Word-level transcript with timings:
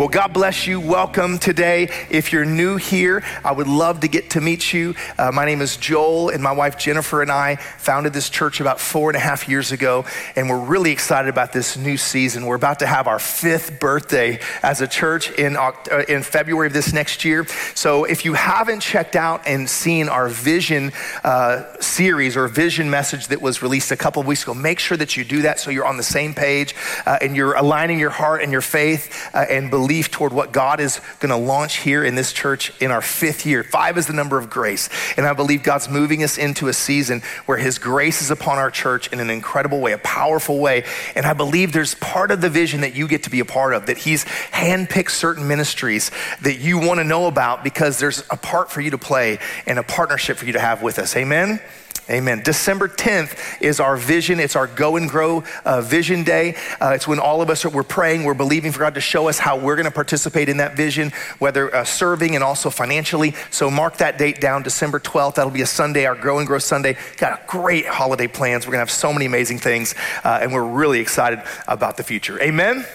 Well, 0.00 0.08
God 0.08 0.32
bless 0.32 0.66
you. 0.66 0.80
Welcome 0.80 1.38
today. 1.38 1.90
If 2.08 2.32
you're 2.32 2.46
new 2.46 2.76
here, 2.76 3.22
I 3.44 3.52
would 3.52 3.68
love 3.68 4.00
to 4.00 4.08
get 4.08 4.30
to 4.30 4.40
meet 4.40 4.72
you. 4.72 4.94
Uh, 5.18 5.30
my 5.30 5.44
name 5.44 5.60
is 5.60 5.76
Joel, 5.76 6.30
and 6.30 6.42
my 6.42 6.52
wife 6.52 6.78
Jennifer 6.78 7.20
and 7.20 7.30
I 7.30 7.56
founded 7.56 8.14
this 8.14 8.30
church 8.30 8.62
about 8.62 8.80
four 8.80 9.10
and 9.10 9.16
a 9.18 9.20
half 9.20 9.46
years 9.46 9.72
ago, 9.72 10.06
and 10.36 10.48
we're 10.48 10.64
really 10.64 10.90
excited 10.90 11.28
about 11.28 11.52
this 11.52 11.76
new 11.76 11.98
season. 11.98 12.46
We're 12.46 12.54
about 12.54 12.78
to 12.78 12.86
have 12.86 13.08
our 13.08 13.18
fifth 13.18 13.78
birthday 13.78 14.40
as 14.62 14.80
a 14.80 14.88
church 14.88 15.32
in, 15.32 15.58
uh, 15.58 15.72
in 16.08 16.22
February 16.22 16.68
of 16.68 16.72
this 16.72 16.94
next 16.94 17.22
year. 17.26 17.46
So 17.74 18.04
if 18.04 18.24
you 18.24 18.32
haven't 18.32 18.80
checked 18.80 19.16
out 19.16 19.46
and 19.46 19.68
seen 19.68 20.08
our 20.08 20.30
vision 20.30 20.92
uh, 21.24 21.78
series 21.80 22.38
or 22.38 22.48
vision 22.48 22.88
message 22.88 23.26
that 23.26 23.42
was 23.42 23.60
released 23.60 23.92
a 23.92 23.98
couple 23.98 24.22
of 24.22 24.26
weeks 24.26 24.44
ago, 24.44 24.54
make 24.54 24.78
sure 24.78 24.96
that 24.96 25.18
you 25.18 25.24
do 25.24 25.42
that 25.42 25.60
so 25.60 25.70
you're 25.70 25.84
on 25.84 25.98
the 25.98 26.02
same 26.02 26.32
page 26.32 26.74
uh, 27.04 27.18
and 27.20 27.36
you're 27.36 27.52
aligning 27.52 27.98
your 27.98 28.08
heart 28.08 28.42
and 28.42 28.50
your 28.50 28.62
faith 28.62 29.28
uh, 29.34 29.44
and 29.50 29.68
belief 29.68 29.89
toward 29.90 30.32
what 30.32 30.52
God 30.52 30.80
is 30.80 31.00
going 31.18 31.30
to 31.30 31.36
launch 31.36 31.78
here 31.78 32.04
in 32.04 32.14
this 32.14 32.32
church 32.32 32.72
in 32.80 32.90
our 32.90 33.02
fifth 33.02 33.44
year. 33.44 33.64
Five 33.64 33.98
is 33.98 34.06
the 34.06 34.12
number 34.12 34.38
of 34.38 34.48
grace. 34.48 34.88
And 35.16 35.26
I 35.26 35.32
believe 35.32 35.62
God's 35.62 35.88
moving 35.88 36.22
us 36.22 36.38
into 36.38 36.68
a 36.68 36.72
season 36.72 37.22
where 37.46 37.58
His 37.58 37.78
grace 37.78 38.22
is 38.22 38.30
upon 38.30 38.58
our 38.58 38.70
church 38.70 39.12
in 39.12 39.20
an 39.20 39.30
incredible 39.30 39.80
way, 39.80 39.92
a 39.92 39.98
powerful 39.98 40.60
way. 40.60 40.84
And 41.14 41.26
I 41.26 41.32
believe 41.32 41.72
there's 41.72 41.94
part 41.96 42.30
of 42.30 42.40
the 42.40 42.50
vision 42.50 42.82
that 42.82 42.94
you 42.94 43.08
get 43.08 43.24
to 43.24 43.30
be 43.30 43.40
a 43.40 43.44
part 43.44 43.74
of, 43.74 43.86
that 43.86 43.98
He's 43.98 44.24
handpicked 44.24 45.10
certain 45.10 45.48
ministries 45.48 46.10
that 46.42 46.60
you 46.60 46.78
want 46.78 47.00
to 47.00 47.04
know 47.04 47.26
about 47.26 47.64
because 47.64 47.98
there's 47.98 48.20
a 48.30 48.36
part 48.36 48.70
for 48.70 48.80
you 48.80 48.90
to 48.90 48.98
play 48.98 49.38
and 49.66 49.78
a 49.78 49.82
partnership 49.82 50.36
for 50.36 50.46
you 50.46 50.52
to 50.52 50.60
have 50.60 50.82
with 50.82 50.98
us. 50.98 51.16
Amen? 51.16 51.60
Amen. 52.08 52.42
December 52.42 52.88
10th 52.88 53.60
is 53.60 53.80
our 53.80 53.96
vision. 53.96 54.40
It's 54.40 54.56
our 54.56 54.66
Go 54.66 54.96
and 54.96 55.08
Grow 55.08 55.44
uh, 55.64 55.80
Vision 55.80 56.24
Day. 56.24 56.56
Uh, 56.80 56.92
it's 56.94 57.06
when 57.06 57.18
all 57.18 57.42
of 57.42 57.50
us 57.50 57.64
are 57.64 57.68
we're 57.68 57.82
praying, 57.82 58.24
we're 58.24 58.34
believing 58.34 58.72
for 58.72 58.80
God 58.80 58.94
to 58.94 59.00
show 59.00 59.28
us 59.28 59.38
how 59.38 59.56
we're 59.56 59.76
going 59.76 59.86
to 59.86 59.92
participate 59.92 60.48
in 60.48 60.56
that 60.58 60.76
vision, 60.76 61.12
whether 61.38 61.74
uh, 61.74 61.84
serving 61.84 62.34
and 62.34 62.42
also 62.42 62.70
financially. 62.70 63.34
So 63.50 63.70
mark 63.70 63.98
that 63.98 64.18
date 64.18 64.40
down, 64.40 64.62
December 64.62 64.98
12th. 64.98 65.36
That'll 65.36 65.52
be 65.52 65.62
a 65.62 65.66
Sunday, 65.66 66.06
our 66.06 66.16
Go 66.16 66.38
and 66.38 66.46
Grow 66.46 66.58
Sunday. 66.58 66.96
Got 67.16 67.46
great 67.46 67.86
holiday 67.86 68.26
plans. 68.26 68.66
We're 68.66 68.72
going 68.72 68.78
to 68.78 68.90
have 68.90 68.90
so 68.90 69.12
many 69.12 69.26
amazing 69.26 69.58
things, 69.58 69.94
uh, 70.24 70.38
and 70.42 70.52
we're 70.52 70.64
really 70.64 71.00
excited 71.00 71.42
about 71.68 71.96
the 71.96 72.02
future. 72.02 72.40
Amen. 72.42 72.86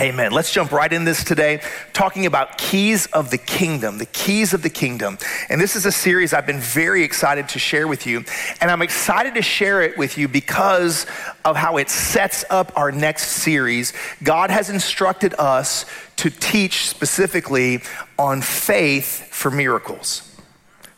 Amen. 0.00 0.32
Let's 0.32 0.52
jump 0.52 0.72
right 0.72 0.92
in 0.92 1.04
this 1.04 1.22
today, 1.22 1.62
talking 1.92 2.26
about 2.26 2.58
keys 2.58 3.06
of 3.06 3.30
the 3.30 3.38
kingdom, 3.38 3.98
the 3.98 4.06
keys 4.06 4.52
of 4.52 4.60
the 4.60 4.68
kingdom. 4.68 5.18
And 5.48 5.60
this 5.60 5.76
is 5.76 5.86
a 5.86 5.92
series 5.92 6.32
I've 6.32 6.46
been 6.46 6.58
very 6.58 7.04
excited 7.04 7.48
to 7.50 7.60
share 7.60 7.86
with 7.86 8.04
you. 8.04 8.24
And 8.60 8.72
I'm 8.72 8.82
excited 8.82 9.34
to 9.34 9.42
share 9.42 9.82
it 9.82 9.96
with 9.96 10.18
you 10.18 10.26
because 10.26 11.06
of 11.44 11.54
how 11.54 11.76
it 11.76 11.90
sets 11.90 12.44
up 12.50 12.72
our 12.76 12.90
next 12.90 13.28
series. 13.28 13.92
God 14.24 14.50
has 14.50 14.68
instructed 14.68 15.32
us 15.38 15.86
to 16.16 16.28
teach 16.28 16.88
specifically 16.88 17.80
on 18.18 18.42
faith 18.42 19.28
for 19.30 19.50
miracles 19.50 20.33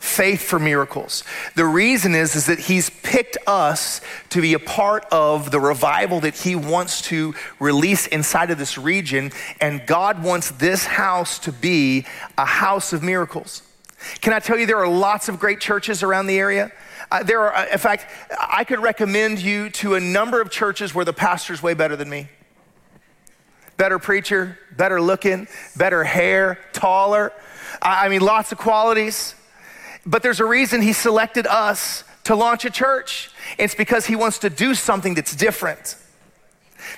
faith 0.07 0.41
for 0.41 0.57
miracles. 0.57 1.23
The 1.55 1.65
reason 1.65 2.15
is, 2.15 2.35
is 2.35 2.45
that 2.47 2.59
he's 2.59 2.89
picked 2.89 3.37
us 3.45 4.01
to 4.29 4.41
be 4.41 4.53
a 4.53 4.59
part 4.59 5.05
of 5.11 5.51
the 5.51 5.59
revival 5.59 6.19
that 6.21 6.35
he 6.35 6.55
wants 6.55 7.01
to 7.03 7.35
release 7.59 8.07
inside 8.07 8.49
of 8.49 8.57
this 8.57 8.77
region, 8.77 9.31
and 9.61 9.85
God 9.85 10.23
wants 10.23 10.51
this 10.51 10.85
house 10.85 11.39
to 11.39 11.51
be 11.51 12.05
a 12.37 12.45
house 12.45 12.93
of 12.93 13.03
miracles. 13.03 13.61
Can 14.21 14.33
I 14.33 14.39
tell 14.39 14.57
you, 14.57 14.65
there 14.65 14.77
are 14.77 14.87
lots 14.87 15.27
of 15.27 15.39
great 15.39 15.59
churches 15.59 16.03
around 16.03 16.27
the 16.27 16.39
area. 16.39 16.71
Uh, 17.11 17.23
there 17.23 17.41
are, 17.41 17.53
uh, 17.53 17.65
in 17.71 17.77
fact, 17.77 18.05
I 18.39 18.63
could 18.63 18.79
recommend 18.79 19.39
you 19.39 19.69
to 19.71 19.95
a 19.95 19.99
number 19.99 20.41
of 20.41 20.49
churches 20.49 20.93
where 20.93 21.05
the 21.05 21.13
pastor's 21.13 21.63
way 21.63 21.73
better 21.73 21.95
than 21.95 22.09
me. 22.09 22.29
Better 23.77 23.99
preacher, 23.99 24.57
better 24.75 25.01
looking, 25.01 25.47
better 25.75 26.03
hair, 26.03 26.59
taller. 26.73 27.31
I 27.81 28.09
mean, 28.09 28.21
lots 28.21 28.51
of 28.51 28.57
qualities. 28.57 29.35
But 30.07 30.23
there's 30.23 30.39
a 30.39 30.45
reason 30.45 30.81
he 30.81 30.93
selected 30.93 31.45
us 31.45 32.05
to 32.23 32.35
launch 32.35 32.63
a 32.63 32.69
church. 32.69 33.29
It's 33.57 33.75
because 33.75 34.05
he 34.05 34.15
wants 34.15 34.39
to 34.39 34.49
do 34.49 34.73
something 34.73 35.13
that's 35.13 35.35
different. 35.35 35.97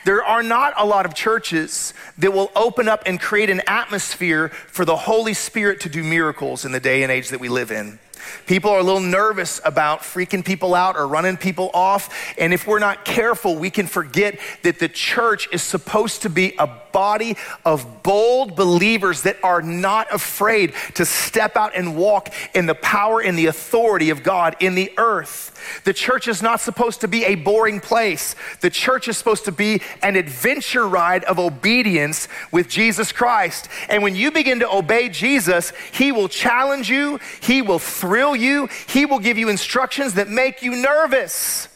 There 0.06 0.24
are 0.24 0.44
not 0.44 0.76
a 0.78 0.86
lot 0.86 1.08
of 1.08 1.16
churches 1.16 1.96
that 2.20 2.32
will 2.32 2.52
open 2.56 2.88
up 2.88 3.04
and 3.08 3.20
create 3.20 3.50
an 3.50 3.64
atmosphere 3.66 4.50
for 4.50 4.86
the 4.86 4.96
Holy 4.96 5.34
Spirit 5.34 5.82
to 5.82 5.90
do 5.90 6.04
miracles 6.04 6.66
in 6.66 6.72
the 6.72 6.80
day 6.80 7.02
and 7.02 7.12
age 7.12 7.30
that 7.30 7.40
we 7.40 7.50
live 7.50 7.72
in. 7.72 7.98
People 8.46 8.72
are 8.72 8.80
a 8.80 8.84
little 8.84 9.00
nervous 9.00 9.62
about 9.64 10.02
freaking 10.02 10.44
people 10.44 10.76
out 10.76 10.96
or 10.96 11.08
running 11.08 11.38
people 11.38 11.72
off. 11.74 12.34
And 12.38 12.54
if 12.54 12.68
we're 12.68 12.80
not 12.80 13.06
careful, 13.06 13.56
we 13.56 13.70
can 13.70 13.88
forget 13.88 14.40
that 14.64 14.80
the 14.80 14.90
church 14.90 15.48
is 15.52 15.64
supposed 15.64 16.22
to 16.24 16.30
be 16.30 16.54
a 16.58 16.68
body 16.92 17.36
of 17.66 18.04
bold 18.04 18.56
believers 18.56 19.24
that 19.24 19.38
are 19.44 19.62
not 19.62 20.12
afraid 20.14 20.74
to 20.96 21.06
step 21.06 21.56
out 21.56 21.76
and 21.76 21.96
walk 21.96 22.34
in 22.54 22.66
the 22.66 22.76
power 22.76 23.22
and 23.22 23.38
the 23.38 23.46
authority 23.46 24.10
of 24.10 24.24
God 24.24 24.56
in 24.60 24.76
the 24.76 24.92
earth. 24.98 25.56
The 25.84 25.94
church 25.94 26.28
is 26.28 26.42
not 26.42 26.62
supposed 26.62 27.02
to 27.02 27.08
be 27.08 27.26
a 27.26 27.36
boring 27.36 27.80
place. 27.80 28.36
The 28.62 28.70
church 28.70 29.08
is 29.08 29.18
supposed 29.18 29.46
to 29.46 29.52
be 29.52 29.82
an 30.02 30.16
adventure 30.16 30.88
ride 30.88 31.24
of 31.26 31.40
obedience 31.40 32.28
with 32.52 32.70
Jesus 32.70 33.12
Christ. 33.12 33.68
And 33.90 34.04
when 34.04 34.16
you 34.16 34.32
begin 34.32 34.60
to 34.60 34.72
obey 34.72 35.10
Jesus, 35.10 35.74
He 35.92 36.12
will 36.12 36.30
challenge 36.30 36.90
you, 36.90 37.20
He 37.42 37.62
will 37.62 37.80
thrill 37.80 38.19
you, 38.36 38.70
He 38.88 39.06
will 39.06 39.20
give 39.20 39.38
you 39.38 39.50
instructions 39.50 40.16
that 40.16 40.30
make 40.30 40.62
you 40.62 40.76
nervous. 40.76 41.68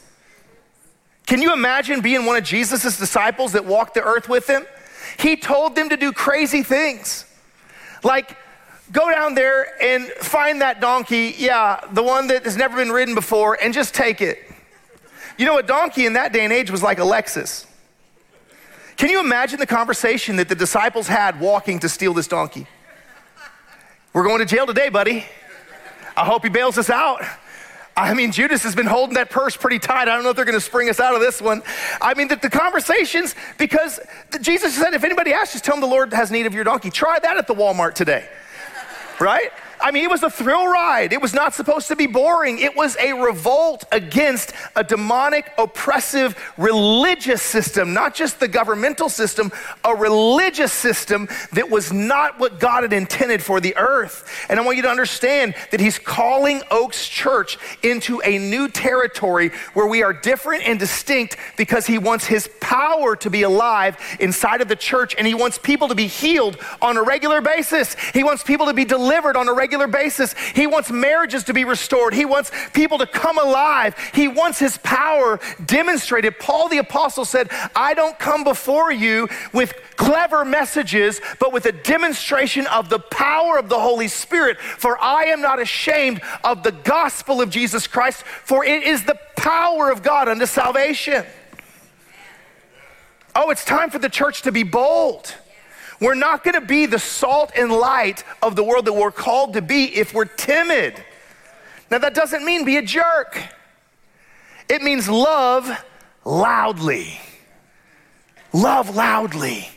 Can 1.25 1.41
you 1.41 1.53
imagine 1.53 2.01
being 2.01 2.25
one 2.25 2.35
of 2.35 2.43
Jesus' 2.43 2.97
disciples 2.97 3.53
that 3.53 3.65
walked 3.65 3.93
the 3.93 4.03
earth 4.03 4.27
with 4.27 4.47
Him? 4.47 4.65
He 5.17 5.35
told 5.35 5.75
them 5.75 5.89
to 5.89 5.97
do 5.97 6.11
crazy 6.11 6.63
things. 6.63 7.25
Like, 8.03 8.37
go 8.91 9.09
down 9.09 9.35
there 9.35 9.81
and 9.81 10.07
find 10.07 10.61
that 10.61 10.81
donkey, 10.81 11.35
yeah, 11.37 11.79
the 11.91 12.03
one 12.03 12.27
that 12.27 12.43
has 12.43 12.57
never 12.57 12.77
been 12.77 12.91
ridden 12.91 13.15
before, 13.15 13.57
and 13.61 13.73
just 13.73 13.93
take 13.93 14.21
it. 14.21 14.39
You 15.37 15.45
know, 15.45 15.57
a 15.57 15.63
donkey 15.63 16.05
in 16.05 16.13
that 16.13 16.33
day 16.33 16.43
and 16.43 16.53
age 16.53 16.69
was 16.69 16.83
like 16.83 16.99
a 16.99 17.03
Lexus. 17.03 17.65
Can 18.97 19.09
you 19.09 19.19
imagine 19.19 19.59
the 19.59 19.65
conversation 19.65 20.35
that 20.35 20.49
the 20.49 20.55
disciples 20.55 21.07
had 21.07 21.39
walking 21.39 21.79
to 21.79 21.89
steal 21.89 22.13
this 22.13 22.27
donkey? 22.27 22.67
We're 24.13 24.23
going 24.23 24.39
to 24.39 24.45
jail 24.45 24.67
today, 24.67 24.89
buddy. 24.89 25.25
I 26.15 26.25
hope 26.25 26.43
he 26.43 26.49
bails 26.49 26.77
us 26.77 26.89
out. 26.89 27.23
I 27.95 28.13
mean, 28.15 28.31
Judas 28.31 28.63
has 28.63 28.75
been 28.75 28.87
holding 28.87 29.15
that 29.15 29.29
purse 29.29 29.55
pretty 29.55 29.77
tight. 29.77 30.07
I 30.07 30.15
don't 30.15 30.23
know 30.23 30.31
if 30.31 30.35
they're 30.35 30.45
going 30.45 30.57
to 30.57 30.61
spring 30.61 30.89
us 30.89 30.99
out 30.99 31.13
of 31.13 31.21
this 31.21 31.39
one. 31.41 31.61
I 32.01 32.15
mean, 32.15 32.27
the, 32.27 32.35
the 32.35 32.49
conversations, 32.49 33.35
because 33.59 33.99
the, 34.31 34.39
Jesus 34.39 34.75
said, 34.75 34.93
if 34.95 35.03
anybody 35.03 35.31
asks, 35.31 35.53
just 35.53 35.63
tell 35.63 35.75
them 35.75 35.81
the 35.81 35.87
Lord 35.87 36.11
has 36.11 36.31
need 36.31 36.47
of 36.47 36.55
your 36.55 36.63
donkey. 36.63 36.89
Try 36.89 37.19
that 37.19 37.37
at 37.37 37.45
the 37.45 37.53
Walmart 37.53 37.93
today, 37.93 38.27
right? 39.19 39.51
I 39.83 39.91
mean, 39.91 40.05
it 40.05 40.09
was 40.09 40.23
a 40.23 40.29
thrill 40.29 40.65
ride. 40.65 41.11
It 41.11 41.21
was 41.21 41.33
not 41.33 41.53
supposed 41.53 41.89
to 41.89 41.97
be 41.97 42.07
boring. 42.07 42.57
It 42.59 42.73
was 42.73 42.95
a 42.95 43.11
revolt 43.11 43.83
against 43.91 44.53
a 44.77 44.83
demonic, 44.83 45.51
oppressive 45.57 46.37
religious 46.57 47.41
system, 47.41 47.93
not 47.93 48.15
just 48.15 48.39
the 48.39 48.47
governmental 48.47 49.09
system, 49.09 49.51
a 49.83 49.93
religious 49.93 50.71
system 50.71 51.27
that 51.51 51.69
was 51.69 51.91
not 51.91 52.39
what 52.39 52.61
God 52.61 52.83
had 52.83 52.93
intended 52.93 53.43
for 53.43 53.59
the 53.59 53.75
earth. 53.75 54.45
And 54.47 54.57
I 54.57 54.63
want 54.63 54.77
you 54.77 54.83
to 54.83 54.89
understand 54.89 55.53
that 55.71 55.81
He's 55.81 55.99
calling 55.99 56.61
Oaks 56.71 57.09
Church 57.09 57.57
into 57.83 58.21
a 58.21 58.37
new 58.37 58.69
territory 58.69 59.49
where 59.73 59.87
we 59.87 60.01
are 60.01 60.13
different 60.13 60.63
and 60.63 60.79
distinct 60.79 61.35
because 61.57 61.85
He 61.85 61.97
wants 61.97 62.25
His 62.25 62.49
power 62.61 63.17
to 63.17 63.29
be 63.29 63.41
alive 63.41 63.97
inside 64.21 64.61
of 64.61 64.69
the 64.69 64.77
church 64.77 65.13
and 65.17 65.27
He 65.27 65.33
wants 65.33 65.57
people 65.57 65.89
to 65.89 65.95
be 65.95 66.07
healed 66.07 66.57
on 66.81 66.95
a 66.95 67.03
regular 67.03 67.41
basis. 67.41 67.97
He 68.13 68.23
wants 68.23 68.43
people 68.43 68.67
to 68.67 68.73
be 68.73 68.85
delivered 68.85 69.35
on 69.35 69.49
a 69.49 69.53
regular 69.53 69.72
regular 69.73 69.87
basis. 69.87 70.33
He 70.53 70.67
wants 70.67 70.91
marriages 70.91 71.45
to 71.45 71.53
be 71.53 71.65
restored. 71.65 72.13
He 72.13 72.25
wants 72.25 72.51
people 72.73 72.99
to 72.99 73.07
come 73.07 73.37
alive. 73.37 73.95
He 74.13 74.27
wants 74.27 74.59
his 74.59 74.77
power 74.79 75.39
demonstrated. 75.65 76.39
Paul 76.39 76.69
the 76.69 76.77
Apostle 76.77 77.25
said, 77.25 77.49
I 77.75 77.93
don't 77.93 78.17
come 78.19 78.43
before 78.43 78.91
you 78.91 79.27
with 79.51 79.73
clever 79.95 80.45
messages, 80.45 81.19
but 81.39 81.51
with 81.51 81.65
a 81.65 81.71
demonstration 81.71 82.67
of 82.67 82.89
the 82.89 82.99
power 82.99 83.57
of 83.57 83.69
the 83.69 83.79
Holy 83.79 84.07
Spirit. 84.07 84.59
For 84.59 85.01
I 85.01 85.25
am 85.25 85.41
not 85.41 85.59
ashamed 85.59 86.21
of 86.43 86.61
the 86.63 86.71
gospel 86.71 87.41
of 87.41 87.49
Jesus 87.49 87.87
Christ, 87.87 88.21
for 88.23 88.63
it 88.63 88.83
is 88.83 89.05
the 89.05 89.17
power 89.35 89.89
of 89.89 90.03
God 90.03 90.27
unto 90.27 90.45
salvation. 90.45 91.25
Oh, 93.35 93.49
it's 93.49 93.65
time 93.65 93.89
for 93.89 93.97
the 93.97 94.09
church 94.09 94.43
to 94.43 94.51
be 94.51 94.61
bold. 94.61 95.33
We're 96.03 96.15
not 96.15 96.43
going 96.43 96.55
to 96.55 96.67
be 96.67 96.85
the 96.85 96.99
salt 96.99 97.53
and 97.55 97.71
light 97.71 98.25
of 98.41 98.57
the 98.57 98.63
world 98.63 98.83
that 98.87 98.93
we're 98.93 99.09
called 99.09 99.53
to 99.53 99.61
be 99.61 99.85
if 99.85 100.13
we're 100.13 100.25
timid. 100.25 101.01
Now, 101.89 101.99
that 101.99 102.13
doesn't 102.13 102.43
mean 102.43 102.65
be 102.65 102.75
a 102.75 102.81
jerk, 102.81 103.41
it 104.67 104.81
means 104.81 105.07
love 105.07 105.71
loudly. 106.25 107.21
Love 108.51 108.93
loudly. 108.93 109.69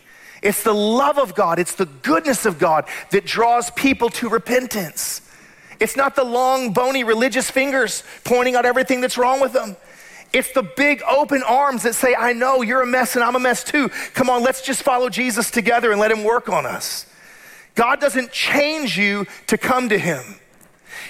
It's 0.42 0.64
the 0.64 0.74
love 0.74 1.16
of 1.18 1.36
God, 1.36 1.60
it's 1.60 1.76
the 1.76 1.86
goodness 1.86 2.44
of 2.44 2.58
God 2.58 2.86
that 3.12 3.24
draws 3.24 3.70
people 3.70 4.10
to 4.10 4.28
repentance. 4.28 5.20
It's 5.78 5.96
not 5.96 6.16
the 6.16 6.24
long, 6.24 6.72
bony 6.72 7.04
religious 7.04 7.48
fingers 7.48 8.02
pointing 8.24 8.56
out 8.56 8.66
everything 8.66 9.00
that's 9.00 9.16
wrong 9.16 9.40
with 9.40 9.52
them. 9.52 9.76
It's 10.36 10.52
the 10.52 10.62
big 10.62 11.02
open 11.08 11.42
arms 11.42 11.84
that 11.84 11.94
say, 11.94 12.14
I 12.14 12.34
know 12.34 12.60
you're 12.60 12.82
a 12.82 12.86
mess 12.86 13.14
and 13.14 13.24
I'm 13.24 13.36
a 13.36 13.40
mess 13.40 13.64
too. 13.64 13.88
Come 14.12 14.28
on, 14.28 14.42
let's 14.42 14.60
just 14.60 14.82
follow 14.82 15.08
Jesus 15.08 15.50
together 15.50 15.92
and 15.92 15.98
let 15.98 16.10
him 16.10 16.24
work 16.24 16.50
on 16.50 16.66
us. 16.66 17.06
God 17.74 18.00
doesn't 18.00 18.32
change 18.32 18.98
you 18.98 19.26
to 19.46 19.56
come 19.56 19.88
to 19.88 19.98
him. 19.98 20.22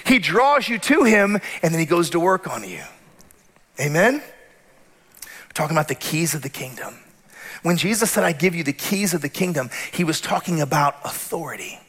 He 0.05 0.19
draws 0.19 0.69
you 0.69 0.79
to 0.79 1.03
him 1.03 1.41
and 1.61 1.73
then 1.73 1.79
he 1.79 1.85
goes 1.85 2.11
to 2.11 2.21
work 2.21 2.47
on 2.47 2.63
you. 2.63 2.81
Amen? 3.81 4.23
We're 5.25 5.53
talking 5.53 5.75
about 5.75 5.89
the 5.89 5.95
keys 5.95 6.33
of 6.33 6.41
the 6.41 6.49
kingdom. 6.49 6.95
When 7.63 7.75
Jesus 7.75 8.09
said, 8.09 8.23
I 8.23 8.31
give 8.31 8.55
you 8.55 8.63
the 8.63 8.71
keys 8.71 9.13
of 9.13 9.21
the 9.21 9.27
kingdom, 9.27 9.69
he 9.91 10.05
was 10.05 10.21
talking 10.21 10.61
about 10.61 10.95
authority. 11.03 11.81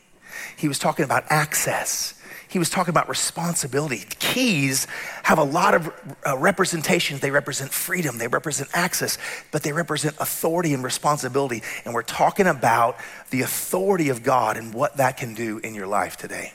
He 0.56 0.66
was 0.66 0.80
talking 0.80 1.04
about 1.04 1.22
access. 1.30 2.17
He 2.48 2.58
was 2.58 2.70
talking 2.70 2.90
about 2.90 3.08
responsibility. 3.08 4.04
Keys 4.18 4.86
have 5.24 5.38
a 5.38 5.44
lot 5.44 5.74
of 5.74 6.16
uh, 6.26 6.36
representations. 6.38 7.20
They 7.20 7.30
represent 7.30 7.70
freedom, 7.72 8.18
they 8.18 8.28
represent 8.28 8.70
access, 8.72 9.18
but 9.52 9.62
they 9.62 9.72
represent 9.72 10.16
authority 10.18 10.72
and 10.72 10.82
responsibility. 10.82 11.62
And 11.84 11.92
we're 11.92 12.02
talking 12.02 12.46
about 12.46 12.96
the 13.30 13.42
authority 13.42 14.08
of 14.08 14.22
God 14.22 14.56
and 14.56 14.72
what 14.72 14.96
that 14.96 15.18
can 15.18 15.34
do 15.34 15.58
in 15.58 15.74
your 15.74 15.86
life 15.86 16.16
today. 16.16 16.52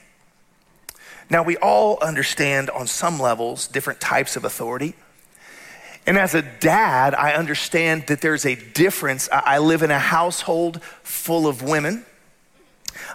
Now, 1.29 1.43
we 1.43 1.57
all 1.57 1.99
understand 1.99 2.69
on 2.69 2.87
some 2.87 3.19
levels 3.19 3.67
different 3.67 4.01
types 4.01 4.35
of 4.35 4.43
authority. 4.45 4.95
And 6.05 6.17
as 6.17 6.35
a 6.35 6.41
dad, 6.41 7.15
I 7.15 7.33
understand 7.33 8.07
that 8.07 8.19
there's 8.19 8.45
a 8.45 8.55
difference. 8.55 9.29
I 9.31 9.59
live 9.59 9.83
in 9.83 9.91
a 9.91 9.99
household 9.99 10.83
full 11.01 11.47
of 11.47 11.61
women. 11.61 12.05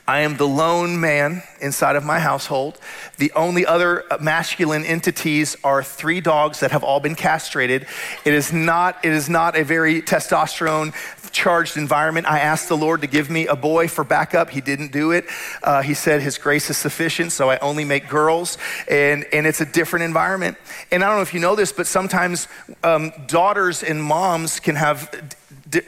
I 0.06 0.20
am 0.20 0.36
the 0.36 0.46
lone 0.46 1.00
man 1.00 1.42
inside 1.60 1.96
of 1.96 2.04
my 2.04 2.20
household. 2.20 2.78
The 3.18 3.32
only 3.32 3.66
other 3.66 4.04
masculine 4.20 4.84
entities 4.84 5.56
are 5.64 5.82
three 5.82 6.20
dogs 6.20 6.60
that 6.60 6.70
have 6.70 6.84
all 6.84 7.00
been 7.00 7.14
castrated. 7.14 7.86
It 8.24 8.34
is 8.34 8.52
not, 8.52 9.04
it 9.04 9.12
is 9.12 9.28
not 9.28 9.56
a 9.56 9.64
very 9.64 10.02
testosterone 10.02 10.94
charged 11.30 11.76
environment. 11.76 12.26
I 12.26 12.40
asked 12.40 12.68
the 12.68 12.76
Lord 12.76 13.00
to 13.02 13.06
give 13.06 13.30
me 13.30 13.46
a 13.46 13.56
boy 13.56 13.88
for 13.88 14.04
backup. 14.04 14.50
He 14.50 14.60
didn't 14.60 14.92
do 14.92 15.12
it. 15.12 15.24
Uh, 15.62 15.82
he 15.82 15.94
said 15.94 16.22
his 16.22 16.38
grace 16.38 16.70
is 16.70 16.76
sufficient, 16.76 17.32
so 17.32 17.50
I 17.50 17.58
only 17.58 17.84
make 17.84 18.08
girls. 18.08 18.58
And, 18.88 19.26
and 19.32 19.46
it's 19.46 19.60
a 19.60 19.66
different 19.66 20.04
environment. 20.04 20.56
And 20.90 21.04
I 21.04 21.08
don't 21.08 21.16
know 21.16 21.22
if 21.22 21.34
you 21.34 21.40
know 21.40 21.54
this, 21.54 21.72
but 21.72 21.86
sometimes 21.86 22.48
um, 22.82 23.12
daughters 23.26 23.82
and 23.82 24.02
moms 24.02 24.60
can 24.60 24.76
have 24.76 25.36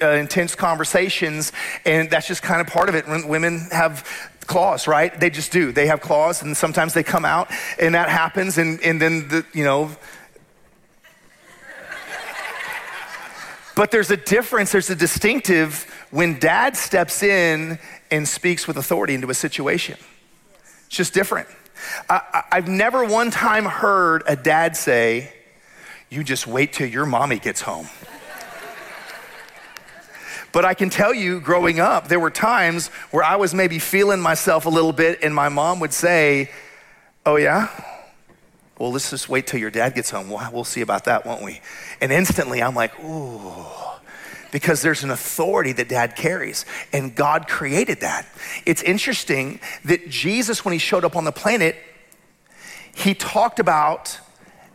uh, 0.02 0.10
intense 0.10 0.54
conversations, 0.54 1.52
and 1.84 2.10
that's 2.10 2.26
just 2.26 2.42
kind 2.42 2.60
of 2.60 2.66
part 2.66 2.88
of 2.88 2.94
it. 2.94 3.06
When 3.08 3.28
women 3.28 3.68
have 3.72 4.04
claws, 4.46 4.88
right? 4.88 5.18
They 5.18 5.30
just 5.30 5.52
do. 5.52 5.72
They 5.72 5.86
have 5.86 6.00
claws, 6.00 6.42
and 6.42 6.56
sometimes 6.56 6.92
they 6.92 7.02
come 7.02 7.24
out, 7.24 7.50
and 7.78 7.94
that 7.94 8.08
happens, 8.08 8.58
and, 8.58 8.80
and 8.82 9.00
then 9.00 9.28
the, 9.28 9.46
you 9.52 9.64
know. 9.64 9.90
but 13.76 13.90
there's 13.90 14.10
a 14.10 14.16
difference, 14.16 14.72
there's 14.72 14.90
a 14.90 14.96
distinctive 14.96 15.86
when 16.10 16.38
dad 16.38 16.76
steps 16.76 17.22
in 17.22 17.78
and 18.10 18.26
speaks 18.26 18.66
with 18.66 18.76
authority 18.76 19.14
into 19.14 19.30
a 19.30 19.34
situation. 19.34 19.96
It's 20.86 20.96
just 20.96 21.14
different. 21.14 21.48
I, 22.08 22.42
I've 22.50 22.68
never 22.68 23.04
one 23.04 23.30
time 23.30 23.64
heard 23.64 24.24
a 24.26 24.36
dad 24.36 24.76
say, 24.76 25.32
You 26.10 26.24
just 26.24 26.46
wait 26.46 26.72
till 26.72 26.88
your 26.88 27.06
mommy 27.06 27.38
gets 27.38 27.60
home. 27.60 27.88
But 30.52 30.64
I 30.64 30.74
can 30.74 30.90
tell 30.90 31.14
you, 31.14 31.40
growing 31.40 31.80
up, 31.80 32.08
there 32.08 32.20
were 32.20 32.30
times 32.30 32.88
where 33.10 33.22
I 33.22 33.36
was 33.36 33.54
maybe 33.54 33.78
feeling 33.78 34.20
myself 34.20 34.66
a 34.66 34.70
little 34.70 34.92
bit, 34.92 35.20
and 35.22 35.34
my 35.34 35.48
mom 35.48 35.80
would 35.80 35.92
say, 35.92 36.50
Oh, 37.26 37.36
yeah? 37.36 37.68
Well, 38.78 38.92
let's 38.92 39.10
just 39.10 39.28
wait 39.28 39.46
till 39.46 39.60
your 39.60 39.70
dad 39.70 39.94
gets 39.94 40.10
home. 40.10 40.30
We'll, 40.30 40.64
see 40.64 40.80
about 40.80 41.04
that, 41.04 41.26
won't 41.26 41.42
we? 41.42 41.60
And 42.00 42.10
instantly, 42.10 42.62
I'm 42.62 42.74
like, 42.74 42.98
Ooh 43.04 43.66
because 44.50 44.82
there's 44.82 45.04
an 45.04 45.10
authority 45.10 45.72
that 45.72 45.88
dad 45.88 46.16
carries, 46.16 46.64
and 46.92 47.14
God 47.14 47.48
created 47.48 48.00
that. 48.00 48.26
It's 48.66 48.82
interesting 48.82 49.60
that 49.84 50.08
Jesus, 50.08 50.64
when 50.64 50.72
he 50.72 50.78
showed 50.78 51.04
up 51.04 51.16
on 51.16 51.24
the 51.24 51.32
planet, 51.32 51.76
he 52.94 53.14
talked 53.14 53.60
about 53.60 54.18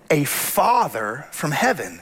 a 0.10 0.24
father 0.24 1.26
from 1.32 1.52
heaven 1.52 2.02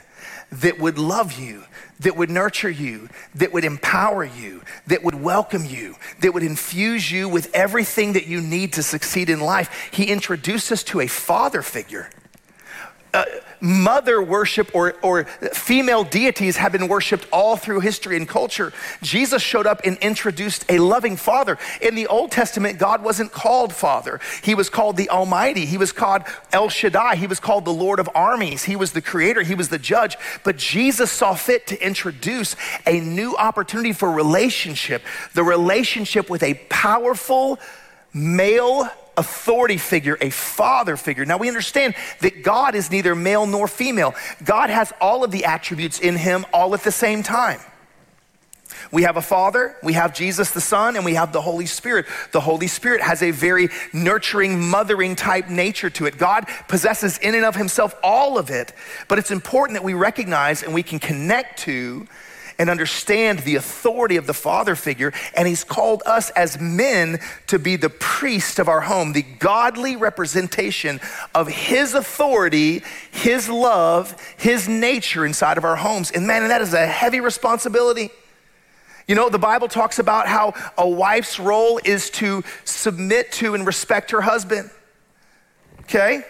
that 0.52 0.78
would 0.78 0.98
love 0.98 1.38
you, 1.38 1.64
that 2.00 2.16
would 2.16 2.30
nurture 2.30 2.70
you, 2.70 3.08
that 3.34 3.52
would 3.52 3.64
empower 3.64 4.24
you, 4.24 4.62
that 4.86 5.02
would 5.02 5.14
welcome 5.14 5.64
you, 5.64 5.96
that 6.20 6.34
would 6.34 6.42
infuse 6.42 7.10
you 7.10 7.28
with 7.28 7.50
everything 7.54 8.14
that 8.14 8.26
you 8.26 8.40
need 8.40 8.72
to 8.74 8.82
succeed 8.82 9.30
in 9.30 9.40
life. 9.40 9.90
He 9.92 10.04
introduced 10.04 10.72
us 10.72 10.82
to 10.84 11.00
a 11.00 11.06
father 11.06 11.62
figure. 11.62 12.10
Uh, 13.14 13.24
mother 13.60 14.20
worship 14.20 14.74
or, 14.74 14.94
or 15.02 15.24
female 15.24 16.04
deities 16.04 16.56
have 16.56 16.72
been 16.72 16.88
worshiped 16.88 17.26
all 17.32 17.56
through 17.56 17.80
history 17.80 18.16
and 18.16 18.28
culture. 18.28 18.72
Jesus 19.02 19.40
showed 19.40 19.66
up 19.66 19.80
and 19.84 19.96
introduced 19.98 20.64
a 20.68 20.78
loving 20.78 21.16
father. 21.16 21.56
In 21.80 21.94
the 21.94 22.06
Old 22.08 22.30
Testament, 22.30 22.78
God 22.78 23.02
wasn't 23.02 23.32
called 23.32 23.72
Father, 23.72 24.20
He 24.42 24.54
was 24.54 24.68
called 24.68 24.96
the 24.96 25.08
Almighty. 25.08 25.64
He 25.64 25.78
was 25.78 25.92
called 25.92 26.22
El 26.52 26.68
Shaddai. 26.68 27.16
He 27.16 27.26
was 27.26 27.40
called 27.40 27.64
the 27.64 27.72
Lord 27.72 28.00
of 28.00 28.10
armies. 28.14 28.64
He 28.64 28.76
was 28.76 28.92
the 28.92 29.00
creator, 29.00 29.42
He 29.42 29.54
was 29.54 29.68
the 29.68 29.78
judge. 29.78 30.16
But 30.42 30.56
Jesus 30.56 31.10
saw 31.10 31.34
fit 31.34 31.66
to 31.68 31.80
introduce 31.80 32.56
a 32.86 33.00
new 33.00 33.36
opportunity 33.36 33.92
for 33.92 34.10
relationship 34.10 35.02
the 35.34 35.44
relationship 35.44 36.28
with 36.28 36.42
a 36.42 36.54
powerful 36.68 37.58
male 38.12 38.88
authority 39.16 39.78
figure, 39.78 40.16
a 40.20 40.30
father 40.30 40.96
figure. 40.96 41.24
Now 41.24 41.38
we 41.38 41.48
understand 41.48 41.94
that 42.20 42.42
God 42.42 42.74
is 42.74 42.90
neither 42.90 43.14
male 43.14 43.46
nor 43.46 43.68
female. 43.68 44.14
God 44.44 44.70
has 44.70 44.92
all 45.00 45.24
of 45.24 45.30
the 45.30 45.44
attributes 45.44 46.00
in 46.00 46.16
him 46.16 46.44
all 46.52 46.74
at 46.74 46.82
the 46.82 46.92
same 46.92 47.22
time. 47.22 47.60
We 48.90 49.02
have 49.02 49.16
a 49.16 49.22
Father, 49.22 49.76
we 49.82 49.94
have 49.94 50.14
Jesus 50.14 50.50
the 50.50 50.60
Son, 50.60 50.96
and 50.96 51.04
we 51.04 51.14
have 51.14 51.32
the 51.32 51.40
Holy 51.40 51.66
Spirit. 51.66 52.06
The 52.32 52.40
Holy 52.40 52.66
Spirit 52.66 53.00
has 53.00 53.22
a 53.22 53.30
very 53.30 53.68
nurturing, 53.92 54.60
mothering 54.68 55.16
type 55.16 55.48
nature 55.48 55.90
to 55.90 56.06
it. 56.06 56.18
God 56.18 56.46
possesses 56.68 57.18
in 57.18 57.34
and 57.34 57.44
of 57.44 57.56
himself 57.56 57.94
all 58.02 58.38
of 58.38 58.50
it, 58.50 58.72
but 59.08 59.18
it's 59.18 59.30
important 59.30 59.76
that 59.76 59.84
we 59.84 59.94
recognize 59.94 60.62
and 60.62 60.74
we 60.74 60.82
can 60.82 60.98
connect 60.98 61.60
to 61.60 62.06
and 62.58 62.70
understand 62.70 63.40
the 63.40 63.56
authority 63.56 64.16
of 64.16 64.26
the 64.26 64.34
father 64.34 64.74
figure. 64.74 65.12
And 65.36 65.48
he's 65.48 65.64
called 65.64 66.02
us 66.06 66.30
as 66.30 66.60
men 66.60 67.18
to 67.48 67.58
be 67.58 67.76
the 67.76 67.90
priest 67.90 68.58
of 68.58 68.68
our 68.68 68.82
home, 68.82 69.12
the 69.12 69.22
godly 69.22 69.96
representation 69.96 71.00
of 71.34 71.48
his 71.48 71.94
authority, 71.94 72.82
his 73.10 73.48
love, 73.48 74.16
his 74.36 74.68
nature 74.68 75.26
inside 75.26 75.58
of 75.58 75.64
our 75.64 75.76
homes. 75.76 76.10
And 76.10 76.26
man, 76.26 76.42
and 76.42 76.50
that 76.50 76.62
is 76.62 76.74
a 76.74 76.86
heavy 76.86 77.20
responsibility. 77.20 78.10
You 79.06 79.14
know, 79.14 79.28
the 79.28 79.38
Bible 79.38 79.68
talks 79.68 79.98
about 79.98 80.26
how 80.26 80.54
a 80.78 80.88
wife's 80.88 81.38
role 81.38 81.78
is 81.84 82.08
to 82.10 82.42
submit 82.64 83.32
to 83.32 83.54
and 83.54 83.66
respect 83.66 84.12
her 84.12 84.22
husband. 84.22 84.70
Okay? 85.82 86.24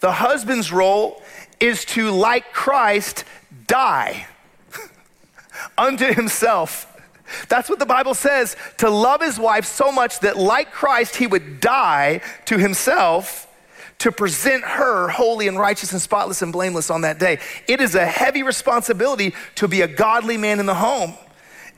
The 0.00 0.12
husband's 0.12 0.72
role 0.72 1.22
is 1.60 1.84
to, 1.86 2.10
like 2.10 2.52
Christ, 2.52 3.24
die 3.66 4.26
unto 5.76 6.12
himself. 6.12 6.90
That's 7.48 7.70
what 7.70 7.78
the 7.78 7.86
Bible 7.86 8.14
says 8.14 8.56
to 8.78 8.90
love 8.90 9.22
his 9.22 9.38
wife 9.38 9.64
so 9.64 9.90
much 9.90 10.20
that, 10.20 10.36
like 10.36 10.72
Christ, 10.72 11.16
he 11.16 11.26
would 11.26 11.60
die 11.60 12.20
to 12.46 12.58
himself 12.58 13.48
to 13.98 14.12
present 14.12 14.64
her 14.64 15.08
holy 15.08 15.48
and 15.48 15.58
righteous 15.58 15.92
and 15.92 16.00
spotless 16.02 16.42
and 16.42 16.52
blameless 16.52 16.90
on 16.90 17.02
that 17.02 17.18
day. 17.18 17.38
It 17.66 17.80
is 17.80 17.94
a 17.94 18.04
heavy 18.04 18.42
responsibility 18.42 19.34
to 19.54 19.68
be 19.68 19.80
a 19.80 19.88
godly 19.88 20.36
man 20.36 20.60
in 20.60 20.66
the 20.66 20.74
home. 20.74 21.14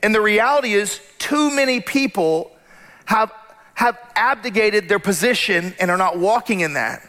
And 0.03 0.13
the 0.13 0.21
reality 0.21 0.73
is, 0.73 0.99
too 1.17 1.55
many 1.55 1.79
people 1.79 2.51
have, 3.05 3.31
have 3.75 3.97
abdicated 4.15 4.89
their 4.89 4.99
position 4.99 5.73
and 5.79 5.89
are 5.89 5.97
not 5.97 6.17
walking 6.17 6.59
in 6.59 6.73
that. 6.73 7.01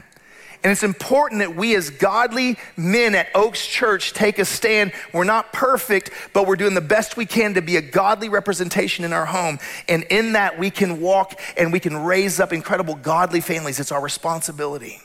And 0.65 0.73
it's 0.73 0.83
important 0.83 1.39
that 1.39 1.55
we, 1.55 1.77
as 1.77 1.91
godly 1.91 2.57
men 2.77 3.15
at 3.15 3.29
Oaks 3.35 3.65
Church, 3.65 4.13
take 4.13 4.41
a 4.41 4.45
stand. 4.45 4.93
We're 5.13 5.23
not 5.25 5.53
perfect, 5.53 6.11
but 6.33 6.49
we're 6.49 6.57
doing 6.57 6.75
the 6.75 6.81
best 6.81 7.17
we 7.17 7.27
can 7.27 7.55
to 7.55 7.63
be 7.63 7.77
a 7.77 7.81
godly 7.81 8.29
representation 8.29 9.05
in 9.05 9.13
our 9.13 9.27
home. 9.27 9.61
And 9.89 10.03
in 10.05 10.33
that, 10.33 10.59
we 10.59 10.71
can 10.71 11.01
walk 11.01 11.39
and 11.57 11.73
we 11.73 11.79
can 11.79 11.97
raise 11.97 12.41
up 12.41 12.53
incredible 12.53 12.97
godly 12.97 13.41
families. 13.41 13.79
It's 13.79 13.93
our 13.93 14.03
responsibility. 14.03 15.01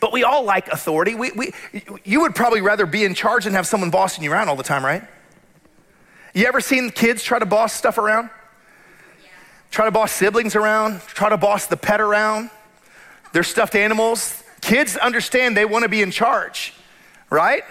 But 0.00 0.12
we 0.12 0.24
all 0.24 0.44
like 0.44 0.68
authority. 0.68 1.14
We, 1.14 1.32
we, 1.32 1.52
you 2.04 2.20
would 2.20 2.34
probably 2.34 2.60
rather 2.60 2.84
be 2.84 3.04
in 3.04 3.14
charge 3.14 3.44
than 3.44 3.54
have 3.54 3.66
someone 3.66 3.90
bossing 3.90 4.24
you 4.24 4.32
around 4.32 4.50
all 4.50 4.56
the 4.56 4.62
time, 4.62 4.84
right? 4.84 5.02
You 6.34 6.46
ever 6.46 6.60
seen 6.60 6.90
kids 6.90 7.22
try 7.22 7.38
to 7.38 7.46
boss 7.46 7.72
stuff 7.72 7.96
around? 7.96 8.28
Try 9.70 9.86
to 9.86 9.90
boss 9.90 10.12
siblings 10.12 10.56
around, 10.56 11.00
try 11.02 11.28
to 11.28 11.36
boss 11.36 11.66
the 11.66 11.76
pet 11.76 12.00
around. 12.00 12.50
They're 13.32 13.42
stuffed 13.42 13.74
animals. 13.74 14.42
Kids 14.60 14.96
understand 14.96 15.56
they 15.56 15.64
want 15.64 15.84
to 15.84 15.88
be 15.88 16.02
in 16.02 16.10
charge, 16.10 16.74
right? 17.30 17.62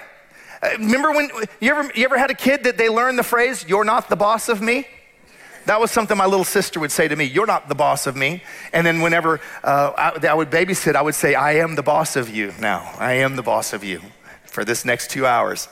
Uh, 0.62 0.70
remember 0.80 1.12
when 1.12 1.30
you 1.60 1.72
ever, 1.72 1.92
you 1.94 2.06
ever 2.06 2.18
had 2.18 2.32
a 2.32 2.36
kid 2.36 2.64
that 2.64 2.78
they 2.78 2.90
learned 2.90 3.20
the 3.20 3.24
phrase, 3.24 3.66
You're 3.68 3.84
not 3.84 4.10
the 4.10 4.16
boss 4.16 4.50
of 4.50 4.62
me? 4.62 4.88
That 5.66 5.82
was 5.82 5.92
something 5.92 6.18
my 6.18 6.26
little 6.26 6.46
sister 6.46 6.80
would 6.80 6.92
say 6.92 7.08
to 7.08 7.16
me, 7.16 7.26
You're 7.26 7.46
not 7.46 7.68
the 7.68 7.76
boss 7.76 8.08
of 8.08 8.16
me. 8.16 8.42
And 8.72 8.88
then 8.88 9.02
whenever 9.02 9.42
uh, 9.64 9.92
I, 9.98 10.28
I 10.28 10.34
would 10.34 10.50
babysit, 10.50 10.96
I 10.96 11.02
would 11.02 11.16
say, 11.16 11.36
I 11.36 11.58
am 11.58 11.76
the 11.76 11.84
boss 11.84 12.16
of 12.16 12.30
you 12.30 12.54
now. 12.60 12.94
I 12.98 13.14
am 13.14 13.36
the 13.36 13.44
boss 13.44 13.74
of 13.74 13.84
you. 13.84 14.02
for 14.46 14.66
this 14.66 14.86
next 14.86 15.12
two 15.12 15.26
hours, 15.26 15.68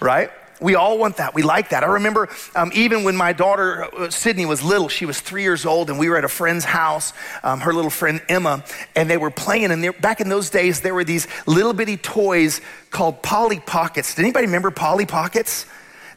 right? 0.00 0.30
We 0.64 0.76
all 0.76 0.96
want 0.96 1.18
that. 1.18 1.34
We 1.34 1.42
like 1.42 1.68
that. 1.68 1.84
I 1.84 1.88
remember 1.88 2.30
um, 2.56 2.70
even 2.74 3.04
when 3.04 3.16
my 3.16 3.34
daughter 3.34 3.84
uh, 3.84 4.08
Sydney 4.08 4.46
was 4.46 4.62
little, 4.62 4.88
she 4.88 5.04
was 5.04 5.20
three 5.20 5.42
years 5.42 5.66
old, 5.66 5.90
and 5.90 5.98
we 5.98 6.08
were 6.08 6.16
at 6.16 6.24
a 6.24 6.28
friend's 6.28 6.64
house, 6.64 7.12
um, 7.42 7.60
her 7.60 7.74
little 7.74 7.90
friend 7.90 8.22
Emma, 8.30 8.64
and 8.96 9.10
they 9.10 9.18
were 9.18 9.30
playing. 9.30 9.72
And 9.72 10.00
back 10.00 10.22
in 10.22 10.30
those 10.30 10.48
days, 10.48 10.80
there 10.80 10.94
were 10.94 11.04
these 11.04 11.28
little 11.46 11.74
bitty 11.74 11.98
toys 11.98 12.62
called 12.90 13.22
Polly 13.22 13.60
Pockets. 13.60 14.14
Did 14.14 14.22
anybody 14.22 14.46
remember 14.46 14.70
Polly 14.70 15.04
Pockets? 15.04 15.66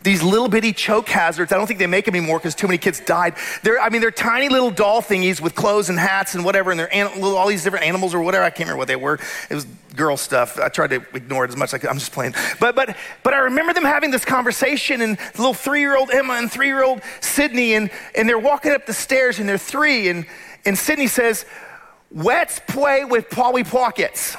These 0.04 0.24
little 0.24 0.48
bitty 0.48 0.74
choke 0.74 1.10
hazards. 1.10 1.51
I 1.51 1.58
don't 1.58 1.68
think 1.68 1.80
they 1.80 1.88
make 1.88 2.06
them 2.06 2.16
anymore 2.16 2.39
because 2.39 2.56
too 2.56 2.68
many 2.68 2.77
kids 2.77 3.00
died. 3.00 3.36
They're, 3.63 3.80
I 3.80 3.89
mean, 3.89 4.01
they're 4.01 4.12
tiny 4.12 4.50
little 4.50 4.72
doll 4.72 5.01
thingies 5.01 5.42
with 5.42 5.56
clothes 5.56 5.89
and 5.89 6.00
hats 6.00 6.36
and 6.36 6.46
whatever, 6.46 6.72
and 6.72 6.80
they're 6.80 6.94
an, 6.94 7.24
all 7.24 7.48
these 7.48 7.63
different 7.63 7.86
animals 7.86 8.13
or 8.13 8.22
whatever. 8.22 8.44
I 8.44 8.50
can't 8.50 8.68
remember 8.68 8.80
what 8.80 8.88
they 8.88 8.96
were. 8.96 9.20
It 9.50 9.56
was 9.56 9.66
girl 9.96 10.16
stuff. 10.16 10.60
I 10.60 10.70
tried 10.70 10.92
to 10.92 11.04
ignore 11.13 11.46
it 11.46 11.50
as 11.50 11.58
much 11.58 11.70
as 11.70 11.74
I 11.74 11.77
could. 11.80 11.89
I'm 11.89 11.98
just 11.98 12.12
playing. 12.12 12.36
But, 12.60 12.75
but, 12.75 12.96
but 13.24 13.34
I 13.34 13.39
remember 13.39 13.74
them 13.74 13.84
having 13.84 14.12
this 14.12 14.24
conversation, 14.24 15.01
and 15.01 15.18
little 15.38 15.54
three 15.54 15.82
year 15.82 15.98
old 15.98 16.12
Emma 16.12 16.34
and 16.34 16.51
three 16.51 16.68
year 16.68 16.84
old 16.84 17.01
Sydney, 17.20 17.74
and, 17.74 17.89
and 18.16 18.30
they're 18.30 18.39
walking 18.39 18.72
up 18.72 18.86
the 18.86 18.94
stairs, 18.94 19.39
and 19.39 19.50
they're 19.50 19.58
three, 19.58 20.08
and, 20.10 20.25
and 20.66 20.77
Sydney 20.77 21.08
says, 21.08 21.46
Let's 22.12 22.62
play 22.68 23.04
with 23.04 23.30
Polly 23.30 23.66
Pockets. 23.66 24.38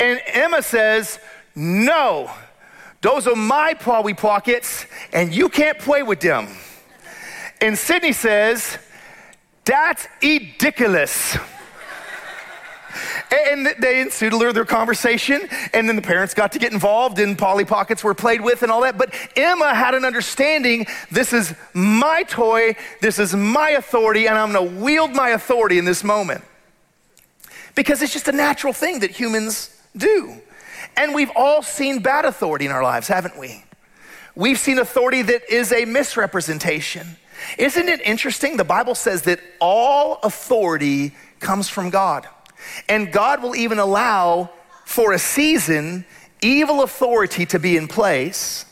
And 0.00 0.20
Emma 0.26 0.62
says, 0.62 1.18
No. 1.54 2.30
Those 3.06 3.28
are 3.28 3.36
my 3.36 3.72
Polly 3.72 4.14
Pockets, 4.14 4.84
and 5.12 5.32
you 5.32 5.48
can't 5.48 5.78
play 5.78 6.02
with 6.02 6.18
them. 6.18 6.48
And 7.60 7.78
Sydney 7.78 8.10
says, 8.10 8.78
That's 9.64 10.08
ridiculous. 10.20 11.38
And 13.30 13.74
they 13.78 14.00
ensued 14.00 14.32
a 14.32 14.36
their 14.54 14.64
conversation, 14.64 15.46
and 15.74 15.86
then 15.86 15.96
the 15.96 16.02
parents 16.02 16.32
got 16.32 16.52
to 16.52 16.58
get 16.58 16.72
involved, 16.72 17.18
and 17.18 17.36
Polly 17.36 17.66
Pockets 17.66 18.02
were 18.02 18.14
played 18.14 18.40
with 18.40 18.62
and 18.62 18.72
all 18.72 18.80
that. 18.80 18.96
But 18.96 19.12
Emma 19.36 19.74
had 19.74 19.94
an 19.94 20.04
understanding 20.04 20.86
this 21.10 21.34
is 21.34 21.54
my 21.74 22.22
toy, 22.22 22.74
this 23.02 23.18
is 23.18 23.36
my 23.36 23.70
authority, 23.70 24.26
and 24.26 24.38
I'm 24.38 24.52
gonna 24.52 24.80
wield 24.80 25.12
my 25.12 25.30
authority 25.30 25.76
in 25.76 25.84
this 25.84 26.02
moment. 26.02 26.42
Because 27.74 28.00
it's 28.00 28.14
just 28.14 28.28
a 28.28 28.32
natural 28.32 28.72
thing 28.72 29.00
that 29.00 29.10
humans 29.10 29.78
do. 29.94 30.40
And 30.96 31.14
we've 31.14 31.30
all 31.36 31.62
seen 31.62 32.00
bad 32.00 32.24
authority 32.24 32.66
in 32.66 32.72
our 32.72 32.82
lives, 32.82 33.08
haven't 33.08 33.38
we? 33.38 33.64
We've 34.34 34.58
seen 34.58 34.78
authority 34.78 35.22
that 35.22 35.50
is 35.50 35.72
a 35.72 35.84
misrepresentation. 35.84 37.16
Isn't 37.58 37.88
it 37.88 38.00
interesting? 38.02 38.56
The 38.56 38.64
Bible 38.64 38.94
says 38.94 39.22
that 39.22 39.40
all 39.60 40.18
authority 40.22 41.14
comes 41.40 41.68
from 41.68 41.90
God. 41.90 42.26
And 42.88 43.12
God 43.12 43.42
will 43.42 43.54
even 43.54 43.78
allow 43.78 44.50
for 44.84 45.12
a 45.12 45.18
season 45.18 46.04
evil 46.42 46.82
authority 46.82 47.46
to 47.46 47.58
be 47.58 47.76
in 47.76 47.88
place 47.88 48.64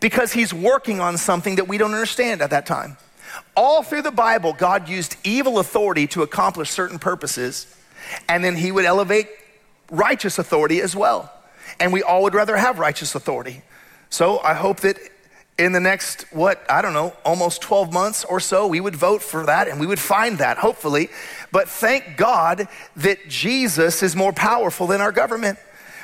because 0.00 0.32
he's 0.32 0.52
working 0.52 1.00
on 1.00 1.16
something 1.16 1.56
that 1.56 1.68
we 1.68 1.78
don't 1.78 1.92
understand 1.94 2.42
at 2.42 2.50
that 2.50 2.66
time. 2.66 2.96
All 3.56 3.82
through 3.82 4.02
the 4.02 4.10
Bible, 4.10 4.52
God 4.52 4.88
used 4.88 5.16
evil 5.24 5.58
authority 5.58 6.06
to 6.08 6.22
accomplish 6.22 6.70
certain 6.70 6.98
purposes, 6.98 7.66
and 8.28 8.44
then 8.44 8.56
he 8.56 8.70
would 8.70 8.84
elevate 8.84 9.28
righteous 9.90 10.38
authority 10.38 10.80
as 10.80 10.94
well. 10.94 11.32
And 11.78 11.92
we 11.92 12.02
all 12.02 12.22
would 12.22 12.34
rather 12.34 12.56
have 12.56 12.78
righteous 12.78 13.14
authority. 13.14 13.62
So 14.10 14.38
I 14.40 14.54
hope 14.54 14.80
that 14.80 14.98
in 15.58 15.72
the 15.72 15.80
next, 15.80 16.26
what, 16.32 16.64
I 16.70 16.82
don't 16.82 16.92
know, 16.92 17.14
almost 17.24 17.62
12 17.62 17.92
months 17.92 18.24
or 18.24 18.40
so, 18.40 18.66
we 18.66 18.80
would 18.80 18.96
vote 18.96 19.22
for 19.22 19.46
that 19.46 19.68
and 19.68 19.80
we 19.80 19.86
would 19.86 19.98
find 19.98 20.38
that, 20.38 20.58
hopefully. 20.58 21.08
But 21.50 21.68
thank 21.68 22.16
God 22.16 22.68
that 22.96 23.28
Jesus 23.28 24.02
is 24.02 24.14
more 24.14 24.32
powerful 24.32 24.86
than 24.86 25.00
our 25.00 25.12
government. 25.12 25.58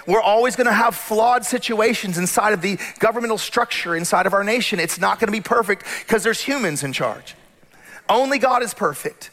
We're 0.07 0.23
always 0.23 0.57
going 0.57 0.67
to 0.67 0.73
have 0.73 0.97
flawed 0.97 1.45
situations 1.45 2.19
inside 2.19 2.55
of 2.55 2.63
the 2.63 2.79
governmental 2.99 3.39
structure 3.39 3.95
inside 3.95 4.27
of 4.27 4.33
our 4.33 4.43
nation. 4.43 4.81
It's 4.81 4.99
not 4.99 5.21
going 5.21 5.29
to 5.29 5.33
be 5.33 5.43
perfect 5.43 5.85
because 6.01 6.23
there's 6.25 6.41
humans 6.41 6.83
in 6.83 6.93
charge. 6.93 7.35
Only 8.09 8.39
God 8.39 8.63
is 8.63 8.75
perfect. 8.75 9.31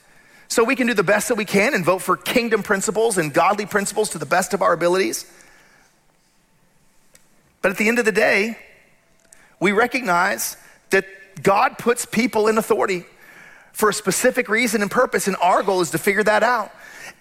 So 0.49 0.63
we 0.63 0.75
can 0.75 0.87
do 0.87 0.95
the 0.95 1.03
best 1.03 1.27
that 1.27 1.35
we 1.35 1.45
can 1.45 1.75
and 1.75 1.85
vote 1.85 1.99
for 1.99 2.17
kingdom 2.17 2.63
principles 2.63 3.19
and 3.19 3.31
godly 3.31 3.67
principles 3.67 4.09
to 4.09 4.17
the 4.17 4.25
best 4.25 4.55
of 4.55 4.63
our 4.63 4.73
abilities. 4.73 5.31
But 7.61 7.71
at 7.71 7.77
the 7.77 7.87
end 7.87 7.99
of 7.99 8.05
the 8.05 8.11
day, 8.11 8.57
we 9.59 9.71
recognize 9.71 10.57
that 10.89 11.05
God 11.43 11.77
puts 11.77 12.05
people 12.05 12.47
in 12.47 12.57
authority 12.57 13.05
for 13.73 13.89
a 13.89 13.93
specific 13.93 14.49
reason 14.49 14.81
and 14.81 14.89
purpose, 14.89 15.27
and 15.27 15.37
our 15.41 15.61
goal 15.61 15.81
is 15.81 15.91
to 15.91 15.99
figure 15.99 16.23
that 16.23 16.41
out. 16.41 16.71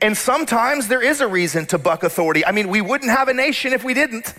And 0.00 0.16
sometimes 0.16 0.88
there 0.88 1.02
is 1.02 1.20
a 1.20 1.28
reason 1.28 1.66
to 1.66 1.78
buck 1.78 2.04
authority. 2.04 2.46
I 2.46 2.52
mean, 2.52 2.68
we 2.68 2.80
wouldn't 2.80 3.10
have 3.10 3.28
a 3.28 3.34
nation 3.34 3.74
if 3.74 3.84
we 3.84 3.92
didn't. 3.92 4.34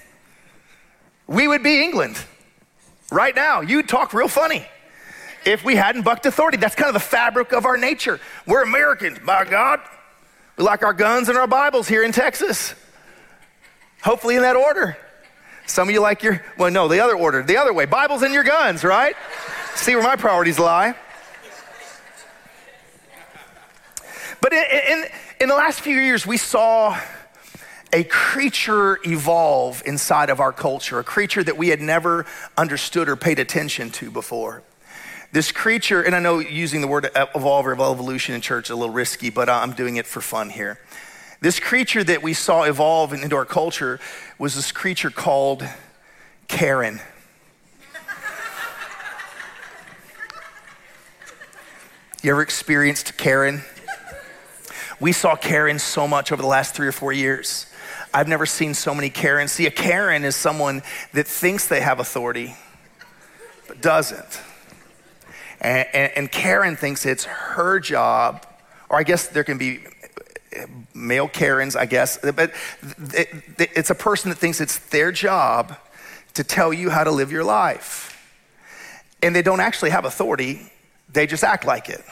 We 1.27 1.47
would 1.47 1.61
be 1.61 1.83
England 1.83 2.17
right 3.11 3.35
now. 3.35 3.61
You'd 3.61 3.87
talk 3.87 4.13
real 4.13 4.27
funny 4.27 4.65
if 5.45 5.63
we 5.63 5.75
hadn't 5.75 6.03
bucked 6.03 6.25
authority. 6.25 6.57
That's 6.57 6.75
kind 6.75 6.89
of 6.89 6.93
the 6.93 6.99
fabric 6.99 7.53
of 7.53 7.65
our 7.65 7.77
nature. 7.77 8.19
We're 8.45 8.63
Americans, 8.63 9.19
by 9.19 9.45
God. 9.45 9.79
We 10.57 10.63
like 10.63 10.83
our 10.83 10.93
guns 10.93 11.29
and 11.29 11.37
our 11.37 11.47
Bibles 11.47 11.87
here 11.87 12.03
in 12.03 12.11
Texas. 12.11 12.75
Hopefully, 14.03 14.35
in 14.35 14.41
that 14.41 14.55
order. 14.55 14.97
Some 15.65 15.87
of 15.87 15.93
you 15.93 16.01
like 16.01 16.23
your, 16.23 16.43
well, 16.57 16.71
no, 16.71 16.87
the 16.87 16.99
other 16.99 17.15
order, 17.15 17.43
the 17.43 17.57
other 17.57 17.73
way. 17.73 17.85
Bibles 17.85 18.23
and 18.23 18.33
your 18.33 18.43
guns, 18.43 18.83
right? 18.83 19.15
See 19.75 19.95
where 19.95 20.03
my 20.03 20.15
priorities 20.15 20.57
lie. 20.57 20.95
But 24.41 24.53
in, 24.53 24.63
in, 24.89 25.05
in 25.41 25.49
the 25.49 25.55
last 25.55 25.81
few 25.81 25.99
years, 25.99 26.25
we 26.25 26.37
saw 26.37 26.99
a 27.91 28.03
creature 28.03 28.99
evolve 29.05 29.83
inside 29.85 30.29
of 30.29 30.39
our 30.39 30.51
culture, 30.51 30.99
a 30.99 31.03
creature 31.03 31.43
that 31.43 31.57
we 31.57 31.69
had 31.69 31.81
never 31.81 32.25
understood 32.57 33.09
or 33.09 33.15
paid 33.15 33.39
attention 33.39 33.89
to 33.91 34.11
before. 34.11 34.63
This 35.31 35.51
creature, 35.51 36.01
and 36.01 36.15
I 36.15 36.19
know 36.19 36.39
using 36.39 36.81
the 36.81 36.87
word 36.87 37.07
evolve 37.15 37.67
or 37.67 37.73
evolution 37.73 38.33
in 38.33 38.41
church 38.41 38.65
is 38.65 38.69
a 38.71 38.75
little 38.75 38.93
risky, 38.93 39.29
but 39.29 39.47
uh, 39.47 39.59
I'm 39.61 39.73
doing 39.73 39.97
it 39.97 40.07
for 40.07 40.21
fun 40.21 40.49
here. 40.49 40.79
This 41.39 41.59
creature 41.59 42.03
that 42.03 42.23
we 42.23 42.33
saw 42.33 42.63
evolve 42.63 43.13
into 43.13 43.35
our 43.35 43.45
culture 43.45 43.99
was 44.39 44.55
this 44.55 44.71
creature 44.71 45.11
called 45.11 45.63
Karen. 46.47 46.99
You 52.21 52.31
ever 52.31 52.41
experienced 52.41 53.15
Karen? 53.17 53.61
We 54.99 55.13
saw 55.13 55.37
Karen 55.37 55.79
so 55.79 56.05
much 56.05 56.33
over 56.33 56.41
the 56.41 56.49
last 56.49 56.75
three 56.75 56.87
or 56.87 56.91
four 56.91 57.13
years. 57.13 57.67
I've 58.13 58.27
never 58.27 58.45
seen 58.45 58.73
so 58.73 58.93
many 58.93 59.09
Karens. 59.09 59.53
See, 59.53 59.67
a 59.67 59.71
Karen 59.71 60.25
is 60.25 60.35
someone 60.35 60.81
that 61.13 61.27
thinks 61.27 61.67
they 61.67 61.79
have 61.79 62.01
authority, 62.01 62.55
but 63.69 63.81
doesn't. 63.81 64.41
And, 65.61 65.87
and, 65.93 66.11
and 66.15 66.31
Karen 66.31 66.75
thinks 66.75 67.05
it's 67.05 67.25
her 67.25 67.79
job, 67.79 68.45
or 68.89 68.97
I 68.97 69.03
guess 69.03 69.27
there 69.27 69.43
can 69.43 69.57
be 69.57 69.79
male 70.93 71.27
Karens, 71.27 71.75
I 71.75 71.85
guess, 71.85 72.17
but 72.17 72.53
it's 73.57 73.89
a 73.89 73.95
person 73.95 74.29
that 74.29 74.37
thinks 74.37 74.61
it's 74.61 74.79
their 74.89 75.11
job 75.11 75.75
to 76.33 76.43
tell 76.43 76.73
you 76.73 76.89
how 76.89 77.03
to 77.03 77.11
live 77.11 77.31
your 77.31 77.43
life. 77.43 78.15
And 79.21 79.35
they 79.35 79.41
don't 79.41 79.59
actually 79.59 79.89
have 79.91 80.05
authority, 80.05 80.71
they 81.11 81.27
just 81.27 81.43
act 81.43 81.65
like 81.65 81.89
it. 81.89 82.03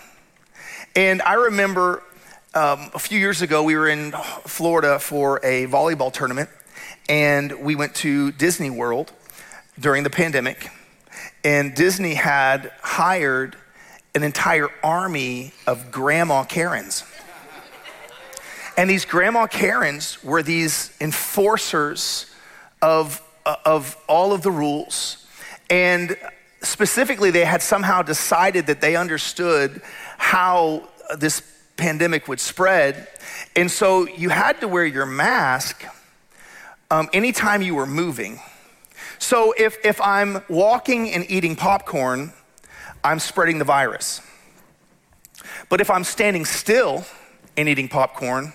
And 0.95 1.21
I 1.21 1.35
remember 1.35 2.03
um, 2.53 2.89
a 2.93 2.99
few 2.99 3.19
years 3.19 3.41
ago, 3.41 3.63
we 3.63 3.75
were 3.75 3.87
in 3.87 4.11
Florida 4.45 4.99
for 4.99 5.39
a 5.43 5.67
volleyball 5.67 6.11
tournament, 6.11 6.49
and 7.07 7.63
we 7.63 7.75
went 7.75 7.95
to 7.95 8.31
Disney 8.33 8.69
World 8.69 9.11
during 9.79 10.03
the 10.03 10.09
pandemic 10.09 10.69
and 11.43 11.73
Disney 11.75 12.15
had 12.15 12.71
hired 12.81 13.55
an 14.15 14.23
entire 14.23 14.69
army 14.83 15.53
of 15.65 15.91
grandma 15.91 16.43
Karens. 16.43 17.03
And 18.77 18.89
these 18.89 19.05
grandma 19.05 19.47
Karens 19.47 20.23
were 20.23 20.43
these 20.43 20.95
enforcers 21.01 22.27
of, 22.81 23.21
uh, 23.45 23.55
of 23.65 23.97
all 24.07 24.33
of 24.33 24.43
the 24.43 24.51
rules. 24.51 25.25
And 25.69 26.15
specifically, 26.61 27.31
they 27.31 27.45
had 27.45 27.61
somehow 27.61 28.01
decided 28.01 28.67
that 28.67 28.81
they 28.81 28.95
understood 28.95 29.81
how 30.17 30.89
this 31.17 31.41
pandemic 31.75 32.27
would 32.27 32.39
spread. 32.39 33.07
And 33.55 33.69
so 33.69 34.07
you 34.07 34.29
had 34.29 34.59
to 34.61 34.67
wear 34.67 34.85
your 34.85 35.05
mask 35.05 35.85
um, 36.91 37.09
anytime 37.13 37.61
you 37.61 37.75
were 37.75 37.85
moving. 37.87 38.39
So 39.19 39.53
if, 39.57 39.77
if 39.83 39.99
I'm 40.01 40.43
walking 40.49 41.11
and 41.11 41.29
eating 41.29 41.55
popcorn, 41.55 42.33
I'm 43.03 43.19
spreading 43.19 43.59
the 43.59 43.65
virus. 43.65 44.21
But 45.69 45.81
if 45.81 45.89
I'm 45.89 46.03
standing 46.03 46.45
still 46.45 47.05
and 47.55 47.67
eating 47.67 47.87
popcorn, 47.87 48.53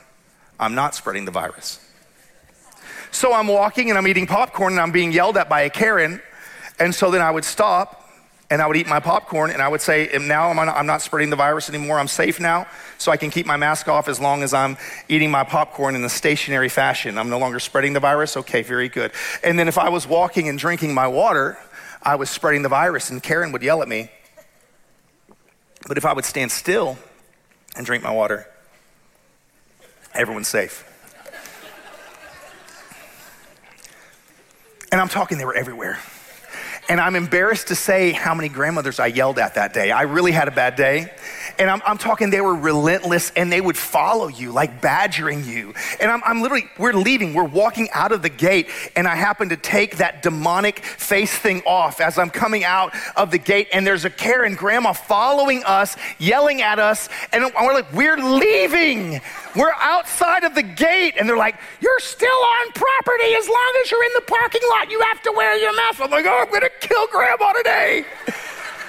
I'm 0.59 0.75
not 0.75 0.95
spreading 0.95 1.25
the 1.25 1.31
virus. 1.31 1.81
So 3.11 3.33
I'm 3.33 3.49
walking 3.49 3.91
and 3.91 3.99
I'm 3.99 4.07
eating 4.09 4.27
popcorn 4.27 4.75
and 4.75 4.81
I'm 4.81 4.93
being 4.93 5.13
yelled 5.13 5.37
at 5.37 5.49
by 5.49 5.63
a 5.63 5.71
Karen. 5.71 6.23
And 6.79 6.95
so 6.95 7.11
then 7.11 7.21
I 7.21 7.31
would 7.31 7.45
stop 7.45 8.02
and 8.53 8.61
I 8.61 8.67
would 8.67 8.77
eat 8.77 8.87
my 8.87 9.01
popcorn 9.01 9.51
and 9.51 9.63
I 9.63 9.69
would 9.69 9.81
say, 9.81 10.11
now 10.21 10.51
I'm 10.51 10.57
not, 10.57 10.77
I'm 10.77 10.85
not 10.85 11.01
spreading 11.01 11.31
the 11.31 11.37
virus 11.37 11.71
anymore. 11.71 11.99
I'm 11.99 12.07
safe 12.07 12.39
now, 12.39 12.67
so 12.99 13.11
I 13.11 13.17
can 13.17 13.31
keep 13.31 13.47
my 13.47 13.57
mask 13.57 13.89
off 13.89 14.09
as 14.09 14.21
long 14.21 14.43
as 14.43 14.53
I'm 14.53 14.77
eating 15.09 15.31
my 15.31 15.43
popcorn 15.43 15.95
in 15.95 16.05
a 16.05 16.09
stationary 16.11 16.69
fashion. 16.69 17.17
I'm 17.17 17.31
no 17.31 17.39
longer 17.39 17.59
spreading 17.59 17.95
the 17.95 18.01
virus. 18.01 18.37
Okay, 18.37 18.61
very 18.61 18.91
good. 18.91 19.13
And 19.43 19.59
then 19.59 19.69
if 19.69 19.79
I 19.79 19.89
was 19.89 20.07
walking 20.07 20.51
and 20.51 20.59
drinking 20.59 20.93
my 20.93 21.09
water, 21.09 21.57
I 22.03 22.17
was 22.17 22.29
spreading 22.29 22.61
the 22.61 22.69
virus, 22.69 23.09
and 23.09 23.23
Karen 23.23 23.53
would 23.53 23.63
yell 23.63 23.81
at 23.81 23.89
me. 23.89 24.11
But 25.89 25.97
if 25.97 26.05
I 26.05 26.13
would 26.13 26.27
stand 26.27 26.53
still 26.53 26.99
and 27.75 27.87
drink 27.87 28.05
my 28.05 28.13
water, 28.13 28.47
everyone's 30.13 30.49
safe. 30.49 30.85
And 34.93 35.01
I'm 35.01 35.09
talking, 35.09 35.39
they 35.39 35.47
were 35.47 35.57
everywhere. 35.57 35.99
And 36.93 37.01
I'm 37.01 37.17
embarrassed 37.17 37.69
to 37.69 37.75
say 37.75 38.13
how 38.13 38.35
many 38.35 38.51
grandmothers 38.51 39.01
I 39.01 39.07
yelled 39.07 39.39
at 39.39 39.55
that 39.55 39.73
day. 39.73 39.91
I 39.91 40.03
really 40.03 40.31
had 40.31 40.47
a 40.47 40.51
bad 40.51 40.77
day. 40.77 41.11
And 41.59 41.71
I'm, 41.71 41.83
I'm 41.87 41.99
talking, 41.99 42.31
they 42.31 42.41
were 42.41 42.55
relentless 42.55 43.33
and 43.37 43.53
they 43.53 43.61
would 43.61 43.77
follow 43.77 44.29
you, 44.29 44.53
like 44.53 44.81
badgering 44.81 45.45
you. 45.45 45.75
And 46.01 46.11
I'm, 46.11 46.23
I'm 46.25 46.43
literally, 46.43 46.69
we're 46.79 46.93
leaving, 46.93 47.35
we're 47.35 47.45
walking 47.45 47.89
out 47.93 48.13
of 48.13 48.23
the 48.23 48.29
gate, 48.29 48.69
and 48.97 49.07
I 49.07 49.15
happen 49.15 49.49
to 49.51 49.57
take 49.57 49.99
that 49.99 50.23
demonic 50.23 50.81
face 50.81 51.37
thing 51.37 51.63
off 51.67 52.01
as 52.01 52.19
I'm 52.19 52.31
coming 52.31 52.65
out 52.65 52.95
of 53.17 53.31
the 53.31 53.39
gate. 53.39 53.69
And 53.73 53.87
there's 53.87 54.05
a 54.05 54.11
Karen 54.11 54.55
grandma 54.55 54.93
following 54.93 55.63
us, 55.65 55.97
yelling 56.19 56.63
at 56.63 56.79
us. 56.79 57.09
And 57.33 57.45
we're 57.45 57.75
like, 57.75 57.93
we're 57.93 58.17
leaving. 58.17 59.21
We're 59.55 59.73
outside 59.79 60.45
of 60.45 60.55
the 60.55 60.63
gate. 60.63 61.15
And 61.19 61.29
they're 61.29 61.37
like, 61.37 61.57
you're 61.81 62.01
still 62.01 62.29
on 62.29 62.73
property 62.73 63.35
as 63.35 63.49
long 63.49 63.73
as 63.83 63.91
you're 63.91 64.05
in 64.05 64.13
the 64.15 64.23
parking 64.27 64.63
lot. 64.71 64.91
You 64.91 65.01
have 65.01 65.23
to 65.23 65.33
wear 65.33 65.57
your 65.59 65.75
mask. 65.75 66.01
I'm 66.01 66.11
like, 66.11 66.27
oh, 66.27 66.43
I'm 66.43 66.49
going 66.49 66.63
to 66.63 66.71
kill 66.81 67.07
grandma 67.09 67.53
today. 67.53 68.05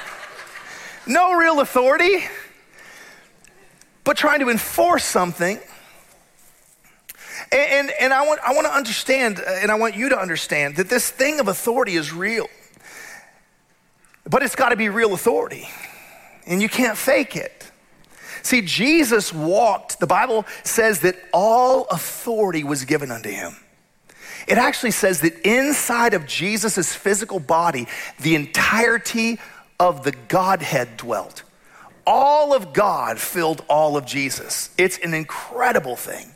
no 1.07 1.33
real 1.33 1.59
authority, 1.59 2.25
but 4.03 4.17
trying 4.17 4.39
to 4.39 4.49
enforce 4.49 5.05
something. 5.05 5.59
And, 7.51 7.71
and, 7.71 7.91
and 7.99 8.13
I, 8.13 8.25
want, 8.25 8.39
I 8.41 8.53
want 8.53 8.67
to 8.67 8.73
understand, 8.73 9.39
uh, 9.39 9.49
and 9.61 9.71
I 9.71 9.75
want 9.75 9.95
you 9.95 10.09
to 10.09 10.19
understand, 10.19 10.75
that 10.77 10.89
this 10.89 11.09
thing 11.09 11.39
of 11.39 11.47
authority 11.47 11.95
is 11.95 12.13
real. 12.13 12.47
But 14.29 14.43
it's 14.43 14.55
got 14.55 14.69
to 14.69 14.75
be 14.75 14.89
real 14.89 15.13
authority, 15.13 15.67
and 16.47 16.61
you 16.61 16.69
can't 16.69 16.97
fake 16.97 17.35
it. 17.35 17.71
See, 18.41 18.61
Jesus 18.61 19.33
walked, 19.33 19.99
the 19.99 20.07
Bible 20.07 20.45
says 20.63 21.01
that 21.01 21.15
all 21.33 21.85
authority 21.85 22.63
was 22.63 22.85
given 22.85 23.11
unto 23.11 23.29
him. 23.29 23.55
It 24.47 24.57
actually 24.57 24.91
says 24.91 25.21
that 25.21 25.39
inside 25.47 26.13
of 26.13 26.25
Jesus' 26.25 26.93
physical 26.93 27.39
body, 27.39 27.87
the 28.19 28.35
entirety 28.35 29.39
of 29.79 30.03
the 30.03 30.11
Godhead 30.11 30.97
dwelt. 30.97 31.43
All 32.05 32.53
of 32.53 32.73
God 32.73 33.19
filled 33.19 33.63
all 33.67 33.95
of 33.95 34.05
Jesus. 34.05 34.69
It's 34.77 34.97
an 34.99 35.13
incredible 35.13 35.95
thing. 35.95 36.31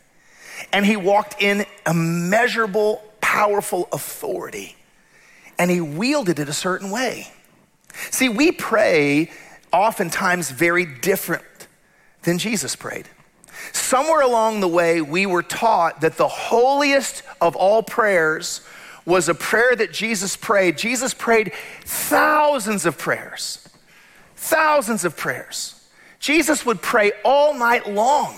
And 0.71 0.85
he 0.85 0.95
walked 0.95 1.41
in 1.41 1.65
immeasurable, 1.85 3.03
powerful 3.21 3.87
authority. 3.91 4.75
And 5.59 5.69
he 5.69 5.81
wielded 5.81 6.39
it 6.39 6.49
a 6.49 6.53
certain 6.53 6.91
way. 6.91 7.31
See, 8.11 8.29
we 8.29 8.51
pray 8.51 9.31
oftentimes 9.73 10.51
very 10.51 10.85
different 10.85 11.43
than 12.23 12.37
Jesus 12.37 12.75
prayed. 12.75 13.07
Somewhere 13.71 14.21
along 14.21 14.59
the 14.59 14.67
way, 14.67 15.01
we 15.01 15.25
were 15.25 15.43
taught 15.43 16.01
that 16.01 16.17
the 16.17 16.27
holiest 16.27 17.23
of 17.41 17.55
all 17.55 17.83
prayers 17.83 18.61
was 19.05 19.29
a 19.29 19.33
prayer 19.33 19.75
that 19.75 19.91
Jesus 19.91 20.35
prayed. 20.35 20.77
Jesus 20.77 21.13
prayed 21.13 21.53
thousands 21.83 22.85
of 22.85 22.97
prayers, 22.97 23.66
thousands 24.37 25.03
of 25.03 25.17
prayers. 25.17 25.73
Jesus 26.19 26.65
would 26.65 26.81
pray 26.81 27.11
all 27.25 27.53
night 27.53 27.91
long. 27.91 28.37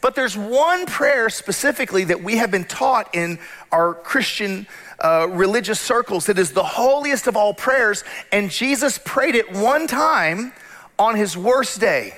But 0.00 0.16
there's 0.16 0.36
one 0.36 0.84
prayer 0.86 1.30
specifically 1.30 2.04
that 2.04 2.22
we 2.22 2.36
have 2.38 2.50
been 2.50 2.64
taught 2.64 3.14
in 3.14 3.38
our 3.70 3.94
Christian 3.94 4.66
uh, 4.98 5.28
religious 5.30 5.80
circles 5.80 6.26
that 6.26 6.38
is 6.38 6.52
the 6.52 6.64
holiest 6.64 7.28
of 7.28 7.36
all 7.36 7.54
prayers, 7.54 8.02
and 8.32 8.50
Jesus 8.50 8.98
prayed 9.04 9.36
it 9.36 9.52
one 9.52 9.86
time 9.86 10.52
on 10.98 11.14
his 11.14 11.36
worst 11.36 11.80
day. 11.80 12.14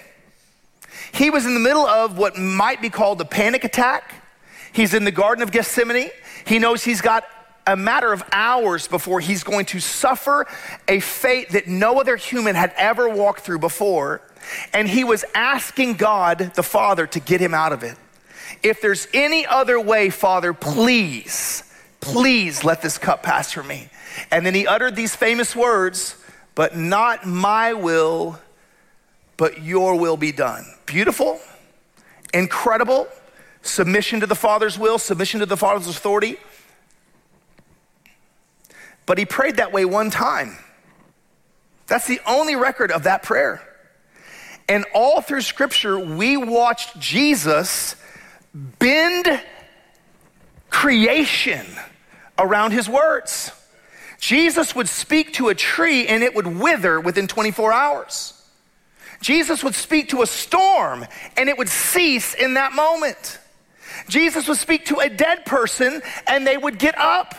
He 1.13 1.29
was 1.31 1.45
in 1.45 1.55
the 1.55 1.61
middle 1.61 1.87
of 1.87 2.17
what 2.17 2.39
might 2.39 2.81
be 2.81 2.91
called 2.91 3.21
a 3.21 3.25
panic 3.25 3.65
attack. 3.65 4.15
He's 4.73 4.95
in 4.95 5.05
the 5.05 5.13
Garden 5.13 5.43
of 5.43 5.53
Gethsemane. 5.53 6.11
He 6.47 6.59
knows 6.59 6.83
he's 6.83 7.01
got 7.01 7.25
a 7.67 7.77
matter 7.77 8.13
of 8.13 8.23
hours 8.33 8.89
before 8.89 9.21
he's 9.21 9.43
going 9.43 9.67
to 9.67 9.81
suffer 9.81 10.47
a 10.87 11.01
fate 11.01 11.51
that 11.51 11.67
no 11.67 11.99
other 11.99 12.17
human 12.17 12.55
had 12.55 12.73
ever 12.77 13.09
walked 13.09 13.41
through 13.41 13.59
before. 13.59 14.21
And 14.73 14.89
he 14.89 15.05
was 15.05 15.25
asking 15.35 15.95
God, 15.95 16.53
the 16.55 16.63
Father, 16.63 17.07
to 17.07 17.21
get 17.21 17.41
him 17.41 17.55
out 17.55 17.73
of 17.73 17.83
it. 17.83 17.97
If 18.63 18.81
there's 18.81 19.09
any 19.15 19.47
other 19.47 19.81
way, 19.81 20.11
Father, 20.11 20.53
please, 20.53 21.65
please 22.01 22.65
let 22.65 22.83
this 22.83 22.99
cup 22.99 23.23
pass 23.23 23.53
from 23.53 23.67
me. 23.67 23.89
And 24.31 24.45
then 24.45 24.55
he 24.55 24.67
uttered 24.67 24.97
these 24.97 25.17
famous 25.17 25.57
words, 25.57 26.17
but 26.55 26.77
not 26.77 27.27
my 27.27 27.73
will, 27.73 28.39
but 29.37 29.63
your 29.63 29.99
will 29.99 30.17
be 30.17 30.33
done. 30.33 30.67
Beautiful, 30.87 31.41
incredible, 32.33 33.09
submission 33.63 34.21
to 34.21 34.27
the 34.27 34.35
Father's 34.35 34.79
will, 34.79 34.99
submission 34.99 35.41
to 35.41 35.47
the 35.47 35.57
Father's 35.57 35.89
authority. 35.89 36.37
But 39.07 39.19
he 39.19 39.27
prayed 39.27 39.57
that 39.57 39.73
way 39.73 39.85
one 39.85 40.11
time. 40.11 40.57
That's 41.87 42.07
the 42.07 42.21
only 42.27 42.57
record 42.57 42.91
of 42.91 43.05
that 43.05 43.23
prayer. 43.23 43.63
And 44.69 44.85
all 44.95 45.21
through 45.21 45.43
Scripture, 45.43 45.99
we 45.99 46.37
watched 46.37 46.99
Jesus 46.99 47.97
bend 48.55 49.43
creation 50.71 51.67
around 52.39 52.73
his 52.73 52.89
words. 52.89 53.53
Jesus 54.19 54.75
would 54.75 54.89
speak 54.89 55.35
to 55.35 55.51
a 55.51 55.55
tree 55.55 56.07
and 56.07 56.23
it 56.23 56.35
would 56.35 56.47
wither 56.47 56.99
within 56.99 57.27
24 57.27 57.73
hours. 57.73 58.43
Jesus 59.21 59.63
would 59.63 59.75
speak 59.75 60.11
to 60.11 60.23
a 60.23 60.27
storm 60.27 61.07
and 61.37 61.49
it 61.49 61.59
would 61.59 61.69
cease 61.69 62.35
in 62.35 62.55
that 62.55 62.73
moment. 62.73 63.39
Jesus 64.09 64.49
would 64.49 64.57
speak 64.57 64.87
to 64.87 64.99
a 64.99 65.09
dead 65.09 65.45
person 65.45 66.03
and 66.27 66.47
they 66.47 66.57
would 66.57 66.79
get 66.79 66.99
up. 66.99 67.35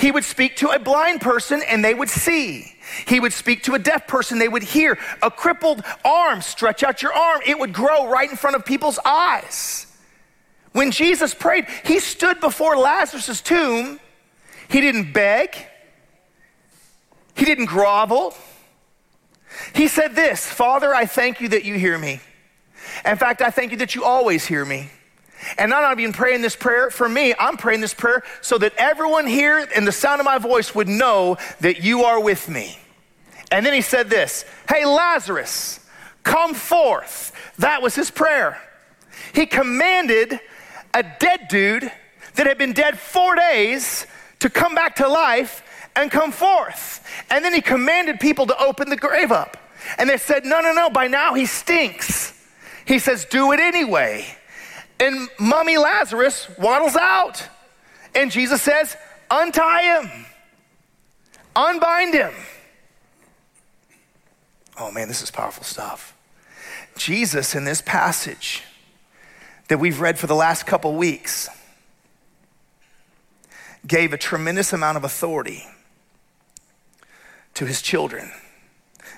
He 0.00 0.10
would 0.10 0.24
speak 0.24 0.56
to 0.56 0.70
a 0.70 0.78
blind 0.78 1.20
person 1.20 1.62
and 1.68 1.84
they 1.84 1.92
would 1.92 2.08
see. 2.08 2.74
He 3.06 3.20
would 3.20 3.34
speak 3.34 3.64
to 3.64 3.74
a 3.74 3.78
deaf 3.78 4.06
person, 4.06 4.38
they 4.38 4.48
would 4.48 4.62
hear. 4.62 4.98
A 5.22 5.30
crippled 5.30 5.82
arm, 6.04 6.40
stretch 6.40 6.82
out 6.82 7.02
your 7.02 7.12
arm, 7.12 7.42
it 7.46 7.58
would 7.58 7.74
grow 7.74 8.08
right 8.08 8.30
in 8.30 8.36
front 8.36 8.56
of 8.56 8.64
people's 8.64 8.98
eyes. 9.04 9.86
When 10.72 10.90
Jesus 10.90 11.34
prayed, 11.34 11.66
he 11.84 12.00
stood 12.00 12.40
before 12.40 12.78
Lazarus' 12.78 13.42
tomb. 13.42 14.00
He 14.68 14.80
didn't 14.80 15.12
beg, 15.12 15.54
he 17.34 17.44
didn't 17.44 17.66
grovel. 17.66 18.34
He 19.74 19.86
said 19.86 20.14
this 20.14 20.46
Father, 20.46 20.94
I 20.94 21.04
thank 21.04 21.42
you 21.42 21.48
that 21.48 21.64
you 21.64 21.74
hear 21.74 21.98
me. 21.98 22.20
In 23.04 23.16
fact, 23.16 23.42
I 23.42 23.50
thank 23.50 23.70
you 23.70 23.76
that 23.78 23.94
you 23.94 24.04
always 24.04 24.46
hear 24.46 24.64
me. 24.64 24.88
And 25.58 25.72
I'm 25.72 25.98
not 25.98 26.14
praying 26.14 26.42
this 26.42 26.56
prayer 26.56 26.90
for 26.90 27.08
me, 27.08 27.34
I'm 27.38 27.56
praying 27.56 27.80
this 27.80 27.94
prayer 27.94 28.22
so 28.40 28.58
that 28.58 28.74
everyone 28.76 29.26
here 29.26 29.58
in 29.58 29.84
the 29.84 29.92
sound 29.92 30.20
of 30.20 30.24
my 30.24 30.38
voice 30.38 30.74
would 30.74 30.88
know 30.88 31.38
that 31.60 31.82
you 31.82 32.04
are 32.04 32.20
with 32.20 32.48
me. 32.48 32.78
And 33.50 33.66
then 33.66 33.72
he 33.72 33.80
said 33.80 34.10
this 34.10 34.44
Hey, 34.68 34.84
Lazarus, 34.84 35.80
come 36.22 36.54
forth. 36.54 37.32
That 37.58 37.82
was 37.82 37.94
his 37.94 38.10
prayer. 38.10 38.60
He 39.34 39.46
commanded 39.46 40.40
a 40.94 41.02
dead 41.02 41.48
dude 41.48 41.90
that 42.34 42.46
had 42.46 42.58
been 42.58 42.72
dead 42.72 42.98
four 42.98 43.34
days 43.34 44.06
to 44.40 44.50
come 44.50 44.74
back 44.74 44.96
to 44.96 45.08
life 45.08 45.62
and 45.96 46.10
come 46.10 46.32
forth. 46.32 47.06
And 47.30 47.44
then 47.44 47.54
he 47.54 47.60
commanded 47.60 48.20
people 48.20 48.46
to 48.46 48.58
open 48.62 48.88
the 48.88 48.96
grave 48.96 49.32
up. 49.32 49.56
And 49.98 50.08
they 50.08 50.16
said, 50.16 50.44
No, 50.44 50.60
no, 50.60 50.72
no, 50.72 50.90
by 50.90 51.06
now 51.06 51.34
he 51.34 51.46
stinks. 51.46 52.36
He 52.84 52.98
says, 52.98 53.24
Do 53.24 53.52
it 53.52 53.60
anyway. 53.60 54.36
And 55.00 55.28
mummy 55.38 55.78
Lazarus 55.78 56.46
waddles 56.58 56.94
out. 56.94 57.48
And 58.14 58.30
Jesus 58.30 58.62
says, 58.62 58.96
Untie 59.30 59.82
him, 59.82 60.26
unbind 61.56 62.14
him. 62.14 62.32
Oh 64.78 64.90
man, 64.90 65.08
this 65.08 65.22
is 65.22 65.30
powerful 65.30 65.64
stuff. 65.64 66.16
Jesus, 66.96 67.54
in 67.54 67.64
this 67.64 67.80
passage 67.80 68.64
that 69.68 69.78
we've 69.78 70.00
read 70.00 70.18
for 70.18 70.26
the 70.26 70.34
last 70.34 70.66
couple 70.66 70.94
weeks, 70.94 71.48
gave 73.86 74.12
a 74.12 74.18
tremendous 74.18 74.72
amount 74.72 74.96
of 74.96 75.04
authority 75.04 75.64
to 77.54 77.66
his 77.66 77.80
children. 77.80 78.32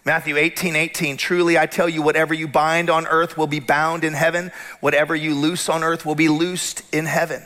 Matthew 0.05 0.37
18, 0.37 0.75
18, 0.75 1.17
truly 1.17 1.57
I 1.57 1.67
tell 1.67 1.89
you, 1.89 2.03
whatever 2.03 2.35
you 2.35 2.49
bind 2.49 2.91
on 2.91 3.07
earth 3.07 3.39
will 3.39 3.47
be 3.47 3.61
bound 3.61 4.03
in 4.03 4.15
heaven, 4.15 4.51
whatever 4.81 5.15
you 5.15 5.35
loose 5.35 5.69
on 5.69 5.85
earth 5.85 6.05
will 6.05 6.17
be 6.17 6.29
loosed 6.29 6.83
in 6.93 7.07
heaven. 7.07 7.43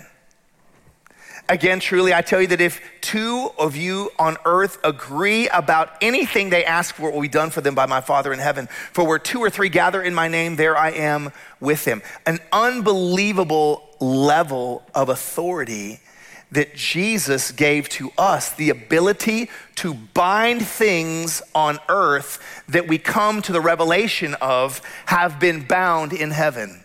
Again, 1.49 1.79
truly, 1.79 2.12
I 2.12 2.23
tell 2.23 2.40
you 2.40 2.49
that 2.49 2.61
if 2.61 2.81
two 3.01 3.51
of 3.57 3.77
you 3.77 4.11
on 4.19 4.37
earth 4.45 4.79
agree 4.83 5.49
about 5.51 5.92
anything 6.01 6.51
they 6.51 6.64
ask 6.64 6.95
for, 6.95 7.09
it 7.09 7.14
will 7.14 7.23
be 7.23 7.29
done 7.29 7.51
for 7.51 7.61
them 7.61 7.75
by 7.75 7.87
my 7.87 8.01
Father 8.01 8.33
in 8.33 8.40
heaven. 8.40 8.69
For 8.92 9.07
where 9.07 9.21
two 9.21 9.38
or 9.38 9.49
three 9.49 9.69
gather 9.69 10.03
in 10.03 10.12
my 10.12 10.27
name, 10.27 10.57
there 10.57 10.77
I 10.77 10.90
am 10.90 11.31
with 11.61 11.85
them. 11.85 12.03
An 12.27 12.40
unbelievable 12.53 13.88
level 14.01 14.83
of 14.92 15.09
authority 15.09 16.01
that 16.52 16.74
Jesus 16.74 17.50
gave 17.50 17.88
to 17.90 18.12
us 18.16 18.52
the 18.52 18.70
ability 18.70 19.50
to 19.76 19.94
bind 19.94 20.64
things 20.64 21.42
on 21.54 21.78
earth 21.88 22.38
that 22.68 22.88
we 22.88 22.98
come 22.98 23.42
to 23.42 23.52
the 23.52 23.61
revelation 23.61 24.35
of 24.40 24.80
have 25.06 25.40
been 25.40 25.66
bound 25.66 26.12
in 26.12 26.30
heaven. 26.30 26.82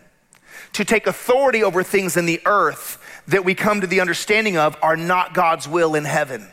To 0.74 0.84
take 0.84 1.06
authority 1.06 1.62
over 1.62 1.82
things 1.82 2.16
in 2.16 2.26
the 2.26 2.40
earth 2.44 2.98
that 3.28 3.44
we 3.44 3.54
come 3.54 3.80
to 3.80 3.86
the 3.86 4.00
understanding 4.00 4.56
of 4.56 4.76
are 4.82 4.96
not 4.96 5.34
God's 5.34 5.68
will 5.68 5.94
in 5.94 6.04
heaven. 6.04 6.51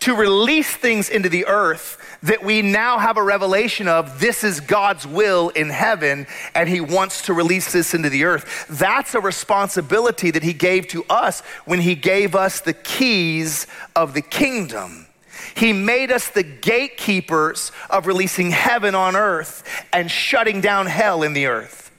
To 0.00 0.14
release 0.14 0.74
things 0.74 1.08
into 1.08 1.28
the 1.28 1.46
earth 1.46 1.98
that 2.22 2.42
we 2.42 2.62
now 2.62 2.98
have 2.98 3.16
a 3.16 3.22
revelation 3.22 3.88
of 3.88 4.20
this 4.20 4.44
is 4.44 4.60
God's 4.60 5.06
will 5.06 5.50
in 5.50 5.70
heaven 5.70 6.26
and 6.54 6.68
he 6.68 6.80
wants 6.80 7.22
to 7.22 7.34
release 7.34 7.72
this 7.72 7.94
into 7.94 8.10
the 8.10 8.24
earth. 8.24 8.66
That's 8.68 9.14
a 9.14 9.20
responsibility 9.20 10.30
that 10.30 10.42
he 10.42 10.52
gave 10.52 10.88
to 10.88 11.04
us 11.08 11.40
when 11.64 11.80
he 11.80 11.94
gave 11.94 12.34
us 12.34 12.60
the 12.60 12.72
keys 12.72 13.66
of 13.94 14.14
the 14.14 14.22
kingdom. 14.22 15.06
He 15.54 15.72
made 15.72 16.10
us 16.10 16.28
the 16.28 16.42
gatekeepers 16.42 17.72
of 17.88 18.06
releasing 18.06 18.50
heaven 18.50 18.94
on 18.94 19.16
earth 19.16 19.62
and 19.92 20.10
shutting 20.10 20.60
down 20.60 20.86
hell 20.86 21.22
in 21.22 21.32
the 21.32 21.46
earth. 21.46 21.90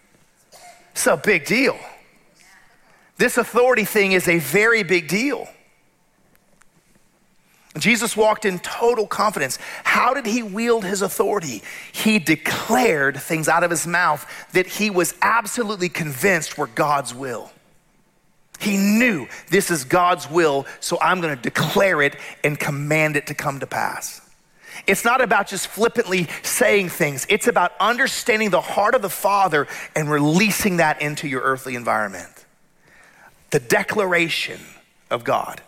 It's 0.91 1.07
a 1.07 1.17
big 1.17 1.45
deal. 1.45 1.77
This 3.17 3.37
authority 3.37 3.85
thing 3.85 4.11
is 4.11 4.27
a 4.27 4.39
very 4.39 4.83
big 4.83 5.07
deal. 5.07 5.47
Jesus 7.81 8.15
walked 8.15 8.45
in 8.45 8.59
total 8.59 9.07
confidence. 9.07 9.59
How 9.83 10.13
did 10.13 10.25
he 10.25 10.43
wield 10.43 10.83
his 10.83 11.01
authority? 11.01 11.61
He 11.91 12.19
declared 12.19 13.17
things 13.17 13.47
out 13.47 13.63
of 13.63 13.71
his 13.71 13.85
mouth 13.85 14.25
that 14.53 14.67
he 14.67 14.89
was 14.89 15.13
absolutely 15.21 15.89
convinced 15.89 16.57
were 16.57 16.67
God's 16.67 17.13
will. 17.13 17.51
He 18.59 18.77
knew 18.77 19.27
this 19.49 19.69
is 19.69 19.83
God's 19.83 20.29
will, 20.29 20.65
so 20.79 20.97
I'm 20.99 21.21
going 21.21 21.35
to 21.35 21.41
declare 21.41 22.01
it 22.01 22.15
and 22.43 22.59
command 22.59 23.15
it 23.15 23.27
to 23.27 23.33
come 23.33 23.59
to 23.59 23.67
pass. 23.67 24.21
It's 24.85 25.03
not 25.03 25.21
about 25.21 25.47
just 25.47 25.67
flippantly 25.67 26.27
saying 26.43 26.89
things, 26.89 27.25
it's 27.29 27.47
about 27.47 27.73
understanding 27.79 28.49
the 28.49 28.61
heart 28.61 28.95
of 28.95 29.01
the 29.01 29.09
Father 29.09 29.67
and 29.95 30.09
releasing 30.09 30.77
that 30.77 31.01
into 31.01 31.27
your 31.27 31.41
earthly 31.41 31.75
environment 31.75 32.45
the 33.49 33.59
declaration 33.59 34.59
of 35.09 35.23
God. 35.23 35.61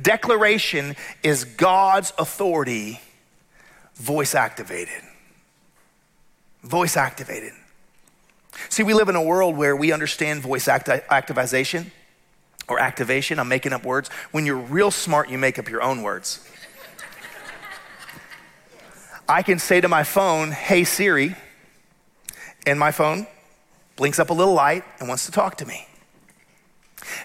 Declaration 0.00 0.96
is 1.22 1.44
God's 1.44 2.12
authority 2.18 3.00
voice 3.94 4.34
activated. 4.34 5.02
Voice 6.62 6.96
activated. 6.96 7.52
See, 8.68 8.82
we 8.82 8.94
live 8.94 9.08
in 9.08 9.16
a 9.16 9.22
world 9.22 9.56
where 9.56 9.76
we 9.76 9.92
understand 9.92 10.42
voice 10.42 10.68
acti- 10.68 11.00
activation 11.10 11.92
or 12.68 12.78
activation. 12.78 13.38
I'm 13.38 13.48
making 13.48 13.72
up 13.72 13.84
words. 13.84 14.10
When 14.32 14.44
you're 14.44 14.56
real 14.56 14.90
smart, 14.90 15.30
you 15.30 15.38
make 15.38 15.58
up 15.58 15.68
your 15.68 15.82
own 15.82 16.02
words. 16.02 16.46
I 19.28 19.42
can 19.42 19.58
say 19.58 19.80
to 19.80 19.88
my 19.88 20.04
phone, 20.04 20.52
Hey 20.52 20.84
Siri, 20.84 21.36
and 22.66 22.78
my 22.78 22.90
phone 22.90 23.26
blinks 23.96 24.18
up 24.18 24.30
a 24.30 24.32
little 24.32 24.54
light 24.54 24.84
and 24.98 25.08
wants 25.08 25.26
to 25.26 25.32
talk 25.32 25.56
to 25.58 25.66
me. 25.66 25.86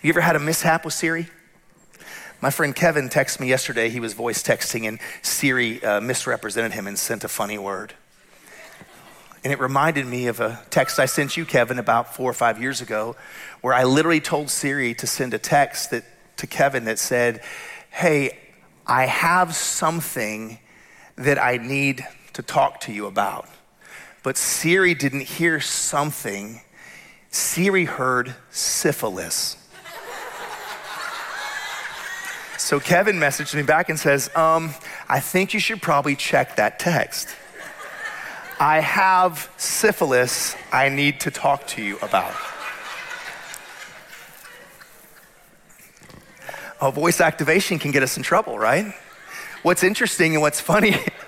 You 0.02 0.10
ever 0.10 0.22
had 0.22 0.36
a 0.36 0.40
mishap 0.40 0.86
with 0.86 0.94
Siri? 0.94 1.28
My 2.44 2.50
friend 2.50 2.76
Kevin 2.76 3.08
texted 3.08 3.40
me 3.40 3.48
yesterday. 3.48 3.88
He 3.88 4.02
was 4.02 4.12
voice 4.12 4.44
texting, 4.44 4.86
and 4.86 5.00
Siri 5.22 5.82
uh, 5.82 6.02
misrepresented 6.02 6.74
him 6.74 6.88
and 6.88 7.00
sent 7.00 7.24
a 7.24 7.30
funny 7.30 7.58
word. 7.58 7.94
And 9.46 9.54
it 9.54 9.62
reminded 9.62 10.06
me 10.06 10.28
of 10.28 10.42
a 10.42 10.62
text 10.70 11.00
I 11.00 11.06
sent 11.06 11.38
you, 11.38 11.46
Kevin, 11.46 11.80
about 11.80 12.18
four 12.18 12.30
or 12.30 12.34
five 12.34 12.62
years 12.62 12.82
ago, 12.82 13.16
where 13.62 13.74
I 13.74 13.86
literally 13.86 14.20
told 14.20 14.50
Siri 14.50 14.94
to 14.96 15.08
send 15.08 15.34
a 15.34 15.38
text 15.38 15.92
that, 15.92 16.04
to 16.36 16.46
Kevin 16.46 16.84
that 16.84 17.00
said, 17.00 17.42
Hey, 17.90 18.38
I 18.86 19.06
have 19.06 19.56
something 19.56 20.60
that 21.16 21.42
I 21.42 21.56
need 21.56 22.06
to 22.34 22.42
talk 22.42 22.82
to 22.82 22.92
you 22.92 23.06
about. 23.06 23.48
But 24.22 24.36
Siri 24.36 24.96
didn't 24.96 25.22
hear 25.22 25.62
something, 25.62 26.60
Siri 27.30 27.86
heard 27.86 28.36
syphilis. 28.52 29.63
So 32.64 32.80
Kevin 32.80 33.18
messaged 33.18 33.54
me 33.56 33.62
back 33.62 33.90
and 33.90 34.00
says, 34.00 34.34
um, 34.38 34.74
I 35.10 35.20
think 35.20 35.54
you 35.54 35.60
should 35.60 35.82
probably 35.82 36.16
check 36.16 36.56
that 36.56 36.80
text. 36.80 37.28
I 38.58 38.80
have 38.80 39.52
syphilis 39.58 40.56
I 40.72 40.88
need 40.88 41.20
to 41.20 41.30
talk 41.30 41.68
to 41.68 41.84
you 41.84 41.98
about. 41.98 42.34
Oh, 46.80 46.90
voice 46.92 47.20
activation 47.20 47.80
can 47.80 47.92
get 47.92 48.02
us 48.02 48.16
in 48.16 48.24
trouble, 48.24 48.58
right? 48.58 48.94
What's 49.64 49.84
interesting 49.84 50.32
and 50.32 50.42
what's 50.42 50.62
funny 50.62 50.96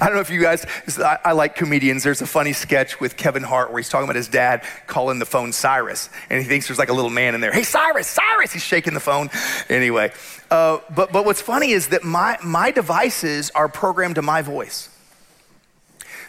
I 0.00 0.06
don't 0.06 0.14
know 0.14 0.20
if 0.20 0.30
you 0.30 0.40
guys, 0.40 0.64
I, 0.98 1.18
I, 1.24 1.32
like 1.32 1.56
comedians. 1.56 2.04
There's 2.04 2.22
a 2.22 2.26
funny 2.26 2.52
sketch 2.52 3.00
with 3.00 3.16
Kevin 3.16 3.42
Hart 3.42 3.70
where 3.70 3.78
he's 3.78 3.88
talking 3.88 4.04
about 4.04 4.14
his 4.14 4.28
dad 4.28 4.62
calling 4.86 5.18
the 5.18 5.26
phone 5.26 5.52
Cyrus, 5.52 6.08
and 6.30 6.40
he 6.40 6.48
thinks 6.48 6.68
there's 6.68 6.78
like 6.78 6.88
a 6.88 6.92
little 6.92 7.10
man 7.10 7.34
in 7.34 7.40
there. 7.40 7.52
Hey, 7.52 7.64
Cyrus, 7.64 8.06
Cyrus! 8.06 8.52
He's 8.52 8.62
shaking 8.62 8.94
the 8.94 9.00
phone. 9.00 9.28
Anyway, 9.68 10.12
uh, 10.52 10.78
but, 10.94 11.10
but 11.10 11.24
what's 11.24 11.40
funny 11.40 11.72
is 11.72 11.88
that 11.88 12.04
my, 12.04 12.38
my 12.44 12.70
devices 12.70 13.50
are 13.50 13.68
programmed 13.68 14.14
to 14.14 14.22
my 14.22 14.40
voice. 14.40 14.88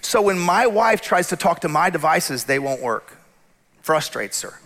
So 0.02 0.22
when 0.24 0.40
my 0.40 0.66
wife 0.66 1.02
tries 1.02 1.28
to 1.30 1.36
talk 1.36 1.60
to 1.60 1.70
my 1.70 1.92
devices, 1.92 2.46
they 2.46 2.58
won't 2.58 2.82
work. 2.82 3.18
Frustrates 3.82 4.42
her. 4.42 4.60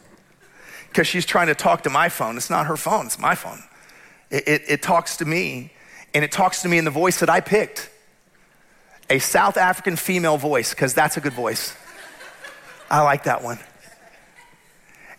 Because 0.88 1.08
she's 1.08 1.26
trying 1.26 1.48
to 1.48 1.56
talk 1.56 1.84
to 1.84 1.90
my 1.90 2.08
phone. 2.08 2.38
It's 2.38 2.50
not 2.50 2.68
her 2.68 2.78
phone, 2.78 3.08
it's 3.08 3.20
my 3.20 3.36
phone. 3.36 3.64
It, 4.30 4.48
it, 4.48 4.62
it 4.68 4.82
talks 4.82 5.18
to 5.18 5.26
me, 5.26 5.74
and 6.14 6.24
it 6.24 6.32
talks 6.32 6.62
to 6.62 6.70
me 6.70 6.78
in 6.78 6.86
the 6.86 6.92
voice 6.92 7.20
that 7.20 7.30
I 7.30 7.42
picked 7.42 7.90
a 9.10 9.20
South 9.20 9.58
African 9.58 9.96
female 9.96 10.38
voice, 10.38 10.72
because 10.72 10.94
that's 10.94 11.18
a 11.18 11.22
good 11.22 11.34
voice. 11.34 11.76
I 12.90 13.02
like 13.02 13.24
that 13.24 13.44
one. 13.44 13.60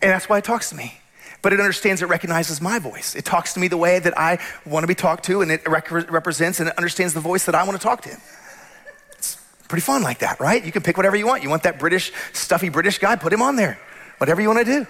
And 0.00 0.10
that's 0.10 0.28
why 0.28 0.38
it 0.38 0.44
talks 0.44 0.70
to 0.70 0.76
me. 0.76 1.00
But 1.42 1.52
it 1.52 1.60
understands, 1.60 2.00
it 2.00 2.06
recognizes 2.06 2.60
my 2.60 2.78
voice. 2.78 3.14
It 3.14 3.24
talks 3.24 3.52
to 3.54 3.60
me 3.60 3.68
the 3.68 3.76
way 3.76 3.98
that 3.98 4.16
I 4.18 4.38
want 4.64 4.84
to 4.84 4.86
be 4.86 4.94
talked 4.94 5.24
to, 5.26 5.42
and 5.42 5.50
it 5.50 5.68
rec- 5.68 5.90
represents 5.90 6.60
and 6.60 6.68
it 6.68 6.78
understands 6.78 7.12
the 7.12 7.20
voice 7.20 7.44
that 7.46 7.54
I 7.54 7.64
want 7.64 7.78
to 7.78 7.82
talk 7.82 8.00
to. 8.02 8.16
It's 9.18 9.36
pretty 9.68 9.82
fun 9.82 10.02
like 10.02 10.20
that, 10.20 10.40
right? 10.40 10.64
You 10.64 10.72
can 10.72 10.82
pick 10.82 10.96
whatever 10.96 11.16
you 11.16 11.26
want. 11.26 11.42
You 11.42 11.50
want 11.50 11.64
that 11.64 11.78
British, 11.78 12.12
stuffy 12.32 12.68
British 12.68 12.98
guy, 12.98 13.16
put 13.16 13.32
him 13.32 13.42
on 13.42 13.56
there. 13.56 13.78
Whatever 14.18 14.40
you 14.40 14.48
want 14.48 14.64
to 14.64 14.64
do. 14.64 14.86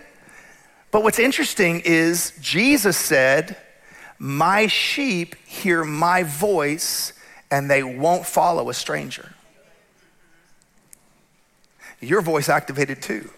But 0.93 1.03
what's 1.03 1.19
interesting 1.19 1.81
is 1.85 2.33
Jesus 2.41 2.97
said, 2.97 3.57
My 4.21 4.69
sheep 4.69 5.35
hear 5.47 5.85
my 5.85 6.23
voice 6.23 7.13
and 7.55 7.71
they 7.71 7.85
won't 7.85 8.27
follow 8.27 8.69
a 8.69 8.75
stranger. 8.75 9.33
Your 12.01 12.21
voice 12.21 12.49
activated 12.49 13.01
too. 13.01 13.31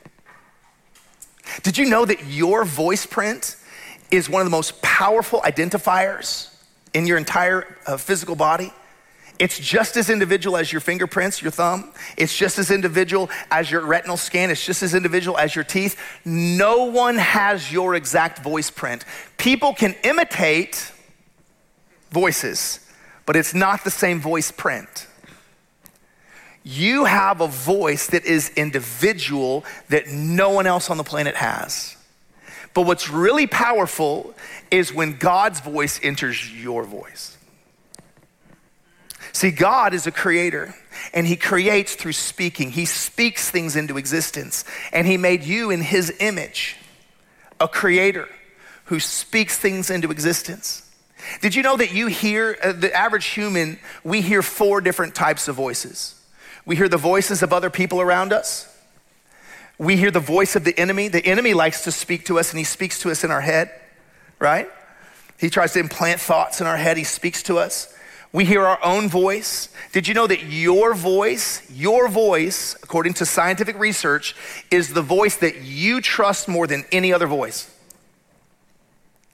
Did 1.63 1.77
you 1.77 1.85
know 1.85 2.07
that 2.07 2.25
your 2.25 2.65
voice 2.65 3.05
print 3.05 3.57
is 4.11 4.31
one 4.31 4.41
of 4.41 4.47
the 4.47 4.51
most 4.51 4.81
powerful 4.81 5.43
identifiers 5.43 6.49
in 6.95 7.07
your 7.07 7.19
entire 7.19 7.77
uh, 7.87 7.99
physical 7.99 8.37
body? 8.37 8.73
It's 9.39 9.59
just 9.59 9.99
as 9.99 10.09
individual 10.09 10.57
as 10.57 10.73
your 10.73 10.81
fingerprints, 10.81 11.43
your 11.43 11.51
thumb. 11.51 11.93
It's 12.17 12.35
just 12.35 12.59
as 12.59 12.71
individual 12.71 13.29
as 13.51 13.71
your 13.71 13.85
retinal 13.85 14.17
scan. 14.17 14.49
It's 14.51 14.65
just 14.65 14.83
as 14.83 14.95
individual 14.95 15.37
as 15.37 15.55
your 15.55 15.65
teeth. 15.65 16.01
No 16.25 16.85
one 16.85 17.17
has 17.17 17.71
your 17.71 17.95
exact 17.95 18.39
voice 18.39 18.71
print. 18.71 19.05
People 19.37 19.75
can 19.75 19.95
imitate 20.05 20.91
voices, 22.11 22.81
but 23.27 23.37
it's 23.37 23.53
not 23.53 23.85
the 23.85 23.91
same 23.91 24.21
voice 24.21 24.51
print. 24.51 25.09
You 26.63 27.05
have 27.05 27.41
a 27.41 27.47
voice 27.47 28.09
that 28.09 28.25
is 28.25 28.51
individual 28.51 29.65
that 29.89 30.09
no 30.09 30.51
one 30.51 30.67
else 30.67 30.91
on 30.91 30.97
the 30.97 31.05
planet 31.05 31.37
has. 31.37 31.97
But 32.75 32.83
what's 32.83 33.09
really 33.09 33.47
powerful 33.47 34.35
is 34.71 34.93
when 34.93 35.17
God's 35.17 35.61
voice 35.61 36.01
enters 36.03 36.53
your 36.53 36.85
voice. 36.85 37.37
See, 39.33 39.51
God 39.51 39.95
is 39.95 40.07
a 40.07 40.11
creator 40.11 40.75
and 41.13 41.27
he 41.27 41.37
creates 41.37 41.95
through 41.95 42.15
speaking. 42.15 42.71
He 42.71 42.85
speaks 42.85 43.51
things 43.51 43.77
into 43.77 43.99
existence 43.99 44.65
and 44.93 45.07
he 45.07 45.17
made 45.17 45.45
you 45.45 45.71
in 45.71 45.83
his 45.83 46.13
image, 46.21 46.77
a 47.61 47.69
creator 47.69 48.29
who 48.87 48.99
speaks 48.99 49.59
things 49.59 49.91
into 49.91 50.11
existence. 50.11 50.86
Did 51.41 51.55
you 51.55 51.63
know 51.63 51.77
that 51.77 51.93
you 51.93 52.07
hear, 52.07 52.57
uh, 52.63 52.73
the 52.73 52.93
average 52.95 53.27
human, 53.27 53.79
we 54.05 54.21
hear 54.21 54.43
four 54.43 54.81
different 54.81 55.15
types 55.15 55.49
of 55.49 55.57
voices? 55.57 56.15
We 56.65 56.77
hear 56.77 56.89
the 56.89 56.97
voices 56.97 57.43
of 57.43 57.53
other 57.53 57.71
people 57.71 58.01
around 58.01 58.33
us. 58.33 58.73
We 59.79 59.97
hear 59.97 60.11
the 60.11 60.21
voice 60.21 60.57
of 60.57 60.65
the 60.65 60.79
enemy. 60.79 61.09
The 61.09 61.25
enemy 61.25 61.55
likes 61.55 61.85
to 61.85 61.93
speak 61.93 62.27
to 62.27 62.39
us 62.39 62.51
and 62.51 62.59
he 62.59 62.65
speaks 62.65 62.99
to 63.01 63.11
us 63.11 63.25
in 63.25 63.31
our 63.31 63.41
head, 63.41 63.71
right? 64.39 64.69
He 65.39 65.51
tries 65.51 65.73
to 65.75 65.81
implant 65.81 66.21
thoughts 66.21 66.61
in 66.61 66.67
our 66.67 66.77
head. 66.77 66.97
He 66.97 67.05
speaks 67.05 67.43
to 67.45 67.59
us. 67.59 67.93
We 68.33 68.45
hear 68.45 68.67
our 68.67 68.83
own 68.85 69.09
voice. 69.09 69.69
Did 69.93 70.09
you 70.09 70.15
know 70.15 70.27
that 70.27 70.45
your 70.45 70.95
voice, 70.95 71.63
your 71.71 72.09
voice, 72.09 72.75
according 72.83 73.15
to 73.15 73.27
scientific 73.27 73.79
research, 73.79 74.35
is 74.71 74.93
the 74.93 75.03
voice 75.03 75.37
that 75.37 75.63
you 75.63 76.01
trust 76.01 76.49
more 76.49 76.67
than 76.67 76.85
any 76.91 77.13
other 77.13 77.27
voice? 77.27 77.73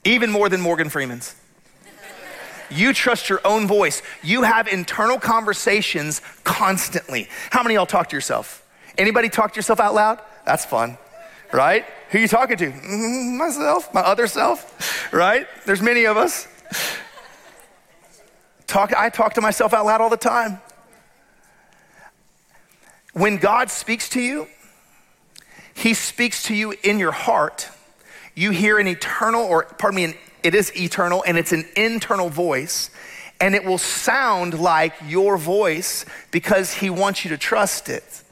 Even 0.05 0.31
more 0.31 0.48
than 0.48 0.61
Morgan 0.61 0.88
Freeman's. 0.88 1.35
You 2.73 2.93
trust 2.93 3.29
your 3.29 3.41
own 3.45 3.67
voice. 3.67 4.03
You 4.23 4.43
have 4.43 4.69
internal 4.69 5.19
conversations 5.19 6.21
constantly. 6.45 7.29
How 7.51 7.63
many 7.63 7.75
y'all 7.75 7.87
talk 7.87 8.09
to 8.09 8.17
yourself? 8.17 8.67
Anybody 8.99 9.29
talk 9.29 9.53
to 9.53 9.57
yourself 9.57 9.81
out 9.81 9.95
loud? 9.95 10.21
That's 10.45 10.65
fun, 10.65 10.99
right? 11.53 11.85
Who 12.11 12.19
you 12.19 12.29
talking 12.29 12.57
to? 12.59 12.71
Mm, 12.71 13.39
myself, 13.39 13.93
my 13.95 14.01
other 14.01 14.27
self, 14.27 15.13
right? 15.13 15.47
There's 15.65 15.83
many 15.83 16.05
of 16.05 16.17
us. 16.17 16.47
Talk, 18.67 18.95
I 18.95 19.11
talk 19.11 19.35
to 19.35 19.41
myself 19.41 19.75
out 19.75 19.85
loud 19.85 20.01
all 20.01 20.11
the 20.11 20.17
time. 20.17 20.61
When 23.13 23.37
God 23.37 23.71
speaks 23.71 24.09
to 24.11 24.21
you, 24.21 24.47
He 25.75 25.95
speaks 25.95 26.45
to 26.45 26.55
you 26.55 26.75
in 26.83 26.99
your 26.99 27.13
heart. 27.13 27.69
You 28.35 28.51
hear 28.51 28.79
an 28.79 28.87
eternal, 28.87 29.43
or 29.43 29.65
pardon 29.79 29.97
me, 29.97 30.05
an 30.05 30.15
it 30.42 30.55
is 30.55 30.74
eternal 30.76 31.22
and 31.26 31.38
it's 31.38 31.52
an 31.52 31.64
internal 31.76 32.28
voice. 32.28 32.90
And 33.40 33.55
it 33.55 33.64
will 33.64 33.78
sound 33.78 34.59
like 34.59 34.94
your 35.07 35.37
voice 35.37 36.05
because 36.31 36.72
he 36.74 36.90
wants 36.90 37.24
you 37.24 37.31
to 37.31 37.38
trust 37.38 37.88
it. 37.88 38.22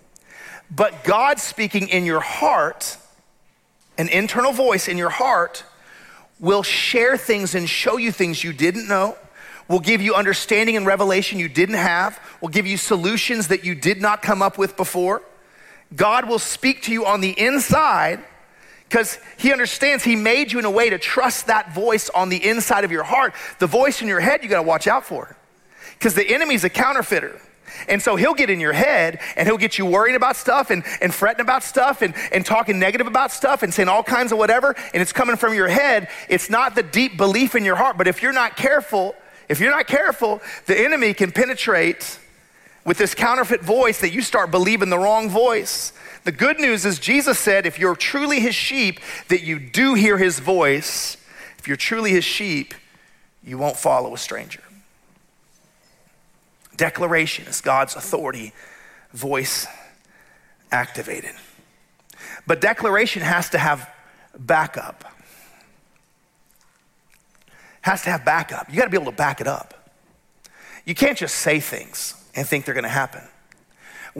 But 0.70 1.02
God 1.02 1.40
speaking 1.40 1.88
in 1.88 2.04
your 2.04 2.20
heart, 2.20 2.96
an 3.98 4.08
internal 4.08 4.52
voice 4.52 4.86
in 4.86 4.96
your 4.96 5.10
heart, 5.10 5.64
will 6.38 6.62
share 6.62 7.16
things 7.16 7.54
and 7.54 7.68
show 7.68 7.96
you 7.96 8.12
things 8.12 8.42
you 8.44 8.52
didn't 8.52 8.88
know, 8.88 9.16
will 9.68 9.80
give 9.80 10.00
you 10.00 10.14
understanding 10.14 10.76
and 10.76 10.86
revelation 10.86 11.38
you 11.38 11.48
didn't 11.48 11.74
have, 11.74 12.20
will 12.40 12.48
give 12.48 12.66
you 12.66 12.76
solutions 12.76 13.48
that 13.48 13.64
you 13.64 13.74
did 13.74 14.00
not 14.00 14.22
come 14.22 14.42
up 14.42 14.58
with 14.58 14.76
before. 14.76 15.22
God 15.94 16.28
will 16.28 16.38
speak 16.38 16.82
to 16.82 16.92
you 16.92 17.04
on 17.04 17.20
the 17.20 17.38
inside 17.38 18.24
because 18.90 19.18
he 19.38 19.52
understands 19.52 20.02
he 20.02 20.16
made 20.16 20.50
you 20.50 20.58
in 20.58 20.64
a 20.64 20.70
way 20.70 20.90
to 20.90 20.98
trust 20.98 21.46
that 21.46 21.72
voice 21.72 22.10
on 22.10 22.28
the 22.28 22.44
inside 22.44 22.82
of 22.82 22.90
your 22.90 23.04
heart. 23.04 23.34
The 23.60 23.68
voice 23.68 24.02
in 24.02 24.08
your 24.08 24.18
head, 24.18 24.42
you 24.42 24.48
got 24.48 24.56
to 24.56 24.66
watch 24.66 24.88
out 24.88 25.06
for 25.06 25.36
because 25.96 26.14
the 26.14 26.28
enemy's 26.28 26.64
a 26.64 26.68
counterfeiter. 26.68 27.40
And 27.88 28.02
so 28.02 28.16
he'll 28.16 28.34
get 28.34 28.50
in 28.50 28.58
your 28.58 28.72
head 28.72 29.20
and 29.36 29.46
he'll 29.46 29.58
get 29.58 29.78
you 29.78 29.86
worrying 29.86 30.16
about 30.16 30.34
stuff 30.34 30.70
and, 30.70 30.82
and 31.00 31.14
fretting 31.14 31.40
about 31.40 31.62
stuff 31.62 32.02
and, 32.02 32.14
and 32.32 32.44
talking 32.44 32.80
negative 32.80 33.06
about 33.06 33.30
stuff 33.30 33.62
and 33.62 33.72
saying 33.72 33.88
all 33.88 34.02
kinds 34.02 34.32
of 34.32 34.38
whatever. 34.38 34.74
And 34.92 35.00
it's 35.00 35.12
coming 35.12 35.36
from 35.36 35.54
your 35.54 35.68
head. 35.68 36.08
It's 36.28 36.50
not 36.50 36.74
the 36.74 36.82
deep 36.82 37.16
belief 37.16 37.54
in 37.54 37.64
your 37.64 37.76
heart. 37.76 37.96
But 37.96 38.08
if 38.08 38.22
you're 38.22 38.32
not 38.32 38.56
careful, 38.56 39.14
if 39.48 39.60
you're 39.60 39.70
not 39.70 39.86
careful, 39.86 40.42
the 40.66 40.76
enemy 40.78 41.14
can 41.14 41.30
penetrate 41.30 42.18
with 42.84 42.98
this 42.98 43.14
counterfeit 43.14 43.60
voice 43.60 44.00
that 44.00 44.10
you 44.10 44.20
start 44.20 44.50
believing 44.50 44.90
the 44.90 44.98
wrong 44.98 45.30
voice. 45.30 45.92
The 46.24 46.32
good 46.32 46.58
news 46.60 46.84
is 46.84 46.98
Jesus 46.98 47.38
said, 47.38 47.66
if 47.66 47.78
you're 47.78 47.96
truly 47.96 48.40
his 48.40 48.54
sheep, 48.54 49.00
that 49.28 49.42
you 49.42 49.58
do 49.58 49.94
hear 49.94 50.18
his 50.18 50.38
voice. 50.38 51.16
If 51.58 51.66
you're 51.66 51.76
truly 51.76 52.10
his 52.10 52.24
sheep, 52.24 52.74
you 53.42 53.56
won't 53.56 53.76
follow 53.76 54.12
a 54.14 54.18
stranger. 54.18 54.62
Declaration 56.76 57.46
is 57.46 57.60
God's 57.60 57.96
authority, 57.96 58.52
voice 59.12 59.66
activated. 60.70 61.32
But 62.46 62.60
declaration 62.60 63.22
has 63.22 63.50
to 63.50 63.58
have 63.58 63.88
backup. 64.38 65.04
Has 67.82 68.02
to 68.02 68.10
have 68.10 68.24
backup. 68.24 68.68
You 68.70 68.76
got 68.76 68.84
to 68.84 68.90
be 68.90 68.96
able 68.96 69.10
to 69.10 69.16
back 69.16 69.40
it 69.40 69.46
up. 69.46 69.90
You 70.84 70.94
can't 70.94 71.16
just 71.16 71.36
say 71.36 71.60
things 71.60 72.14
and 72.34 72.46
think 72.46 72.64
they're 72.64 72.74
going 72.74 72.84
to 72.84 72.88
happen. 72.90 73.22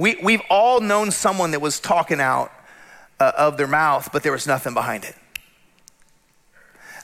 We, 0.01 0.17
we've 0.23 0.41
all 0.49 0.81
known 0.81 1.11
someone 1.11 1.51
that 1.51 1.61
was 1.61 1.79
talking 1.79 2.23
out 2.23 2.51
uh, 3.21 3.33
of 3.37 3.59
their 3.59 3.67
mouth, 3.67 4.09
but 4.15 4.23
there 4.23 4.33
was 4.33 4.47
nothing 4.47 4.73
behind 4.73 5.05
it. 5.05 5.15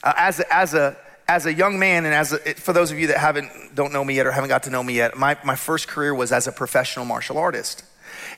Uh, 0.02 0.14
as, 0.16 0.40
a, 0.40 0.54
as, 0.54 0.72
a, 0.72 0.96
as 1.28 1.44
a 1.44 1.52
young 1.52 1.78
man, 1.78 2.06
and 2.06 2.14
as 2.14 2.32
a, 2.32 2.38
for 2.54 2.72
those 2.72 2.90
of 2.90 2.98
you 2.98 3.08
that 3.08 3.18
haven't, 3.18 3.74
don't 3.74 3.92
know 3.92 4.02
me 4.02 4.14
yet 4.14 4.26
or 4.26 4.32
haven't 4.32 4.48
got 4.48 4.62
to 4.62 4.70
know 4.70 4.82
me 4.82 4.94
yet, 4.94 5.14
my, 5.14 5.36
my 5.44 5.56
first 5.56 5.88
career 5.88 6.14
was 6.14 6.32
as 6.32 6.46
a 6.46 6.52
professional 6.52 7.04
martial 7.04 7.36
artist. 7.36 7.84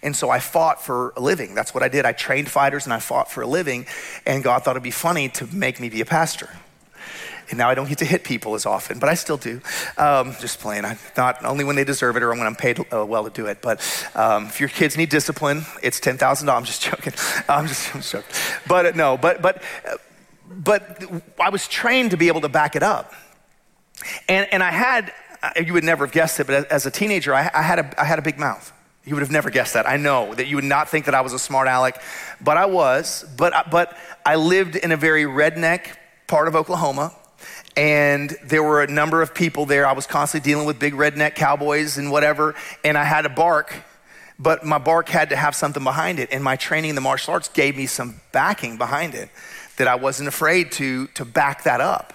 And 0.03 0.17
so 0.17 0.29
I 0.29 0.41
fought 0.41 0.85
for 0.85 1.13
a 1.17 1.21
living. 1.21 1.55
That's 1.55 1.73
what 1.73 1.85
I 1.85 1.89
did. 1.89 2.05
I 2.05 2.11
trained 2.11 2.51
fighters 2.51 2.85
and 2.85 2.93
I 2.93 2.99
fought 2.99 3.31
for 3.31 3.43
a 3.43 3.47
living. 3.47 3.87
And 4.27 4.43
God 4.43 4.65
thought 4.65 4.73
it'd 4.73 4.83
be 4.83 4.91
funny 4.91 5.29
to 5.29 5.47
make 5.55 5.79
me 5.79 5.89
be 5.89 6.01
a 6.01 6.05
pastor. 6.05 6.51
And 7.51 7.59
now 7.59 7.71
I 7.71 7.75
don't 7.75 7.89
get 7.89 7.99
to 7.99 8.05
hit 8.05 8.25
people 8.25 8.55
as 8.55 8.67
often, 8.67 8.99
but 8.99 9.09
I 9.09 9.15
still 9.15 9.39
do. 9.39 9.61
Um, 9.97 10.35
just 10.39 10.61
playing. 10.61 10.85
I 10.85 10.99
not 11.17 11.45
only 11.45 11.65
when 11.65 11.77
they 11.77 11.85
deserve 11.85 12.17
it 12.17 12.23
or 12.23 12.29
when 12.31 12.41
I'm 12.41 12.57
paid 12.57 12.81
uh, 12.93 13.07
well 13.07 13.25
to 13.25 13.31
do 13.31 13.47
it. 13.47 13.63
But 13.63 13.81
um, 14.15 14.47
if 14.47 14.61
your 14.61 14.69
kids 14.69 14.97
need 14.97 15.09
discipline, 15.09 15.65
it's 15.83 15.99
ten 15.99 16.19
thousand 16.19 16.47
dollars. 16.47 16.61
I'm 16.61 16.67
just 16.67 16.83
joking. 16.83 17.13
I'm 17.49 17.67
just, 17.67 17.95
I'm 17.95 18.01
just 18.01 18.13
joking. 18.13 18.35
But 18.67 18.87
uh, 18.87 18.93
no, 18.95 19.17
but 19.17 19.41
but 19.41 19.63
uh, 19.87 19.97
but 20.51 21.05
I 21.41 21.49
was 21.49 21.67
trained 21.69 22.11
to 22.11 22.17
be 22.17 22.29
able 22.29 22.43
to 22.43 22.49
back 22.49 22.77
it 22.77 22.83
up, 22.83 23.13
and 24.29 24.47
and 24.53 24.63
I 24.63 24.71
had. 24.71 25.13
Uh, 25.41 25.53
you 25.65 25.73
would 25.73 25.85
never 25.85 26.05
have 26.05 26.13
guessed 26.13 26.41
it, 26.41 26.49
but 26.49 26.67
as 26.67 26.85
a 26.85 26.91
teenager, 26.91 27.33
I, 27.33 27.49
I 27.55 27.63
had 27.63 27.79
a 27.79 28.01
I 28.01 28.05
had 28.05 28.19
a 28.19 28.23
big 28.23 28.41
mouth. 28.41 28.73
You 29.05 29.15
would 29.15 29.23
have 29.23 29.31
never 29.31 29.49
guessed 29.51 29.75
that. 29.75 29.89
I 29.89 29.97
know 29.97 30.35
that 30.35 30.49
you 30.49 30.57
would 30.57 30.65
not 30.65 30.89
think 30.89 31.07
that 31.07 31.15
I 31.15 31.23
was 31.23 31.33
a 31.33 31.39
smart 31.39 31.69
aleck, 31.69 32.03
but 32.41 32.57
I 32.57 32.67
was. 32.67 33.25
But 33.37 33.71
but 33.71 33.97
I 34.27 34.35
lived 34.35 34.77
in 34.77 34.91
a 34.91 34.97
very 34.97 35.25
redneck 35.25 35.97
part 36.27 36.49
of 36.49 36.57
Oklahoma 36.57 37.15
and 37.79 38.37
there 38.43 38.63
were 38.65 38.83
a 38.83 38.89
number 38.89 39.23
of 39.23 39.33
people 39.33 39.65
there. 39.65 39.87
I 39.87 39.93
was 39.93 40.05
constantly 40.05 40.51
dealing 40.51 40.67
with 40.67 40.81
big 40.81 40.95
redneck 40.95 41.37
cowboys 41.37 41.97
and 41.97 42.11
whatever, 42.11 42.57
and 42.83 42.99
I 42.99 43.05
had 43.05 43.23
to 43.23 43.29
bark, 43.29 43.73
but 44.37 44.67
my 44.67 44.79
bark 44.79 45.09
had 45.09 45.31
to 45.31 45.37
have 45.37 45.55
something 45.55 45.85
behind 45.85 46.19
it. 46.19 46.31
And 46.33 46.43
my 46.43 46.57
training 46.57 46.91
in 46.91 46.97
the 46.97 47.01
martial 47.01 47.35
arts 47.35 47.49
gave 47.49 47.77
me 47.77 47.87
some 47.87 48.21
backing 48.33 48.79
behind 48.79 49.15
it 49.15 49.31
that 49.77 49.87
I 49.87 49.95
wasn't 49.95 50.29
afraid 50.29 50.73
to, 50.73 51.07
to 51.15 51.25
back 51.25 51.63
that 51.65 51.81
up, 51.81 52.15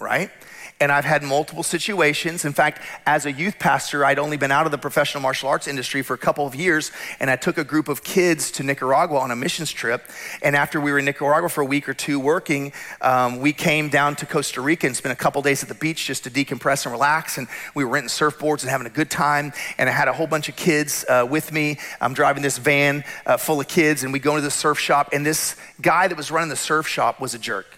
right? 0.00 0.32
And 0.80 0.90
I've 0.90 1.04
had 1.04 1.22
multiple 1.22 1.62
situations. 1.62 2.44
In 2.44 2.52
fact, 2.52 2.80
as 3.06 3.26
a 3.26 3.32
youth 3.32 3.58
pastor, 3.58 4.04
I'd 4.04 4.18
only 4.18 4.36
been 4.36 4.50
out 4.50 4.66
of 4.66 4.72
the 4.72 4.78
professional 4.78 5.22
martial 5.22 5.48
arts 5.48 5.68
industry 5.68 6.02
for 6.02 6.14
a 6.14 6.18
couple 6.18 6.46
of 6.46 6.54
years, 6.54 6.90
and 7.20 7.30
I 7.30 7.36
took 7.36 7.58
a 7.58 7.64
group 7.64 7.88
of 7.88 8.02
kids 8.02 8.50
to 8.52 8.62
Nicaragua 8.62 9.18
on 9.18 9.30
a 9.30 9.36
missions 9.36 9.70
trip. 9.72 10.04
And 10.42 10.56
after 10.56 10.80
we 10.80 10.92
were 10.92 10.98
in 10.98 11.04
Nicaragua 11.04 11.48
for 11.48 11.60
a 11.60 11.66
week 11.66 11.88
or 11.88 11.94
two 11.94 12.18
working, 12.18 12.72
um, 13.00 13.38
we 13.40 13.52
came 13.52 13.88
down 13.88 14.16
to 14.16 14.26
Costa 14.26 14.60
Rica 14.60 14.86
and 14.86 14.96
spent 14.96 15.12
a 15.12 15.16
couple 15.16 15.40
days 15.42 15.62
at 15.62 15.68
the 15.68 15.74
beach 15.74 16.06
just 16.06 16.24
to 16.24 16.30
decompress 16.30 16.84
and 16.84 16.92
relax. 16.92 17.38
And 17.38 17.46
we 17.74 17.84
were 17.84 17.90
renting 17.90 18.08
surfboards 18.08 18.62
and 18.62 18.70
having 18.70 18.86
a 18.86 18.90
good 18.90 19.10
time. 19.10 19.52
And 19.78 19.88
I 19.88 19.92
had 19.92 20.08
a 20.08 20.12
whole 20.12 20.26
bunch 20.26 20.48
of 20.48 20.56
kids 20.56 21.04
uh, 21.08 21.26
with 21.28 21.52
me. 21.52 21.78
I'm 22.00 22.14
driving 22.14 22.42
this 22.42 22.58
van 22.58 23.04
uh, 23.26 23.36
full 23.36 23.60
of 23.60 23.68
kids, 23.68 24.02
and 24.02 24.12
we 24.12 24.18
go 24.18 24.32
into 24.32 24.42
the 24.42 24.50
surf 24.50 24.78
shop, 24.78 25.10
and 25.12 25.24
this 25.24 25.56
guy 25.80 26.08
that 26.08 26.16
was 26.16 26.30
running 26.30 26.48
the 26.48 26.56
surf 26.56 26.86
shop 26.86 27.20
was 27.20 27.34
a 27.34 27.38
jerk 27.38 27.73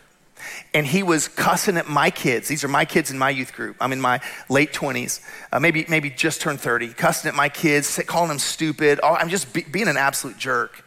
and 0.74 0.86
he 0.86 1.02
was 1.02 1.28
cussing 1.28 1.76
at 1.76 1.88
my 1.88 2.10
kids. 2.10 2.48
These 2.48 2.64
are 2.64 2.68
my 2.68 2.84
kids 2.84 3.10
in 3.10 3.18
my 3.18 3.30
youth 3.30 3.52
group. 3.52 3.76
I'm 3.80 3.92
in 3.92 4.00
my 4.00 4.20
late 4.48 4.72
20s, 4.72 5.20
uh, 5.52 5.60
maybe, 5.60 5.84
maybe 5.88 6.10
just 6.10 6.40
turned 6.40 6.60
30, 6.60 6.88
cussing 6.94 7.28
at 7.28 7.34
my 7.34 7.48
kids, 7.48 8.00
calling 8.06 8.28
them 8.28 8.38
stupid. 8.38 9.00
I'm 9.02 9.28
just 9.28 9.52
be, 9.52 9.62
being 9.62 9.88
an 9.88 9.96
absolute 9.96 10.36
jerk. 10.36 10.84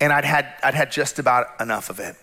And 0.00 0.12
I'd 0.12 0.24
had, 0.24 0.54
I'd 0.62 0.74
had 0.74 0.90
just 0.90 1.18
about 1.18 1.60
enough 1.60 1.90
of 1.90 2.00
it. 2.00 2.16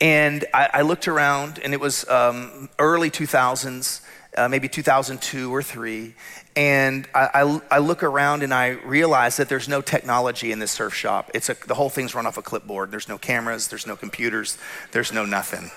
And 0.00 0.44
I, 0.52 0.70
I 0.74 0.82
looked 0.82 1.08
around, 1.08 1.58
and 1.58 1.72
it 1.72 1.80
was 1.80 2.08
um, 2.08 2.68
early 2.78 3.10
2000s, 3.10 4.00
uh, 4.36 4.48
maybe 4.48 4.68
2002 4.68 5.54
or 5.54 5.62
three. 5.62 6.14
And 6.56 7.08
I, 7.14 7.28
I, 7.34 7.60
I, 7.72 7.78
look 7.78 8.04
around 8.04 8.44
and 8.44 8.54
I 8.54 8.68
realize 8.68 9.38
that 9.38 9.48
there's 9.48 9.68
no 9.68 9.80
technology 9.80 10.52
in 10.52 10.60
this 10.60 10.70
surf 10.70 10.94
shop. 10.94 11.30
It's 11.34 11.48
a, 11.48 11.56
the 11.66 11.74
whole 11.74 11.90
thing's 11.90 12.14
run 12.14 12.26
off 12.26 12.38
a 12.38 12.42
clipboard. 12.42 12.92
There's 12.92 13.08
no 13.08 13.18
cameras, 13.18 13.66
there's 13.68 13.88
no 13.88 13.96
computers, 13.96 14.56
there's 14.92 15.12
no 15.12 15.24
nothing. 15.24 15.72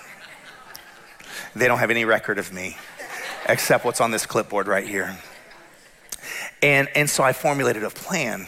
They 1.56 1.66
don't 1.66 1.80
have 1.80 1.90
any 1.90 2.04
record 2.04 2.38
of 2.38 2.52
me 2.52 2.76
except 3.48 3.84
what's 3.84 4.00
on 4.00 4.12
this 4.12 4.24
clipboard 4.24 4.68
right 4.68 4.86
here. 4.86 5.18
And, 6.62 6.88
and 6.94 7.10
so 7.10 7.24
I 7.24 7.32
formulated 7.32 7.82
a 7.82 7.90
plan 7.90 8.46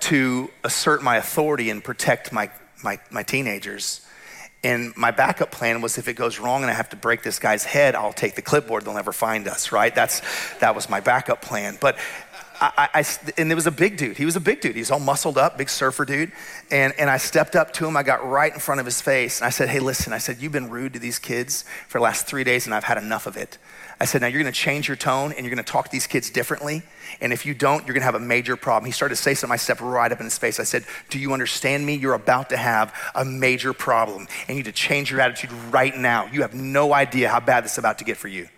to 0.00 0.50
assert 0.64 1.02
my 1.02 1.16
authority 1.16 1.70
and 1.70 1.82
protect 1.82 2.32
my, 2.32 2.50
my, 2.82 2.98
my 3.10 3.22
teenagers. 3.22 4.01
And 4.64 4.96
my 4.96 5.10
backup 5.10 5.50
plan 5.50 5.82
was 5.82 5.98
if 5.98 6.06
it 6.06 6.14
goes 6.14 6.38
wrong 6.38 6.62
and 6.62 6.70
I 6.70 6.74
have 6.74 6.90
to 6.90 6.96
break 6.96 7.22
this 7.22 7.40
guy's 7.40 7.64
head, 7.64 7.96
I'll 7.96 8.12
take 8.12 8.36
the 8.36 8.42
clipboard. 8.42 8.84
They'll 8.84 8.94
never 8.94 9.12
find 9.12 9.48
us, 9.48 9.72
right? 9.72 9.92
That's, 9.92 10.22
that 10.58 10.74
was 10.74 10.88
my 10.88 11.00
backup 11.00 11.42
plan. 11.42 11.78
But 11.80 11.98
I, 12.60 12.88
I, 12.94 13.04
and 13.38 13.50
there 13.50 13.56
was 13.56 13.66
a 13.66 13.72
big 13.72 13.96
dude. 13.96 14.16
He 14.16 14.24
was 14.24 14.36
a 14.36 14.40
big 14.40 14.60
dude. 14.60 14.76
He's 14.76 14.92
all 14.92 15.00
muscled 15.00 15.36
up, 15.36 15.58
big 15.58 15.68
surfer 15.68 16.04
dude. 16.04 16.30
And, 16.70 16.92
and 16.96 17.10
I 17.10 17.16
stepped 17.16 17.56
up 17.56 17.72
to 17.74 17.86
him. 17.86 17.96
I 17.96 18.04
got 18.04 18.24
right 18.24 18.52
in 18.52 18.60
front 18.60 18.78
of 18.78 18.86
his 18.86 19.00
face. 19.00 19.40
And 19.40 19.46
I 19.46 19.50
said, 19.50 19.68
Hey, 19.68 19.80
listen, 19.80 20.12
I 20.12 20.18
said, 20.18 20.40
You've 20.40 20.52
been 20.52 20.70
rude 20.70 20.92
to 20.92 21.00
these 21.00 21.18
kids 21.18 21.64
for 21.88 21.98
the 21.98 22.04
last 22.04 22.28
three 22.28 22.44
days, 22.44 22.66
and 22.66 22.74
I've 22.74 22.84
had 22.84 22.98
enough 22.98 23.26
of 23.26 23.36
it. 23.36 23.58
I 24.02 24.04
said, 24.04 24.20
now 24.20 24.26
you're 24.26 24.42
gonna 24.42 24.50
change 24.50 24.88
your 24.88 24.96
tone 24.96 25.30
and 25.30 25.46
you're 25.46 25.54
gonna 25.54 25.62
talk 25.62 25.84
to 25.84 25.92
these 25.92 26.08
kids 26.08 26.28
differently. 26.28 26.82
And 27.20 27.32
if 27.32 27.46
you 27.46 27.54
don't, 27.54 27.86
you're 27.86 27.94
gonna 27.94 28.04
have 28.04 28.16
a 28.16 28.18
major 28.18 28.56
problem. 28.56 28.86
He 28.86 28.90
started 28.90 29.14
to 29.14 29.22
say 29.22 29.32
something. 29.34 29.54
I 29.54 29.56
stepped 29.56 29.80
right 29.80 30.10
up 30.10 30.18
in 30.18 30.24
his 30.24 30.36
face. 30.36 30.58
I 30.58 30.64
said, 30.64 30.84
Do 31.08 31.20
you 31.20 31.32
understand 31.32 31.86
me? 31.86 31.94
You're 31.94 32.14
about 32.14 32.48
to 32.48 32.56
have 32.56 32.92
a 33.14 33.24
major 33.24 33.72
problem. 33.72 34.26
And 34.48 34.56
you 34.56 34.64
need 34.64 34.64
to 34.64 34.72
change 34.72 35.12
your 35.12 35.20
attitude 35.20 35.52
right 35.70 35.96
now. 35.96 36.26
You 36.26 36.42
have 36.42 36.52
no 36.52 36.92
idea 36.92 37.28
how 37.28 37.38
bad 37.38 37.62
this 37.62 37.72
is 37.72 37.78
about 37.78 37.98
to 37.98 38.04
get 38.04 38.16
for 38.16 38.26
you 38.26 38.48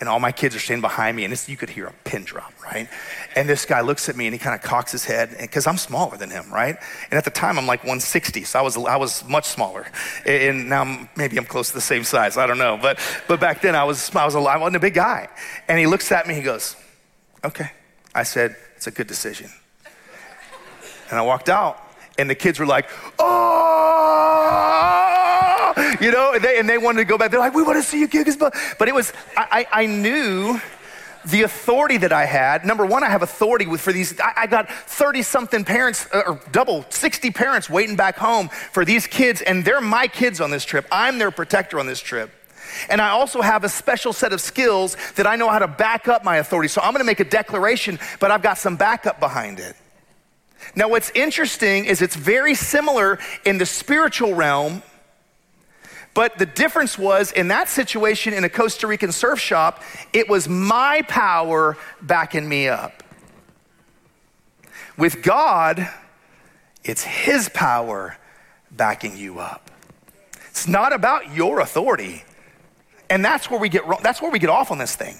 and 0.00 0.08
all 0.08 0.18
my 0.18 0.32
kids 0.32 0.56
are 0.56 0.58
standing 0.58 0.80
behind 0.80 1.16
me, 1.16 1.24
and 1.24 1.48
you 1.48 1.56
could 1.56 1.68
hear 1.68 1.86
a 1.86 1.92
pin 2.04 2.24
drop, 2.24 2.52
right? 2.64 2.88
And 3.36 3.46
this 3.46 3.66
guy 3.66 3.82
looks 3.82 4.08
at 4.08 4.16
me 4.16 4.26
and 4.26 4.34
he 4.34 4.38
kind 4.38 4.54
of 4.54 4.62
cocks 4.62 4.92
his 4.92 5.04
head, 5.04 5.36
because 5.38 5.66
I'm 5.66 5.76
smaller 5.76 6.16
than 6.16 6.30
him, 6.30 6.50
right? 6.52 6.76
And 7.10 7.18
at 7.18 7.24
the 7.24 7.30
time, 7.30 7.58
I'm 7.58 7.66
like 7.66 7.80
160, 7.80 8.44
so 8.44 8.58
I 8.58 8.62
was, 8.62 8.76
I 8.78 8.96
was 8.96 9.22
much 9.28 9.44
smaller. 9.44 9.86
And 10.24 10.70
now 10.70 10.80
I'm, 10.82 11.08
maybe 11.16 11.36
I'm 11.36 11.44
close 11.44 11.68
to 11.68 11.74
the 11.74 11.82
same 11.82 12.04
size, 12.04 12.38
I 12.38 12.46
don't 12.46 12.58
know. 12.58 12.78
But, 12.80 12.98
but 13.28 13.40
back 13.40 13.60
then, 13.60 13.74
I 13.74 13.84
was, 13.84 14.14
I 14.16 14.24
was 14.24 14.34
a, 14.34 14.38
I 14.38 14.56
wasn't 14.56 14.76
a 14.76 14.80
big 14.80 14.94
guy. 14.94 15.28
And 15.68 15.78
he 15.78 15.86
looks 15.86 16.10
at 16.10 16.26
me, 16.26 16.34
he 16.34 16.42
goes, 16.42 16.76
okay. 17.44 17.70
I 18.14 18.22
said, 18.22 18.56
it's 18.76 18.86
a 18.86 18.90
good 18.90 19.06
decision. 19.06 19.50
And 21.10 21.18
I 21.18 21.22
walked 21.22 21.48
out, 21.48 21.78
and 22.18 22.30
the 22.30 22.34
kids 22.34 22.58
were 22.58 22.66
like, 22.66 22.88
oh! 23.18 23.60
you 26.00 26.10
know, 26.10 26.32
and 26.34 26.44
they, 26.44 26.58
and 26.58 26.68
they 26.68 26.78
wanted 26.78 26.98
to 26.98 27.04
go 27.04 27.18
back. 27.18 27.30
They're 27.30 27.40
like, 27.40 27.54
we 27.54 27.62
want 27.62 27.78
to 27.78 27.82
see 27.82 28.00
you 28.00 28.08
kick 28.08 28.26
his 28.26 28.36
butt. 28.36 28.54
But 28.78 28.88
it 28.88 28.94
was, 28.94 29.12
I, 29.36 29.66
I 29.70 29.86
knew 29.86 30.60
the 31.26 31.42
authority 31.42 31.98
that 31.98 32.12
I 32.12 32.24
had. 32.24 32.64
Number 32.64 32.86
one, 32.86 33.04
I 33.04 33.08
have 33.08 33.22
authority 33.22 33.66
with, 33.66 33.80
for 33.80 33.92
these. 33.92 34.18
I, 34.20 34.32
I 34.36 34.46
got 34.46 34.70
30 34.70 35.22
something 35.22 35.64
parents, 35.64 36.06
uh, 36.12 36.22
or 36.26 36.40
double, 36.52 36.84
60 36.88 37.30
parents 37.30 37.68
waiting 37.68 37.96
back 37.96 38.16
home 38.16 38.48
for 38.48 38.84
these 38.84 39.06
kids, 39.06 39.42
and 39.42 39.64
they're 39.64 39.80
my 39.80 40.06
kids 40.06 40.40
on 40.40 40.50
this 40.50 40.64
trip. 40.64 40.86
I'm 40.90 41.18
their 41.18 41.30
protector 41.30 41.78
on 41.78 41.86
this 41.86 42.00
trip. 42.00 42.30
And 42.88 43.00
I 43.00 43.10
also 43.10 43.42
have 43.42 43.64
a 43.64 43.68
special 43.68 44.12
set 44.12 44.32
of 44.32 44.40
skills 44.40 44.96
that 45.16 45.26
I 45.26 45.36
know 45.36 45.48
how 45.48 45.58
to 45.58 45.68
back 45.68 46.08
up 46.08 46.24
my 46.24 46.36
authority. 46.36 46.68
So 46.68 46.80
I'm 46.80 46.92
gonna 46.92 47.04
make 47.04 47.20
a 47.20 47.24
declaration, 47.24 47.98
but 48.20 48.30
I've 48.30 48.42
got 48.42 48.58
some 48.58 48.76
backup 48.76 49.20
behind 49.20 49.58
it. 49.58 49.76
Now, 50.74 50.88
what's 50.88 51.10
interesting 51.10 51.86
is 51.86 52.00
it's 52.00 52.14
very 52.14 52.54
similar 52.54 53.18
in 53.44 53.58
the 53.58 53.66
spiritual 53.66 54.34
realm 54.34 54.82
but 56.14 56.38
the 56.38 56.46
difference 56.46 56.98
was 56.98 57.32
in 57.32 57.48
that 57.48 57.68
situation 57.68 58.32
in 58.32 58.44
a 58.44 58.48
Costa 58.48 58.86
Rican 58.86 59.12
surf 59.12 59.38
shop, 59.38 59.82
it 60.12 60.28
was 60.28 60.48
my 60.48 61.02
power 61.08 61.76
backing 62.02 62.48
me 62.48 62.68
up. 62.68 63.02
With 64.96 65.22
God, 65.22 65.88
it's 66.84 67.02
His 67.02 67.48
power 67.48 68.16
backing 68.70 69.16
you 69.16 69.38
up. 69.38 69.70
It's 70.48 70.66
not 70.66 70.92
about 70.92 71.34
your 71.34 71.60
authority. 71.60 72.24
And 73.10 73.24
that's 73.24 73.50
where 73.50 73.60
we 73.60 73.68
get. 73.68 73.82
That's 74.02 74.22
where 74.22 74.30
we 74.30 74.38
get 74.38 74.50
off 74.50 74.70
on 74.70 74.78
this 74.78 74.96
thing 74.96 75.16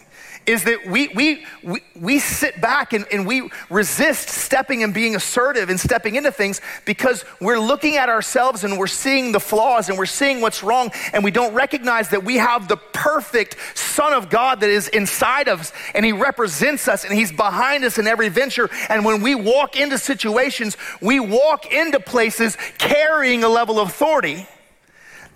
is 0.46 0.64
that 0.64 0.87
we, 0.87 1.09
we, 1.09 1.44
we, 1.62 1.81
we 1.94 2.18
sit 2.18 2.61
back 2.61 2.92
and, 2.92 3.07
and 3.12 3.26
we 3.26 3.50
resist 3.68 4.29
stepping 4.29 4.83
and 4.83 4.94
being 4.94 5.14
assertive 5.14 5.68
and 5.68 5.79
stepping 5.79 6.16
into 6.16 6.33
things 6.33 6.61
because 6.85 7.24
we're 7.40 7.59
looking 7.59 7.96
at 7.96 8.09
ourselves 8.09 8.64
and 8.64 8.79
we're 8.79 8.87
seeing 8.87 9.33
the 9.33 9.40
flaws 9.40 9.88
and 9.88 9.98
we're 9.98 10.07
seeing 10.07 10.40
what's 10.40 10.62
wrong 10.62 10.90
and 11.12 11.22
we 11.22 11.31
don't 11.31 11.55
recognize 11.55 12.09
that 12.09 12.24
we 12.24 12.37
have 12.37 12.68
the 12.68 12.76
perfect 12.76 13.57
Son 13.76 14.12
of 14.12 14.31
God 14.31 14.61
that 14.61 14.70
is 14.70 14.88
inside 14.88 15.48
of 15.48 15.61
us 15.61 15.72
and 15.94 16.05
He 16.05 16.12
represents 16.12 16.88
us 16.88 17.05
and 17.05 17.12
He's 17.12 17.33
behind 17.33 17.85
us 17.85 17.98
in 17.98 18.07
every 18.07 18.29
venture. 18.29 18.70
And 18.88 19.05
when 19.05 19.22
we 19.22 19.35
walk 19.35 19.76
into 19.76 19.98
situations, 19.98 20.76
we 21.00 21.20
walk 21.20 21.70
into 21.72 22.00
places 22.00 22.57
carrying 22.79 23.44
a 23.44 23.48
level 23.48 23.79
of 23.79 23.88
authority 23.88 24.46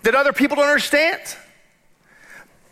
that 0.03 0.15
other 0.15 0.33
people 0.33 0.55
don't 0.55 0.67
understand. 0.67 1.21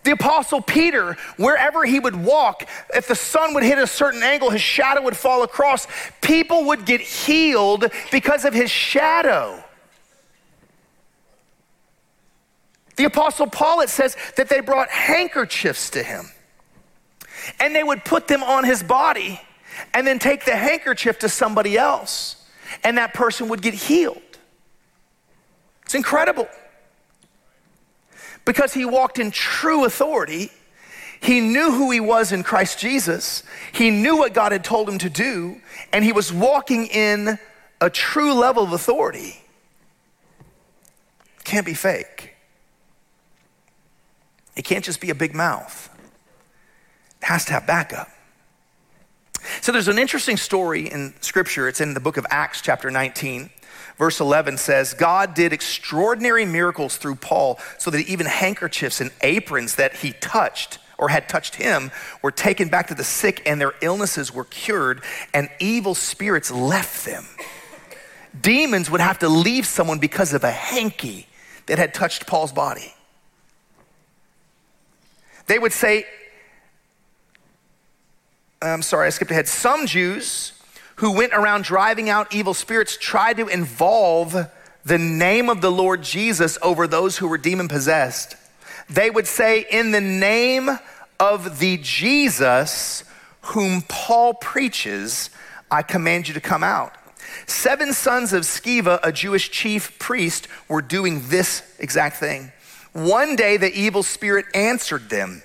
The 0.04 0.12
Apostle 0.12 0.62
Peter, 0.62 1.16
wherever 1.38 1.86
he 1.86 2.00
would 2.00 2.16
walk, 2.16 2.68
if 2.94 3.08
the 3.08 3.16
sun 3.16 3.54
would 3.54 3.64
hit 3.64 3.78
a 3.78 3.88
certain 3.88 4.22
angle, 4.22 4.50
his 4.50 4.62
shadow 4.62 5.02
would 5.02 5.16
fall 5.16 5.44
across. 5.44 5.88
People 6.22 6.66
would 6.66 6.86
get 6.86 7.00
healed 7.00 7.86
because 8.12 8.44
of 8.44 8.54
his 8.54 8.70
shadow. 8.70 9.64
The 12.96 13.06
Apostle 13.06 13.48
Paul, 13.48 13.82
it 13.82 13.90
says 13.90 14.16
that 14.36 14.50
they 14.50 14.60
brought 14.60 14.90
handkerchiefs 14.90 15.90
to 15.92 16.04
him 16.04 16.26
and 17.60 17.76
they 17.76 17.84
would 17.84 18.06
put 18.06 18.28
them 18.28 18.44
on 18.44 18.64
his 18.64 18.84
body 18.84 19.42
and 19.94 20.06
then 20.06 20.20
take 20.20 20.46
the 20.46 20.56
handkerchief 20.56 21.20
to 21.20 21.30
somebody 21.30 21.78
else 21.78 22.46
and 22.84 22.98
that 22.98 23.14
person 23.14 23.50
would 23.50 23.62
get 23.62 23.74
healed. 23.74 24.22
It's 25.84 25.96
incredible 25.96 26.48
because 28.46 28.74
he 28.74 28.86
walked 28.86 29.20
in 29.20 29.32
true 29.32 29.86
authority. 29.86 30.52
He 31.22 31.40
knew 31.40 31.72
who 31.72 31.92
he 31.92 32.00
was 32.00 32.32
in 32.32 32.44
Christ 32.44 32.80
Jesus. 32.80 33.44
He 33.72 33.90
knew 33.90 34.18
what 34.18 34.34
God 34.34 34.52
had 34.52 34.64
told 34.64 34.90
him 34.90 34.98
to 35.00 35.10
do, 35.10 35.62
and 35.94 36.04
he 36.04 36.12
was 36.12 36.34
walking 36.34 36.88
in 36.88 37.40
a 37.80 37.90
true 37.90 38.34
level 38.34 38.64
of 38.64 38.74
authority. 38.74 39.42
Can't 41.44 41.66
be 41.66 41.74
fake. 41.74 42.36
It 44.56 44.66
can't 44.66 44.84
just 44.84 45.02
be 45.02 45.10
a 45.10 45.16
big 45.16 45.34
mouth. 45.34 45.90
It 47.22 47.26
has 47.26 47.46
to 47.46 47.54
have 47.54 47.66
backup. 47.66 48.10
So 49.62 49.72
there's 49.72 49.88
an 49.88 50.00
interesting 50.00 50.38
story 50.38 50.90
in 50.90 51.14
scripture. 51.22 51.68
It's 51.68 51.82
in 51.82 51.94
the 51.94 52.00
book 52.00 52.18
of 52.18 52.26
Acts, 52.30 52.62
chapter 52.62 52.92
19 52.92 53.50
verse 53.98 54.20
11 54.20 54.58
says, 54.58 54.94
God 54.94 55.34
did 55.34 55.54
extraordinary 55.54 56.46
miracles 56.46 56.98
through 56.98 57.16
Paul 57.16 57.60
so 57.78 57.92
that 57.92 58.08
even 58.08 58.26
handkerchiefs 58.26 59.02
and 59.02 59.12
aprons 59.22 59.76
that 59.76 59.98
he 59.98 60.14
touched 60.14 60.80
or 60.98 61.10
had 61.10 61.28
touched 61.28 61.56
him 61.56 61.92
were 62.22 62.32
taken 62.32 62.70
back 62.70 62.88
to 62.88 62.96
the 62.96 63.04
sick 63.04 63.42
and 63.46 63.60
their 63.60 63.74
illnesses 63.82 64.34
were 64.34 64.46
cured 64.46 65.02
and 65.34 65.50
evil 65.60 65.96
spirits 65.96 66.52
left 66.52 67.06
them. 67.06 67.26
Demons 68.40 68.90
would 68.90 69.02
have 69.02 69.20
to 69.20 69.30
leave 69.30 69.66
someone 69.66 70.00
because 70.00 70.34
of 70.34 70.44
a 70.44 70.52
hanky 70.52 71.28
that 71.68 71.78
had 71.78 71.94
touched 71.94 72.26
Paul's 72.26 72.52
body. 72.52 72.94
They 75.48 75.60
would 75.60 75.74
say, 75.74 76.06
I'm 78.62 78.82
sorry, 78.82 79.08
I 79.08 79.10
skipped 79.10 79.32
ahead. 79.32 79.48
Some 79.48 79.86
Jews 79.86 80.54
who 80.98 81.12
went 81.12 81.34
around 81.34 81.64
driving 81.64 82.10
out 82.10 82.34
evil 82.34 82.54
spirits 82.54 82.98
tried 82.98 83.38
to 83.38 83.48
involve 83.48 84.36
the 84.86 84.98
name 84.98 85.50
of 85.50 85.62
the 85.62 85.72
Lord 85.72 86.04
Jesus 86.04 86.58
over 86.62 86.88
those 86.88 87.18
who 87.18 87.28
were 87.28 87.38
demon 87.38 87.68
possessed. 87.68 88.36
They 88.90 89.10
would 89.10 89.28
say, 89.28 89.66
In 89.70 89.92
the 89.92 90.02
name 90.02 90.70
of 91.20 91.60
the 91.60 91.78
Jesus 91.82 93.04
whom 93.42 93.82
Paul 93.84 94.34
preaches, 94.36 95.30
I 95.72 95.82
command 95.82 96.28
you 96.28 96.34
to 96.34 96.42
come 96.42 96.64
out. 96.64 96.94
Seven 97.46 97.94
sons 97.94 98.34
of 98.34 98.44
Sceva, 98.44 99.00
a 99.04 99.12
Jewish 99.12 99.52
chief 99.52 99.98
priest, 100.00 100.48
were 100.68 100.82
doing 100.82 101.22
this 101.28 101.64
exact 101.80 102.18
thing. 102.18 102.52
One 102.94 103.36
day 103.36 103.58
the 103.58 103.74
evil 103.74 104.04
spirit 104.04 104.46
answered 104.54 105.10
them. 105.10 105.42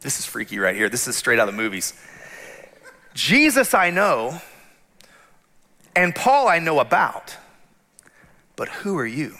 This 0.00 0.20
is 0.20 0.26
freaky 0.26 0.58
right 0.58 0.76
here. 0.76 0.88
This 0.88 1.08
is 1.08 1.16
straight 1.16 1.38
out 1.38 1.48
of 1.48 1.54
the 1.54 1.60
movies. 1.60 1.94
Jesus 3.18 3.74
I 3.74 3.90
know, 3.90 4.40
and 5.96 6.14
Paul 6.14 6.46
I 6.46 6.60
know 6.60 6.78
about, 6.78 7.36
but 8.54 8.68
who 8.68 8.96
are 8.96 9.06
you? 9.06 9.34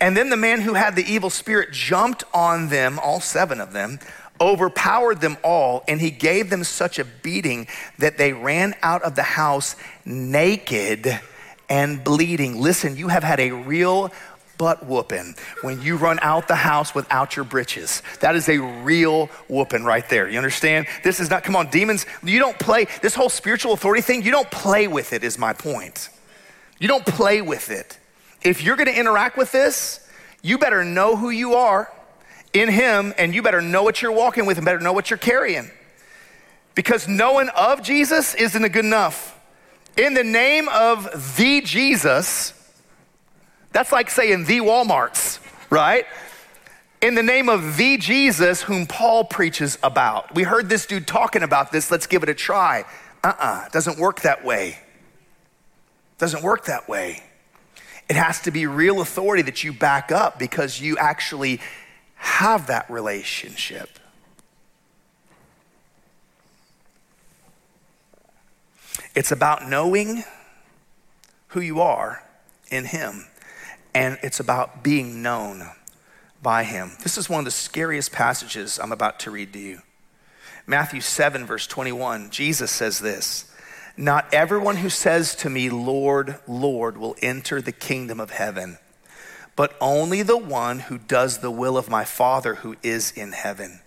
And 0.00 0.16
then 0.16 0.30
the 0.30 0.36
man 0.36 0.60
who 0.60 0.74
had 0.74 0.94
the 0.94 1.04
evil 1.04 1.28
spirit 1.28 1.72
jumped 1.72 2.22
on 2.32 2.68
them, 2.68 3.00
all 3.00 3.18
seven 3.18 3.60
of 3.60 3.72
them, 3.72 3.98
overpowered 4.40 5.20
them 5.20 5.36
all, 5.42 5.82
and 5.88 6.00
he 6.00 6.12
gave 6.12 6.48
them 6.48 6.62
such 6.62 7.00
a 7.00 7.04
beating 7.04 7.66
that 7.98 8.16
they 8.16 8.32
ran 8.32 8.76
out 8.80 9.02
of 9.02 9.16
the 9.16 9.24
house 9.24 9.74
naked 10.04 11.18
and 11.68 12.04
bleeding. 12.04 12.60
Listen, 12.60 12.96
you 12.96 13.08
have 13.08 13.24
had 13.24 13.40
a 13.40 13.50
real 13.50 14.12
butt 14.58 14.86
whooping 14.86 15.34
when 15.62 15.82
you 15.82 15.96
run 15.96 16.18
out 16.22 16.48
the 16.48 16.56
house 16.56 16.94
without 16.94 17.36
your 17.36 17.44
britches. 17.44 18.02
That 18.20 18.36
is 18.36 18.48
a 18.48 18.58
real 18.58 19.26
whooping 19.48 19.84
right 19.84 20.08
there. 20.08 20.28
You 20.28 20.38
understand? 20.38 20.86
This 21.02 21.20
is 21.20 21.30
not, 21.30 21.44
come 21.44 21.56
on, 21.56 21.70
demons, 21.70 22.06
you 22.22 22.38
don't 22.38 22.58
play, 22.58 22.86
this 23.02 23.14
whole 23.14 23.28
spiritual 23.28 23.72
authority 23.72 24.02
thing, 24.02 24.22
you 24.22 24.30
don't 24.30 24.50
play 24.50 24.88
with 24.88 25.12
it, 25.12 25.24
is 25.24 25.38
my 25.38 25.52
point. 25.52 26.08
You 26.78 26.88
don't 26.88 27.06
play 27.06 27.42
with 27.42 27.70
it. 27.70 27.98
If 28.42 28.62
you're 28.62 28.76
gonna 28.76 28.90
interact 28.90 29.36
with 29.36 29.52
this, 29.52 30.06
you 30.42 30.58
better 30.58 30.84
know 30.84 31.16
who 31.16 31.30
you 31.30 31.54
are 31.54 31.90
in 32.52 32.68
Him, 32.68 33.12
and 33.18 33.34
you 33.34 33.42
better 33.42 33.60
know 33.60 33.82
what 33.82 34.00
you're 34.00 34.12
walking 34.12 34.46
with 34.46 34.56
and 34.58 34.64
better 34.64 34.80
know 34.80 34.92
what 34.92 35.10
you're 35.10 35.18
carrying. 35.18 35.70
Because 36.74 37.08
knowing 37.08 37.48
of 37.50 37.82
Jesus 37.82 38.34
isn't 38.34 38.62
good 38.72 38.84
enough. 38.84 39.38
In 39.96 40.14
the 40.14 40.24
name 40.24 40.68
of 40.68 41.36
the 41.36 41.62
Jesus, 41.62 42.52
that's 43.76 43.92
like 43.92 44.08
saying 44.08 44.46
the 44.46 44.60
Walmarts, 44.60 45.38
right? 45.68 46.06
In 47.02 47.14
the 47.14 47.22
name 47.22 47.50
of 47.50 47.76
the 47.76 47.98
Jesus 47.98 48.62
whom 48.62 48.86
Paul 48.86 49.24
preaches 49.24 49.76
about. 49.82 50.34
We 50.34 50.44
heard 50.44 50.70
this 50.70 50.86
dude 50.86 51.06
talking 51.06 51.42
about 51.42 51.72
this, 51.72 51.90
let's 51.90 52.06
give 52.06 52.22
it 52.22 52.30
a 52.30 52.34
try. 52.34 52.86
Uh 53.22 53.26
uh-uh, 53.28 53.34
uh, 53.38 53.68
doesn't 53.68 53.98
work 53.98 54.22
that 54.22 54.46
way. 54.46 54.78
Doesn't 56.16 56.42
work 56.42 56.64
that 56.64 56.88
way. 56.88 57.22
It 58.08 58.16
has 58.16 58.40
to 58.42 58.50
be 58.50 58.66
real 58.66 59.02
authority 59.02 59.42
that 59.42 59.62
you 59.62 59.74
back 59.74 60.10
up 60.10 60.38
because 60.38 60.80
you 60.80 60.96
actually 60.96 61.60
have 62.14 62.68
that 62.68 62.88
relationship. 62.88 63.90
It's 69.14 69.32
about 69.32 69.68
knowing 69.68 70.24
who 71.48 71.60
you 71.60 71.82
are 71.82 72.22
in 72.70 72.86
Him, 72.86 73.26
and 73.96 74.18
it's 74.22 74.40
about 74.40 74.84
being 74.84 75.22
known 75.22 75.70
by 76.42 76.64
Him. 76.64 76.92
This 77.02 77.16
is 77.16 77.30
one 77.30 77.38
of 77.38 77.44
the 77.46 77.50
scariest 77.50 78.12
passages 78.12 78.78
I'm 78.78 78.92
about 78.92 79.18
to 79.20 79.30
read 79.30 79.54
to 79.54 79.58
you. 79.58 79.80
Matthew 80.66 81.00
7, 81.00 81.46
verse 81.46 81.66
21, 81.66 82.28
Jesus 82.28 82.70
says 82.70 82.98
this 82.98 83.50
Not 83.96 84.26
everyone 84.34 84.76
who 84.76 84.90
says 84.90 85.34
to 85.36 85.48
me, 85.48 85.70
Lord, 85.70 86.38
Lord, 86.46 86.98
will 86.98 87.16
enter 87.22 87.62
the 87.62 87.72
kingdom 87.72 88.20
of 88.20 88.32
heaven, 88.32 88.76
but 89.56 89.74
only 89.80 90.20
the 90.20 90.36
one 90.36 90.80
who 90.80 90.98
does 90.98 91.38
the 91.38 91.50
will 91.50 91.78
of 91.78 91.88
my 91.88 92.04
Father 92.04 92.56
who 92.56 92.76
is 92.82 93.12
in 93.12 93.32
heaven. 93.32 93.80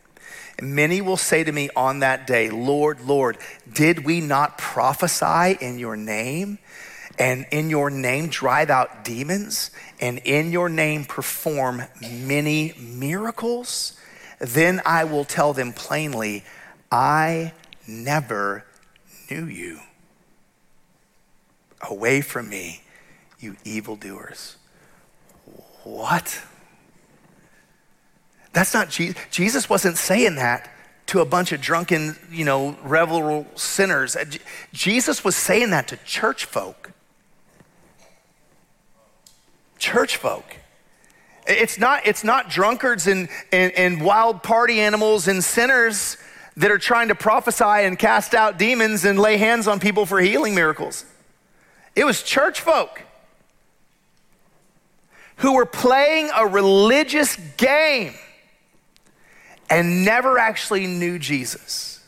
Many 0.60 1.02
will 1.02 1.18
say 1.18 1.44
to 1.44 1.52
me 1.52 1.70
on 1.76 2.00
that 2.00 2.26
day, 2.26 2.50
Lord, 2.50 3.02
Lord, 3.02 3.38
did 3.72 4.06
we 4.06 4.22
not 4.22 4.58
prophesy 4.58 5.56
in 5.62 5.78
your 5.78 5.96
name? 5.96 6.58
And 7.20 7.46
in 7.52 7.70
your 7.70 7.90
name 7.90 8.30
drive 8.30 8.70
out 8.70 9.04
demons? 9.04 9.72
And 10.00 10.20
in 10.20 10.54
your 10.54 10.70
name 10.70 11.04
perform 11.04 11.84
many 12.02 12.74
miracles? 12.80 14.00
Then 14.40 14.82
I 14.86 15.04
will 15.04 15.26
tell 15.26 15.52
them 15.52 15.74
plainly, 15.74 16.46
I 16.90 17.52
never 17.86 18.64
knew 19.30 19.46
you. 19.46 19.82
Away 21.82 22.22
from 22.22 22.50
me, 22.50 22.82
you 23.40 23.58
evildoers. 23.66 24.56
What? 25.84 26.42
That's 28.54 28.74
not 28.74 28.90
Jesus. 28.90 29.18
Jesus 29.30 29.70
wasn't 29.70 29.98
saying 29.98 30.36
that 30.36 30.70
to 31.08 31.20
a 31.20 31.26
bunch 31.26 31.52
of 31.52 31.60
drunken, 31.60 32.16
you 32.32 32.46
know, 32.46 32.78
revel 32.84 33.46
sinners. 33.56 34.16
Jesus 34.72 35.24
was 35.24 35.36
saying 35.36 35.72
that 35.72 35.88
to 35.90 35.98
church 35.98 36.46
folk. 36.46 36.92
Church 39.80 40.18
folk. 40.18 40.46
It's 41.48 41.80
not, 41.80 42.06
it's 42.06 42.24
not 42.24 42.50
drunkards 42.50 43.08
and, 43.08 43.28
and, 43.52 43.72
and 43.74 44.02
wild 44.02 44.44
party 44.44 44.80
animals 44.80 45.28
and 45.28 45.44
sinners 45.44 46.18
that 46.58 46.70
are 46.70 46.78
trying 46.78 47.08
to 47.08 47.16
prophesy 47.16 47.64
and 47.64 47.98
cast 47.98 48.36
out 48.36 48.60
demons 48.60 49.06
and 49.06 49.18
lay 49.18 49.38
hands 49.38 49.68
on 49.68 49.80
people 49.80 50.06
for 50.06 50.20
healing 50.20 50.54
miracles. 50.54 51.06
It 51.96 52.04
was 52.06 52.22
church 52.22 52.62
folk 52.62 53.02
who 55.38 55.56
were 55.56 55.66
playing 55.66 56.30
a 56.36 56.46
religious 56.46 57.36
game 57.58 58.14
and 59.70 60.04
never 60.04 60.38
actually 60.38 60.86
knew 60.86 61.18
Jesus. 61.18 62.04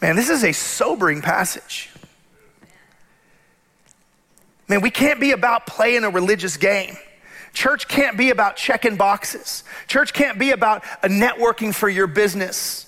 Man, 0.00 0.16
this 0.16 0.30
is 0.30 0.44
a 0.44 0.52
sobering 0.52 1.22
passage. 1.22 1.89
Man, 4.70 4.82
we 4.82 4.90
can't 4.92 5.18
be 5.18 5.32
about 5.32 5.66
playing 5.66 6.04
a 6.04 6.10
religious 6.10 6.56
game. 6.56 6.96
Church 7.52 7.88
can't 7.88 8.16
be 8.16 8.30
about 8.30 8.54
checking 8.54 8.94
boxes. 8.94 9.64
Church 9.88 10.12
can't 10.12 10.38
be 10.38 10.52
about 10.52 10.84
a 11.02 11.08
networking 11.08 11.74
for 11.74 11.88
your 11.88 12.06
business. 12.06 12.86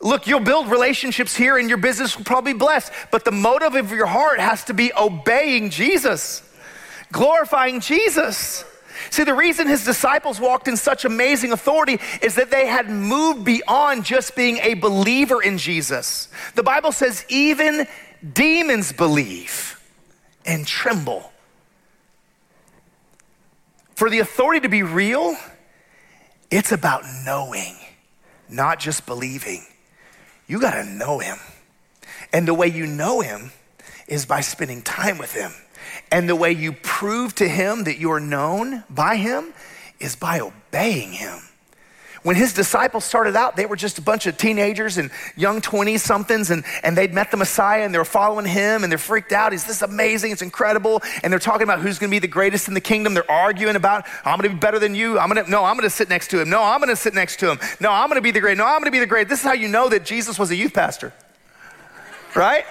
Look, 0.00 0.26
you'll 0.26 0.40
build 0.40 0.70
relationships 0.70 1.36
here 1.36 1.58
and 1.58 1.68
your 1.68 1.76
business 1.76 2.16
will 2.16 2.24
probably 2.24 2.54
be 2.54 2.58
blessed, 2.58 2.90
but 3.10 3.26
the 3.26 3.30
motive 3.30 3.74
of 3.74 3.90
your 3.90 4.06
heart 4.06 4.40
has 4.40 4.64
to 4.64 4.72
be 4.72 4.92
obeying 4.98 5.68
Jesus, 5.68 6.42
glorifying 7.12 7.80
Jesus. 7.80 8.64
See, 9.10 9.24
the 9.24 9.34
reason 9.34 9.66
his 9.66 9.84
disciples 9.84 10.40
walked 10.40 10.68
in 10.68 10.76
such 10.78 11.04
amazing 11.04 11.52
authority 11.52 12.00
is 12.22 12.36
that 12.36 12.50
they 12.50 12.66
had 12.66 12.88
moved 12.88 13.44
beyond 13.44 14.06
just 14.06 14.34
being 14.34 14.56
a 14.58 14.72
believer 14.72 15.42
in 15.42 15.58
Jesus. 15.58 16.28
The 16.54 16.62
Bible 16.62 16.92
says 16.92 17.26
even 17.28 17.86
demons 18.34 18.92
believe 18.92 19.80
and 20.44 20.66
tremble. 20.66 21.32
For 23.94 24.08
the 24.08 24.20
authority 24.20 24.60
to 24.60 24.68
be 24.68 24.82
real, 24.82 25.36
it's 26.50 26.72
about 26.72 27.02
knowing, 27.24 27.76
not 28.48 28.78
just 28.78 29.06
believing. 29.06 29.64
You 30.46 30.60
got 30.60 30.74
to 30.74 30.84
know 30.84 31.18
him. 31.18 31.38
And 32.32 32.46
the 32.46 32.54
way 32.54 32.68
you 32.68 32.86
know 32.86 33.20
him 33.20 33.50
is 34.06 34.24
by 34.24 34.40
spending 34.40 34.82
time 34.82 35.18
with 35.18 35.32
him. 35.32 35.52
And 36.10 36.28
the 36.28 36.36
way 36.36 36.52
you 36.52 36.72
prove 36.72 37.34
to 37.36 37.48
him 37.48 37.84
that 37.84 37.98
you're 37.98 38.20
known 38.20 38.84
by 38.88 39.16
him 39.16 39.52
is 40.00 40.16
by 40.16 40.40
obeying 40.40 41.12
him. 41.12 41.47
When 42.22 42.34
his 42.34 42.52
disciples 42.52 43.04
started 43.04 43.36
out, 43.36 43.56
they 43.56 43.66
were 43.66 43.76
just 43.76 43.98
a 43.98 44.02
bunch 44.02 44.26
of 44.26 44.36
teenagers 44.36 44.98
and 44.98 45.10
young 45.36 45.60
20 45.60 45.98
somethings, 45.98 46.50
and, 46.50 46.64
and 46.82 46.96
they'd 46.96 47.14
met 47.14 47.30
the 47.30 47.36
Messiah 47.36 47.84
and 47.84 47.94
they 47.94 47.98
were 47.98 48.04
following 48.04 48.44
him 48.44 48.82
and 48.82 48.90
they're 48.90 48.98
freaked 48.98 49.32
out. 49.32 49.52
He's 49.52 49.64
this 49.64 49.82
amazing, 49.82 50.32
it's 50.32 50.42
incredible. 50.42 51.00
And 51.22 51.32
they're 51.32 51.38
talking 51.38 51.62
about 51.62 51.80
who's 51.80 51.98
gonna 51.98 52.10
be 52.10 52.18
the 52.18 52.26
greatest 52.26 52.66
in 52.66 52.74
the 52.74 52.80
kingdom. 52.80 53.14
They're 53.14 53.30
arguing 53.30 53.76
about, 53.76 54.06
I'm 54.24 54.38
gonna 54.38 54.48
be 54.48 54.56
better 54.56 54.78
than 54.78 54.94
you. 54.94 55.18
I'm 55.18 55.28
gonna, 55.28 55.48
no, 55.48 55.64
I'm 55.64 55.76
gonna 55.76 55.90
sit 55.90 56.08
next 56.08 56.28
to 56.28 56.40
him. 56.40 56.50
No, 56.50 56.62
I'm 56.62 56.80
gonna 56.80 56.96
sit 56.96 57.14
next 57.14 57.38
to 57.40 57.50
him. 57.50 57.60
No, 57.80 57.92
I'm 57.92 58.08
gonna 58.08 58.20
be 58.20 58.32
the 58.32 58.40
great. 58.40 58.58
No, 58.58 58.66
I'm 58.66 58.80
gonna 58.80 58.90
be 58.90 58.98
the 58.98 59.06
great. 59.06 59.28
This 59.28 59.40
is 59.40 59.44
how 59.44 59.52
you 59.52 59.68
know 59.68 59.88
that 59.88 60.04
Jesus 60.04 60.38
was 60.38 60.50
a 60.50 60.56
youth 60.56 60.74
pastor, 60.74 61.12
right? 62.34 62.64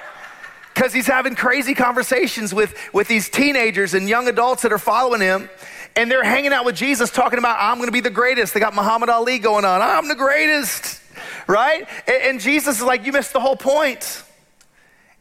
Because 0.74 0.94
he's 0.94 1.08
having 1.08 1.36
crazy 1.36 1.74
conversations 1.74 2.54
with, 2.54 2.76
with 2.94 3.08
these 3.08 3.30
teenagers 3.30 3.96
and 3.96 4.08
young 4.08 4.28
adults 4.28 4.62
that 4.62 4.72
are 4.72 4.78
following 4.78 5.22
him 5.22 5.50
and 5.98 6.12
they're 6.12 6.24
hanging 6.24 6.54
out 6.54 6.64
with 6.64 6.76
Jesus 6.76 7.10
talking 7.10 7.40
about, 7.40 7.58
I'm 7.60 7.78
going 7.78 7.88
to 7.88 7.92
be 7.92 8.02
the 8.02 8.12
greatest. 8.12 8.54
They 8.54 8.60
got 8.60 8.76
Muhammad 8.76 9.10
Ali 9.10 9.40
going 9.40 9.66
on. 9.66 9.82
I'm 9.82 10.08
the 10.08 10.16
greatest, 10.16 11.02
right? 11.48 11.88
And, 12.08 12.24
and 12.24 12.40
Jesus 12.40 12.78
is 12.78 12.84
like, 12.84 13.04
you 13.06 13.12
missed 13.12 13.34
the 13.34 13.40
whole 13.40 13.56
point. 13.56 14.24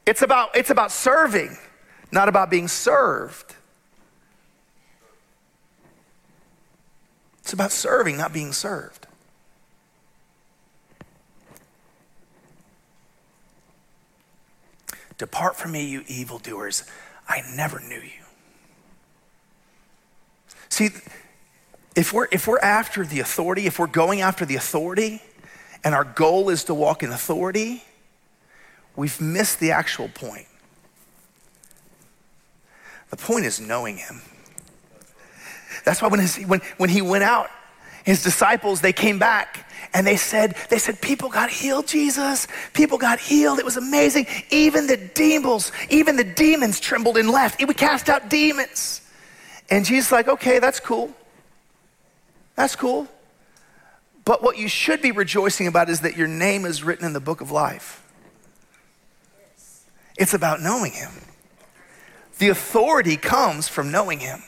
It's 0.05 0.21
about, 0.21 0.55
it's 0.55 0.69
about 0.69 0.93
serving, 0.93 1.57
not 2.13 2.29
about 2.29 2.51
being 2.51 2.69
served. 2.69 3.55
It's 7.41 7.55
about 7.55 7.73
serving, 7.73 8.19
not 8.19 8.35
being 8.35 8.53
served. 8.53 9.07
Depart 15.17 15.57
from 15.57 15.73
me, 15.73 15.87
you 15.87 16.05
evildoers. 16.07 16.85
I 17.27 17.41
never 17.57 17.81
knew 17.81 18.01
you. 18.01 18.16
See, 20.69 20.91
if 21.95 22.13
we're, 22.13 22.29
if 22.31 22.47
we're 22.47 22.59
after 22.59 23.05
the 23.05 23.21
authority, 23.21 23.67
if 23.67 23.79
we're 23.79 23.87
going 23.87 24.21
after 24.21 24.45
the 24.45 24.57
authority, 24.57 25.23
and 25.83 25.95
our 25.95 26.05
goal 26.05 26.51
is 26.51 26.65
to 26.65 26.75
walk 26.75 27.03
in 27.03 27.11
authority, 27.11 27.83
we've 28.97 29.21
missed 29.21 29.61
the 29.61 29.71
actual 29.71 30.09
point. 30.09 30.47
The 33.11 33.17
point 33.17 33.45
is 33.47 33.61
knowing 33.61 33.97
him. 33.97 34.21
That's 35.85 36.03
why 36.03 36.09
when, 36.09 36.21
his, 36.21 36.37
when, 36.45 36.61
when 36.77 36.91
he 36.91 37.03
went 37.03 37.25
out, 37.25 37.51
his 38.05 38.23
disciples, 38.23 38.81
they 38.81 38.93
came 38.93 39.19
back 39.19 39.71
and 39.95 40.07
they 40.07 40.17
said, 40.17 40.57
they 40.71 40.79
said, 40.79 41.01
people 41.01 41.29
got 41.29 41.51
healed, 41.51 41.87
Jesus. 41.87 42.47
People 42.73 42.99
got 42.99 43.19
healed. 43.19 43.59
It 43.59 43.65
was 43.65 43.77
amazing. 43.77 44.27
Even 44.51 44.87
the 44.87 44.97
demons, 44.97 45.73
even 45.89 46.17
the 46.17 46.25
demons 46.25 46.81
trembled 46.81 47.17
and 47.17 47.31
left. 47.31 47.65
We 47.65 47.75
cast 47.75 48.09
out 48.09 48.29
demons. 48.29 49.01
And 49.71 49.85
Jesus 49.85 50.13
like, 50.13 50.29
okay, 50.29 50.59
that's 50.59 50.81
cool. 50.81 51.13
That's 52.55 52.77
cool. 52.77 53.09
But 54.25 54.43
what 54.43 54.59
you 54.59 54.69
should 54.69 55.03
be 55.03 55.13
rejoicing 55.13 55.67
about 55.67 55.89
is 55.89 56.01
that 56.01 56.17
your 56.17 56.27
name 56.27 56.65
is 56.65 56.83
written 56.83 57.05
in 57.05 57.13
the 57.13 57.21
book 57.21 57.41
of 57.41 57.51
life. 57.51 58.03
It's 60.17 60.35
about 60.35 60.61
knowing 60.61 60.93
him. 60.93 61.13
The 62.39 62.49
authority 62.49 63.17
comes 63.17 63.69
from 63.69 63.91
knowing 63.91 64.21
him. 64.21 64.43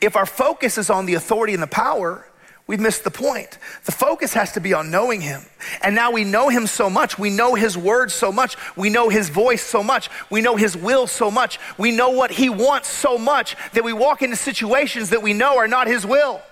If 0.00 0.16
our 0.16 0.26
focus 0.26 0.78
is 0.78 0.90
on 0.90 1.06
the 1.06 1.14
authority 1.14 1.54
and 1.54 1.62
the 1.62 1.68
power, 1.68 2.26
We've 2.66 2.80
missed 2.80 3.04
the 3.04 3.12
point. 3.12 3.58
The 3.84 3.92
focus 3.92 4.34
has 4.34 4.52
to 4.52 4.60
be 4.60 4.74
on 4.74 4.90
knowing 4.90 5.20
him. 5.20 5.42
And 5.82 5.94
now 5.94 6.10
we 6.10 6.24
know 6.24 6.48
him 6.48 6.66
so 6.66 6.90
much. 6.90 7.16
We 7.16 7.30
know 7.30 7.54
his 7.54 7.78
words 7.78 8.12
so 8.12 8.32
much. 8.32 8.56
We 8.74 8.90
know 8.90 9.08
his 9.08 9.28
voice 9.28 9.62
so 9.62 9.84
much. 9.84 10.10
We 10.30 10.40
know 10.40 10.56
his 10.56 10.76
will 10.76 11.06
so 11.06 11.30
much. 11.30 11.60
We 11.78 11.92
know 11.92 12.10
what 12.10 12.32
he 12.32 12.48
wants 12.48 12.88
so 12.88 13.18
much 13.18 13.56
that 13.72 13.84
we 13.84 13.92
walk 13.92 14.22
into 14.22 14.34
situations 14.34 15.10
that 15.10 15.22
we 15.22 15.32
know 15.32 15.58
are 15.58 15.68
not 15.68 15.86
his 15.86 16.04
will. 16.04 16.42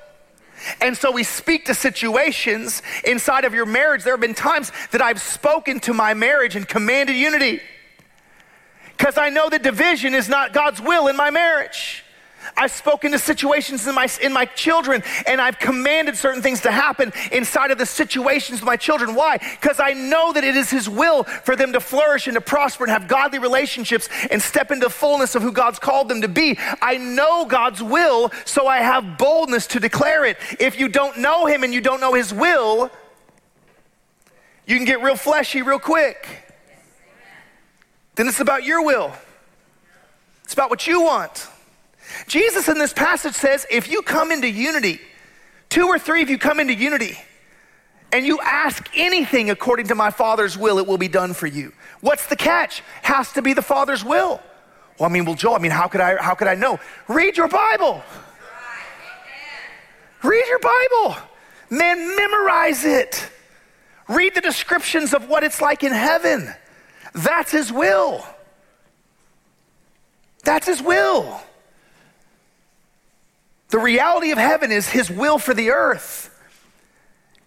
And 0.81 0.97
so 0.97 1.11
we 1.11 1.25
speak 1.25 1.65
to 1.65 1.75
situations 1.75 2.81
inside 3.05 3.45
of 3.45 3.53
your 3.53 3.67
marriage. 3.67 4.05
There 4.05 4.13
have 4.13 4.21
been 4.21 4.35
times 4.35 4.71
that 4.93 5.03
I've 5.03 5.21
spoken 5.21 5.81
to 5.81 5.93
my 5.93 6.15
marriage 6.15 6.55
and 6.55 6.67
commanded 6.67 7.17
unity 7.17 7.61
because 8.97 9.19
I 9.19 9.31
know 9.31 9.51
that 9.51 9.65
division 9.65 10.15
is 10.15 10.29
not 10.29 10.53
God's 10.53 10.81
will 10.81 11.09
in 11.09 11.17
my 11.17 11.31
marriage. 11.31 12.04
I've 12.57 12.71
spoken 12.71 13.13
to 13.13 13.19
situations 13.19 13.87
in 13.87 13.95
my, 13.95 14.09
in 14.23 14.33
my 14.33 14.45
children 14.45 15.03
and 15.27 15.41
I've 15.41 15.59
commanded 15.59 16.17
certain 16.17 16.43
things 16.43 16.61
to 16.63 16.71
happen 16.71 17.13
inside 17.33 17.71
of 17.71 17.79
the 17.79 17.87
situations 17.87 18.61
with 18.61 18.67
my 18.67 18.77
children. 18.77 19.15
Why? 19.15 19.39
Because 19.39 19.81
I 19.81 19.93
know 19.93 20.33
that 20.33 20.45
it 20.45 20.57
is 20.57 20.71
His 20.71 20.89
will 20.89 21.25
for 21.25 21.57
them 21.57 21.73
to 21.73 21.81
flourish 21.81 22.27
and 22.27 22.35
to 22.35 22.41
prosper 22.41 22.85
and 22.85 22.93
have 22.93 23.09
godly 23.09 23.39
relationships 23.39 24.09
and 24.31 24.41
step 24.41 24.71
into 24.71 24.89
fullness 24.89 25.35
of 25.35 25.43
who 25.43 25.53
God's 25.53 25.79
called 25.79 26.09
them 26.09 26.21
to 26.21 26.29
be. 26.29 26.59
I 26.81 26.97
know 26.97 27.45
God's 27.45 27.83
will, 27.83 28.31
so 28.45 28.67
I 28.67 28.79
have 28.79 29.19
boldness 29.19 29.67
to 29.69 29.81
declare 29.81 30.25
it. 30.25 30.37
If 30.61 30.79
you 30.79 30.89
don't 30.89 31.19
know 31.19 31.47
Him 31.47 31.65
and 31.65 31.75
you 31.75 31.81
don't 31.81 32.01
know 32.01 32.15
His 32.15 32.33
will, 32.33 32.91
you 34.67 34.77
can 34.77 34.85
get 34.85 35.03
real 35.03 35.17
fleshy 35.17 35.63
real 35.63 35.79
quick. 35.79 36.45
Then 38.15 38.29
it's 38.29 38.41
about 38.41 38.65
your 38.65 38.85
will. 38.85 39.13
It's 40.45 40.53
about 40.53 40.71
what 40.71 40.87
you 40.87 41.03
want. 41.03 41.49
Jesus 42.27 42.69
in 42.69 42.79
this 42.79 42.93
passage 42.93 43.35
says 43.35 43.67
if 43.71 43.91
you 43.91 44.03
come 44.03 44.33
into 44.33 44.49
unity, 44.49 45.01
two 45.69 45.87
or 45.87 45.99
three 45.99 46.23
of 46.23 46.31
you 46.31 46.39
come 46.39 46.61
into 46.61 46.75
unity, 46.75 47.19
and 48.13 48.25
you 48.25 48.39
ask 48.41 48.89
anything 48.95 49.51
according 49.51 49.89
to 49.89 49.95
my 49.95 50.11
Father's 50.11 50.57
will, 50.57 50.79
it 50.79 50.87
will 50.87 50.99
be 50.99 51.09
done 51.09 51.35
for 51.35 51.49
you. 51.49 51.73
What's 52.01 52.27
the 52.27 52.37
catch? 52.37 52.83
Has 53.03 53.33
to 53.33 53.43
be 53.43 53.55
the 53.55 53.63
Father's 53.63 54.05
will. 54.05 54.41
Well, 54.99 55.11
I 55.11 55.13
mean, 55.13 55.25
well, 55.25 55.35
Joel, 55.35 55.57
I 55.57 55.59
mean, 55.59 55.73
how 55.73 55.89
could 55.89 56.01
I, 56.01 56.23
how 56.23 56.35
could 56.35 56.47
I 56.47 56.55
know? 56.55 56.79
Read 57.09 57.37
your 57.37 57.49
Bible. 57.49 58.03
Read 60.23 60.45
your 60.47 60.61
Bible. 60.61 61.17
Man, 61.71 62.17
memorize 62.17 62.85
it. 62.85 63.29
Read 64.09 64.35
the 64.35 64.41
descriptions 64.41 65.13
of 65.13 65.29
what 65.29 65.43
it's 65.43 65.61
like 65.61 65.83
in 65.83 65.93
heaven. 65.93 66.55
That's 67.15 67.51
his 67.51 67.73
will. 67.73 68.25
That's 70.45 70.67
his 70.67 70.81
will. 70.81 71.41
The 73.75 73.81
reality 73.81 74.31
of 74.31 74.39
heaven 74.39 74.71
is 74.71 74.89
his 74.89 75.11
will 75.11 75.37
for 75.37 75.53
the 75.53 75.71
earth. 75.71 76.31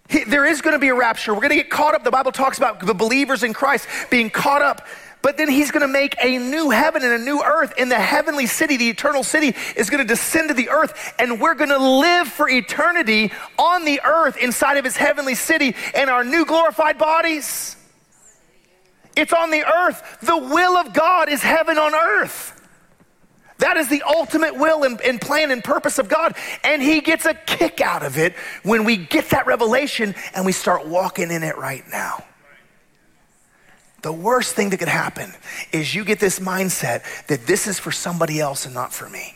He, 0.10 0.26
there 0.26 0.44
is 0.44 0.62
going 0.62 0.74
to 0.74 0.78
be 0.78 0.90
a 0.90 0.94
rapture. 0.94 1.34
We're 1.34 1.40
going 1.40 1.52
to 1.52 1.56
get 1.56 1.70
caught 1.70 1.96
up. 1.96 2.04
The 2.04 2.12
Bible 2.12 2.34
talks 2.34 2.58
about 2.58 2.86
the 2.86 2.94
believers 2.94 3.44
in 3.44 3.54
Christ 3.54 3.88
being 4.10 4.30
caught 4.30 4.62
up. 4.62 4.86
But 5.22 5.38
then 5.38 5.48
he's 5.48 5.72
going 5.72 5.84
to 5.84 5.88
make 5.88 6.18
a 6.22 6.38
new 6.38 6.70
heaven 6.70 7.02
and 7.02 7.14
a 7.14 7.18
new 7.18 7.42
earth. 7.42 7.76
In 7.78 7.88
the 7.88 7.96
heavenly 7.96 8.46
city, 8.46 8.76
the 8.76 8.90
eternal 8.90 9.24
city 9.24 9.56
is 9.78 9.90
going 9.90 10.06
to 10.06 10.08
descend 10.08 10.50
to 10.50 10.54
the 10.54 10.68
earth, 10.68 11.14
and 11.18 11.40
we're 11.40 11.56
going 11.56 11.70
to 11.70 11.78
live 11.78 12.28
for 12.28 12.50
eternity 12.50 13.32
on 13.58 13.86
the 13.86 14.02
earth 14.04 14.36
inside 14.36 14.76
of 14.76 14.84
his 14.84 14.98
heavenly 14.98 15.34
city 15.34 15.78
in 15.96 16.10
our 16.10 16.26
new 16.26 16.46
glorified 16.46 16.98
bodies. 16.98 17.78
It's 19.16 19.32
on 19.32 19.50
the 19.50 19.64
earth. 19.64 20.18
The 20.22 20.38
will 20.38 20.76
of 20.76 20.92
God 20.92 21.30
is 21.30 21.42
heaven 21.42 21.78
on 21.78 21.96
earth. 21.96 22.57
That 23.60 23.78
is 23.78 23.90
the 23.90 24.04
ultimate 24.04 24.56
will 24.56 24.84
and, 24.84 25.02
and, 25.02 25.20
plan 25.20 25.50
and 25.50 25.64
purpose 25.64 25.98
of 25.98 26.10
God. 26.10 26.36
And 26.64 26.82
He 26.82 27.02
gets 27.02 27.26
a 27.26 27.34
kick 27.34 27.82
out 27.82 28.04
of 28.04 28.18
it 28.18 28.34
when 28.64 28.84
we 28.84 28.98
get 28.98 29.30
that 29.32 29.48
revelation 29.48 30.14
and 30.36 30.46
we 30.46 30.52
start 30.52 30.88
walking 30.88 31.32
in 31.32 31.44
it 31.44 31.58
right 31.58 31.84
now. 31.92 32.24
The 34.04 34.14
worst 34.14 34.56
thing 34.56 34.70
that 34.70 34.78
could 34.78 34.88
happen 34.88 35.34
is 35.72 35.96
you 35.96 36.06
get 36.06 36.20
this 36.20 36.40
mindset 36.40 37.04
that 37.28 37.48
this 37.48 37.68
is 37.68 37.80
for 37.80 37.92
somebody 37.92 38.40
else 38.40 38.66
and 38.66 38.74
not 38.74 38.94
for 38.94 39.10
me. 39.10 39.34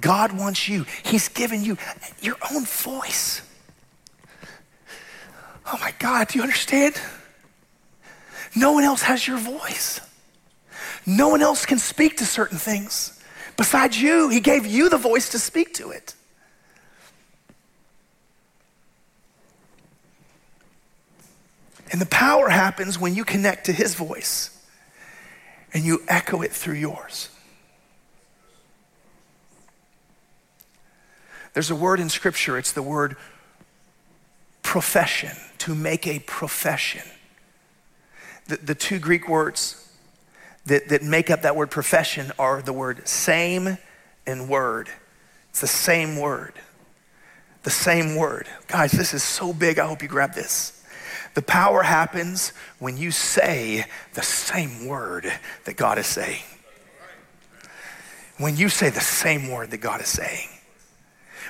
God 0.00 0.32
wants 0.32 0.68
you, 0.68 0.86
He's 1.04 1.28
given 1.28 1.62
you 1.62 1.76
your 2.20 2.36
own 2.52 2.64
voice. 2.64 3.42
Oh 5.66 5.78
my 5.80 5.92
God, 5.98 6.28
do 6.28 6.38
you 6.38 6.42
understand? 6.42 7.00
No 8.56 8.72
one 8.72 8.84
else 8.84 9.02
has 9.02 9.26
your 9.26 9.38
voice. 9.38 10.00
No 11.08 11.30
one 11.30 11.40
else 11.40 11.64
can 11.64 11.78
speak 11.78 12.18
to 12.18 12.26
certain 12.26 12.58
things 12.58 13.18
besides 13.56 13.98
you. 13.98 14.28
He 14.28 14.40
gave 14.40 14.66
you 14.66 14.90
the 14.90 14.98
voice 14.98 15.30
to 15.30 15.38
speak 15.38 15.72
to 15.74 15.90
it. 15.90 16.14
And 21.90 21.98
the 21.98 22.06
power 22.06 22.50
happens 22.50 22.98
when 22.98 23.14
you 23.14 23.24
connect 23.24 23.64
to 23.66 23.72
his 23.72 23.94
voice 23.94 24.50
and 25.72 25.82
you 25.82 26.02
echo 26.08 26.42
it 26.42 26.52
through 26.52 26.74
yours. 26.74 27.30
There's 31.54 31.70
a 31.70 31.74
word 31.74 32.00
in 32.00 32.10
scripture, 32.10 32.58
it's 32.58 32.72
the 32.72 32.82
word 32.82 33.16
profession, 34.62 35.34
to 35.56 35.74
make 35.74 36.06
a 36.06 36.18
profession. 36.18 37.08
The, 38.48 38.58
the 38.58 38.74
two 38.74 38.98
Greek 38.98 39.26
words 39.26 39.87
that, 40.68 40.88
that 40.88 41.02
make 41.02 41.30
up 41.30 41.42
that 41.42 41.56
word 41.56 41.70
profession 41.70 42.32
are 42.38 42.62
the 42.62 42.72
word 42.72 43.06
same 43.06 43.78
and 44.26 44.48
word. 44.48 44.88
It's 45.50 45.60
the 45.60 45.66
same 45.66 46.18
word. 46.18 46.54
The 47.64 47.70
same 47.70 48.16
word. 48.16 48.46
Guys, 48.68 48.92
this 48.92 49.12
is 49.12 49.22
so 49.22 49.52
big. 49.52 49.78
I 49.78 49.86
hope 49.86 50.02
you 50.02 50.08
grab 50.08 50.34
this. 50.34 50.84
The 51.34 51.42
power 51.42 51.82
happens 51.82 52.52
when 52.78 52.96
you 52.96 53.10
say 53.10 53.84
the 54.14 54.22
same 54.22 54.86
word 54.86 55.32
that 55.64 55.76
God 55.76 55.98
is 55.98 56.06
saying. 56.06 56.42
When 58.38 58.56
you 58.56 58.68
say 58.68 58.90
the 58.90 59.00
same 59.00 59.50
word 59.50 59.70
that 59.70 59.78
God 59.78 60.00
is 60.00 60.08
saying. 60.08 60.48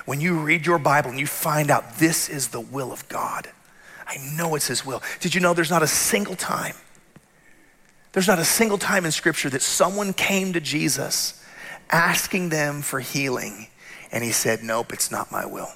When 0.05 0.21
you 0.21 0.39
read 0.39 0.65
your 0.65 0.79
Bible 0.79 1.11
and 1.11 1.19
you 1.19 1.27
find 1.27 1.69
out 1.69 1.97
this 1.97 2.29
is 2.29 2.49
the 2.49 2.59
will 2.59 2.91
of 2.91 3.07
God. 3.09 3.47
I 4.07 4.17
know 4.35 4.55
it's 4.55 4.67
His 4.67 4.85
will. 4.85 5.03
Did 5.19 5.35
you 5.35 5.41
know 5.41 5.53
there's 5.53 5.69
not 5.69 5.83
a 5.83 5.87
single 5.87 6.35
time 6.35 6.75
there's 8.11 8.27
not 8.27 8.39
a 8.39 8.45
single 8.45 8.77
time 8.77 9.05
in 9.05 9.11
Scripture 9.11 9.49
that 9.49 9.61
someone 9.61 10.13
came 10.13 10.53
to 10.53 10.59
Jesus 10.59 11.43
asking 11.91 12.49
them 12.49 12.81
for 12.81 12.99
healing, 12.99 13.67
and 14.11 14.23
he 14.23 14.31
said, 14.31 14.63
Nope, 14.63 14.93
it's 14.93 15.11
not 15.11 15.31
my 15.31 15.45
will. 15.45 15.71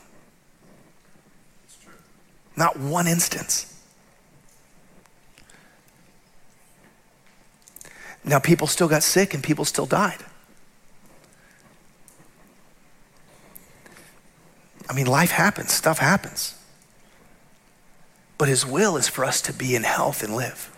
Not 2.56 2.80
one 2.80 3.08
instance. 3.08 3.70
Now, 8.26 8.40
people 8.40 8.68
still 8.68 8.88
got 8.88 9.04
sick 9.04 9.34
and 9.34 9.44
people 9.44 9.66
still 9.66 9.86
died. 9.86 10.20
I 14.90 14.94
mean, 14.94 15.08
life 15.08 15.32
happens, 15.32 15.74
stuff 15.74 16.00
happens. 16.00 16.58
But 18.38 18.48
his 18.48 18.66
will 18.66 18.98
is 18.98 19.08
for 19.08 19.26
us 19.26 19.42
to 19.44 19.54
be 19.54 19.76
in 19.76 19.84
health 19.84 20.24
and 20.24 20.36
live. 20.36 20.72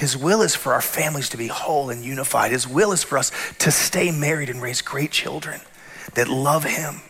His 0.00 0.16
will 0.16 0.40
is 0.40 0.54
for 0.54 0.72
our 0.72 0.80
families 0.80 1.28
to 1.28 1.36
be 1.36 1.48
whole 1.48 1.90
and 1.90 2.02
unified. 2.02 2.52
His 2.52 2.66
will 2.66 2.92
is 2.92 3.02
for 3.02 3.18
us 3.18 3.30
to 3.58 3.70
stay 3.70 4.10
married 4.10 4.48
and 4.48 4.62
raise 4.62 4.80
great 4.80 5.10
children 5.10 5.60
that 6.14 6.26
love 6.26 6.64
Him, 6.64 7.02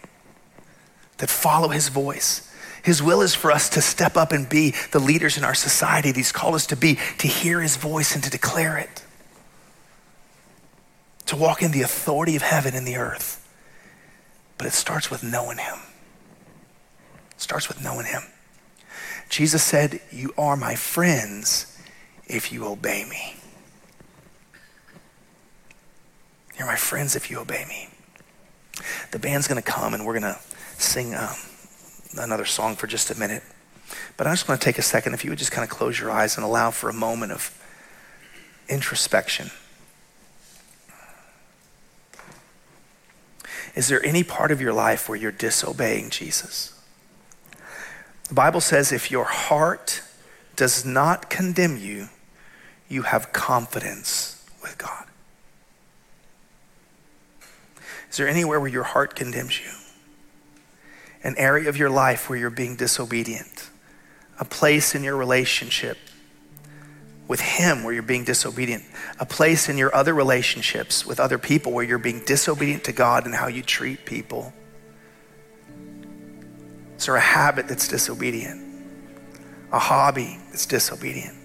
that 1.18 1.30
follow 1.30 1.68
His 1.68 1.88
voice. 1.88 2.52
His 2.82 3.00
will 3.00 3.22
is 3.22 3.32
for 3.32 3.52
us 3.52 3.68
to 3.68 3.80
step 3.80 4.16
up 4.16 4.32
and 4.32 4.48
be 4.48 4.74
the 4.90 4.98
leaders 4.98 5.38
in 5.38 5.44
our 5.44 5.54
society 5.54 6.10
that 6.10 6.16
He's 6.16 6.32
called 6.32 6.56
us 6.56 6.66
to 6.66 6.76
be, 6.76 6.98
to 7.18 7.28
hear 7.28 7.60
His 7.60 7.76
voice 7.76 8.16
and 8.16 8.24
to 8.24 8.30
declare 8.30 8.76
it, 8.76 9.04
to 11.26 11.36
walk 11.36 11.62
in 11.62 11.70
the 11.70 11.82
authority 11.82 12.34
of 12.34 12.42
heaven 12.42 12.74
and 12.74 12.84
the 12.84 12.96
earth. 12.96 13.36
But 14.58 14.66
it 14.66 14.72
starts 14.72 15.12
with 15.12 15.22
knowing 15.22 15.58
Him. 15.58 15.78
It 17.30 17.40
starts 17.40 17.68
with 17.68 17.84
knowing 17.84 18.06
Him. 18.06 18.22
Jesus 19.28 19.62
said, 19.62 20.00
You 20.10 20.34
are 20.36 20.56
my 20.56 20.74
friends 20.74 21.69
if 22.30 22.52
you 22.52 22.66
obey 22.66 23.04
me. 23.08 23.34
You're 26.56 26.66
my 26.66 26.76
friends 26.76 27.16
if 27.16 27.30
you 27.30 27.40
obey 27.40 27.64
me. 27.68 27.88
The 29.10 29.18
band's 29.18 29.48
going 29.48 29.60
to 29.60 29.68
come 29.68 29.94
and 29.94 30.06
we're 30.06 30.18
going 30.18 30.34
to 30.34 30.38
sing 30.78 31.14
um, 31.14 31.34
another 32.18 32.44
song 32.44 32.76
for 32.76 32.86
just 32.86 33.10
a 33.10 33.18
minute. 33.18 33.42
But 34.16 34.26
I 34.26 34.32
just 34.32 34.48
want 34.48 34.60
to 34.60 34.64
take 34.64 34.78
a 34.78 34.82
second, 34.82 35.14
if 35.14 35.24
you 35.24 35.30
would 35.30 35.38
just 35.38 35.52
kind 35.52 35.64
of 35.64 35.70
close 35.70 35.98
your 35.98 36.10
eyes 36.10 36.36
and 36.36 36.44
allow 36.44 36.70
for 36.70 36.88
a 36.88 36.92
moment 36.92 37.32
of 37.32 37.56
introspection. 38.68 39.50
Is 43.74 43.88
there 43.88 44.04
any 44.04 44.22
part 44.22 44.50
of 44.50 44.60
your 44.60 44.72
life 44.72 45.08
where 45.08 45.16
you're 45.16 45.32
disobeying 45.32 46.10
Jesus? 46.10 46.78
The 48.28 48.34
Bible 48.34 48.60
says 48.60 48.92
if 48.92 49.10
your 49.10 49.24
heart 49.24 50.02
does 50.56 50.84
not 50.84 51.30
condemn 51.30 51.76
you, 51.76 52.08
you 52.90 53.02
have 53.02 53.32
confidence 53.32 54.44
with 54.60 54.76
God? 54.76 55.06
Is 58.10 58.16
there 58.16 58.28
anywhere 58.28 58.60
where 58.60 58.68
your 58.68 58.82
heart 58.82 59.14
condemns 59.14 59.58
you? 59.60 59.70
An 61.22 61.36
area 61.38 61.68
of 61.68 61.76
your 61.76 61.88
life 61.88 62.28
where 62.28 62.38
you're 62.38 62.50
being 62.50 62.74
disobedient? 62.74 63.70
A 64.40 64.44
place 64.44 64.94
in 64.94 65.04
your 65.04 65.16
relationship 65.16 65.96
with 67.28 67.40
Him 67.40 67.84
where 67.84 67.94
you're 67.94 68.02
being 68.02 68.24
disobedient? 68.24 68.82
A 69.20 69.26
place 69.26 69.68
in 69.68 69.78
your 69.78 69.94
other 69.94 70.12
relationships 70.12 71.06
with 71.06 71.20
other 71.20 71.38
people 71.38 71.70
where 71.70 71.84
you're 71.84 71.98
being 71.98 72.24
disobedient 72.26 72.82
to 72.84 72.92
God 72.92 73.24
and 73.24 73.34
how 73.34 73.46
you 73.46 73.62
treat 73.62 74.04
people? 74.04 74.52
Is 76.98 77.06
there 77.06 77.14
a 77.14 77.20
habit 77.20 77.68
that's 77.68 77.86
disobedient? 77.86 78.60
A 79.70 79.78
hobby 79.78 80.40
that's 80.50 80.66
disobedient? 80.66 81.39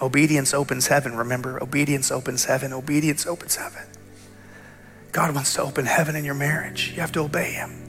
Obedience 0.00 0.54
opens 0.54 0.86
heaven. 0.86 1.16
Remember, 1.16 1.62
obedience 1.62 2.10
opens 2.10 2.44
heaven. 2.44 2.72
Obedience 2.72 3.26
opens 3.26 3.56
heaven. 3.56 3.82
God 5.12 5.34
wants 5.34 5.54
to 5.54 5.62
open 5.62 5.86
heaven 5.86 6.14
in 6.14 6.24
your 6.24 6.34
marriage. 6.34 6.92
You 6.94 7.00
have 7.00 7.12
to 7.12 7.20
obey 7.20 7.52
Him. 7.52 7.84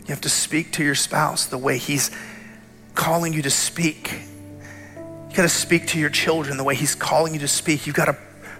You 0.00 0.08
have 0.08 0.20
to 0.20 0.28
speak 0.28 0.72
to 0.72 0.84
your 0.84 0.94
spouse 0.94 1.46
the 1.46 1.58
way 1.58 1.78
He's 1.78 2.10
calling 2.94 3.32
you 3.32 3.42
to 3.42 3.50
speak. 3.50 4.12
You 5.30 5.36
got 5.36 5.42
to 5.42 5.48
speak 5.48 5.88
to 5.88 5.98
your 5.98 6.10
children 6.10 6.56
the 6.56 6.64
way 6.64 6.76
He's 6.76 6.94
calling 6.94 7.34
you 7.34 7.40
to 7.40 7.48
speak. 7.48 7.86
You've 7.86 7.96
got 7.96 8.04
to 8.04 8.16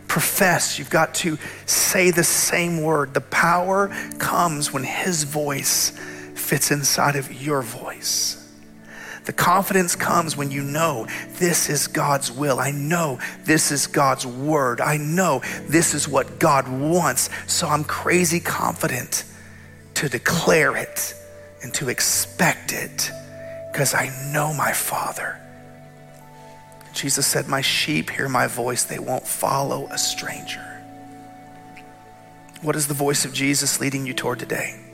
profess. 0.08 0.78
You've 0.78 0.90
got 0.90 1.14
to 1.16 1.38
say 1.66 2.10
the 2.10 2.24
same 2.24 2.82
word. 2.82 3.14
The 3.14 3.20
power 3.20 3.88
comes 4.18 4.72
when 4.72 4.82
His 4.82 5.22
voice 5.22 5.90
fits 6.34 6.70
inside 6.70 7.16
of 7.16 7.32
your 7.42 7.62
voice. 7.62 8.45
The 9.26 9.32
confidence 9.32 9.96
comes 9.96 10.36
when 10.36 10.52
you 10.52 10.62
know 10.62 11.08
this 11.32 11.68
is 11.68 11.88
God's 11.88 12.30
will. 12.30 12.60
I 12.60 12.70
know 12.70 13.18
this 13.42 13.72
is 13.72 13.88
God's 13.88 14.24
word. 14.24 14.80
I 14.80 14.98
know 14.98 15.42
this 15.68 15.94
is 15.94 16.08
what 16.08 16.38
God 16.38 16.68
wants. 16.68 17.28
So 17.48 17.66
I'm 17.66 17.82
crazy 17.82 18.38
confident 18.38 19.24
to 19.94 20.08
declare 20.08 20.76
it 20.76 21.14
and 21.62 21.74
to 21.74 21.88
expect 21.88 22.72
it 22.72 23.10
because 23.72 23.94
I 23.94 24.10
know 24.32 24.54
my 24.54 24.72
Father. 24.72 25.40
Jesus 26.92 27.26
said, 27.26 27.48
My 27.48 27.62
sheep 27.62 28.10
hear 28.10 28.28
my 28.28 28.46
voice, 28.46 28.84
they 28.84 29.00
won't 29.00 29.26
follow 29.26 29.88
a 29.90 29.98
stranger. 29.98 30.62
What 32.62 32.76
is 32.76 32.86
the 32.86 32.94
voice 32.94 33.24
of 33.24 33.32
Jesus 33.32 33.80
leading 33.80 34.06
you 34.06 34.14
toward 34.14 34.38
today? 34.38 34.85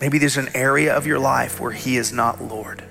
Maybe 0.00 0.18
there's 0.18 0.38
an 0.38 0.48
area 0.54 0.96
of 0.96 1.06
your 1.06 1.18
life 1.18 1.60
where 1.60 1.72
He 1.72 1.96
is 1.96 2.12
not 2.12 2.42
Lord. 2.42 2.82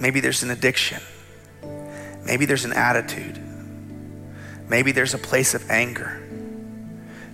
Maybe 0.00 0.20
there's 0.20 0.42
an 0.42 0.50
addiction. 0.50 1.02
Maybe 2.24 2.44
there's 2.44 2.64
an 2.64 2.74
attitude. 2.74 3.38
Maybe 4.68 4.92
there's 4.92 5.14
a 5.14 5.18
place 5.18 5.54
of 5.54 5.70
anger. 5.70 6.22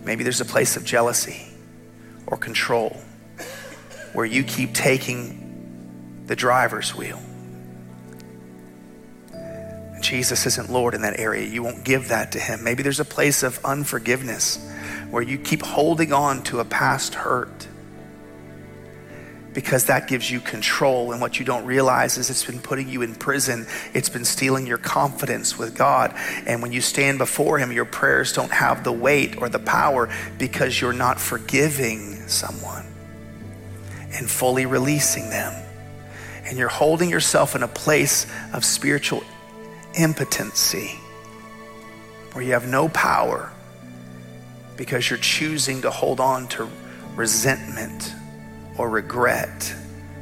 Maybe 0.05 0.22
there's 0.22 0.40
a 0.40 0.45
place 0.45 0.76
of 0.76 0.84
jealousy 0.84 1.47
or 2.26 2.36
control 2.36 2.97
where 4.12 4.24
you 4.24 4.45
keep 4.45 4.72
taking 4.72 6.22
the 6.26 6.36
driver's 6.36 6.95
wheel. 6.95 7.20
Jesus 10.01 10.47
isn't 10.47 10.70
Lord 10.70 10.95
in 10.95 11.03
that 11.03 11.18
area. 11.18 11.49
You 11.49 11.62
won't 11.62 11.82
give 11.82 12.09
that 12.09 12.32
to 12.32 12.38
Him. 12.38 12.62
Maybe 12.62 12.82
there's 12.82 13.01
a 13.01 13.05
place 13.05 13.42
of 13.42 13.59
unforgiveness 13.64 14.59
where 15.14 15.22
you 15.22 15.38
keep 15.38 15.62
holding 15.62 16.12
on 16.12 16.42
to 16.42 16.58
a 16.58 16.64
past 16.64 17.14
hurt 17.14 17.68
because 19.52 19.84
that 19.84 20.08
gives 20.08 20.28
you 20.28 20.40
control. 20.40 21.12
And 21.12 21.20
what 21.20 21.38
you 21.38 21.44
don't 21.46 21.64
realize 21.64 22.18
is 22.18 22.30
it's 22.30 22.44
been 22.44 22.58
putting 22.58 22.88
you 22.88 23.02
in 23.02 23.14
prison, 23.14 23.64
it's 23.92 24.08
been 24.08 24.24
stealing 24.24 24.66
your 24.66 24.76
confidence 24.76 25.56
with 25.56 25.76
God. 25.76 26.12
And 26.48 26.60
when 26.60 26.72
you 26.72 26.80
stand 26.80 27.18
before 27.18 27.60
Him, 27.60 27.70
your 27.70 27.84
prayers 27.84 28.32
don't 28.32 28.50
have 28.50 28.82
the 28.82 28.90
weight 28.90 29.40
or 29.40 29.48
the 29.48 29.60
power 29.60 30.12
because 30.36 30.80
you're 30.80 30.92
not 30.92 31.20
forgiving 31.20 32.26
someone 32.26 32.84
and 34.18 34.28
fully 34.28 34.66
releasing 34.66 35.30
them. 35.30 35.54
And 36.44 36.58
you're 36.58 36.68
holding 36.68 37.08
yourself 37.08 37.54
in 37.54 37.62
a 37.62 37.68
place 37.68 38.26
of 38.52 38.64
spiritual 38.64 39.22
impotency 39.94 40.98
where 42.32 42.44
you 42.44 42.50
have 42.54 42.66
no 42.66 42.88
power 42.88 43.53
because 44.77 45.09
you're 45.09 45.18
choosing 45.18 45.83
to 45.83 45.91
hold 45.91 46.20
on 46.20 46.49
to 46.49 46.68
resentment 47.14 48.12
or 48.77 48.89
regret 48.89 49.75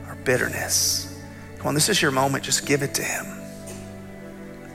or 0.08 0.14
bitterness. 0.24 1.20
Come 1.58 1.68
on, 1.68 1.74
this 1.74 1.88
is 1.88 2.02
your 2.02 2.10
moment. 2.10 2.44
Just 2.44 2.66
give 2.66 2.82
it 2.82 2.94
to 2.94 3.02
Him. 3.02 3.26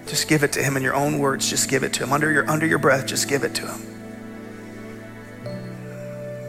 Just 0.07 0.27
give 0.27 0.43
it 0.43 0.53
to 0.53 0.63
Him 0.63 0.77
in 0.77 0.83
your 0.83 0.95
own 0.95 1.19
words. 1.19 1.49
Just 1.49 1.69
give 1.69 1.83
it 1.83 1.93
to 1.93 2.03
Him. 2.03 2.13
Under 2.13 2.31
your, 2.31 2.49
under 2.49 2.65
your 2.65 2.79
breath, 2.79 3.05
just 3.05 3.27
give 3.27 3.43
it 3.43 3.53
to 3.55 3.67
Him. 3.67 3.81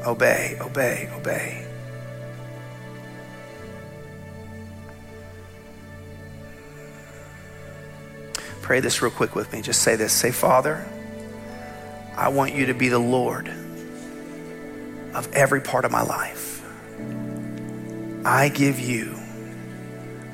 Obey, 0.06 0.56
obey, 0.60 1.10
obey. 1.14 1.66
Pray 8.62 8.80
this 8.80 9.02
real 9.02 9.10
quick 9.10 9.34
with 9.34 9.52
me. 9.52 9.62
Just 9.62 9.82
say 9.82 9.96
this. 9.96 10.12
Say, 10.12 10.30
Father, 10.30 10.86
I 12.18 12.28
want 12.30 12.52
you 12.52 12.66
to 12.66 12.74
be 12.74 12.88
the 12.88 12.98
Lord 12.98 13.46
of 15.14 15.32
every 15.34 15.60
part 15.60 15.84
of 15.84 15.92
my 15.92 16.02
life. 16.02 16.64
I 18.24 18.48
give 18.48 18.80
you 18.80 19.16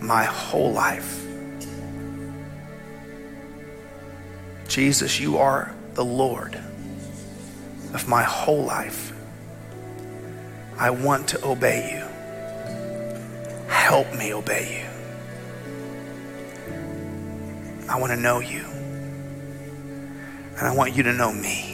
my 0.01 0.25
whole 0.25 0.73
life. 0.73 1.27
Jesus, 4.67 5.21
you 5.21 5.37
are 5.37 5.75
the 5.93 6.05
Lord 6.05 6.55
of 7.93 8.09
my 8.09 8.23
whole 8.23 8.65
life. 8.65 9.13
I 10.79 10.89
want 10.89 11.29
to 11.29 11.45
obey 11.45 11.93
you. 11.93 13.69
Help 13.69 14.11
me 14.15 14.33
obey 14.33 14.81
you. 14.81 14.87
I 17.91 18.01
want 18.01 18.11
to 18.11 18.19
know 18.19 18.41
you. 18.41 18.65
And 20.57 20.67
I 20.67 20.75
want 20.75 20.97
you 20.97 21.03
to 21.03 21.13
know 21.13 21.31
me. 21.31 21.74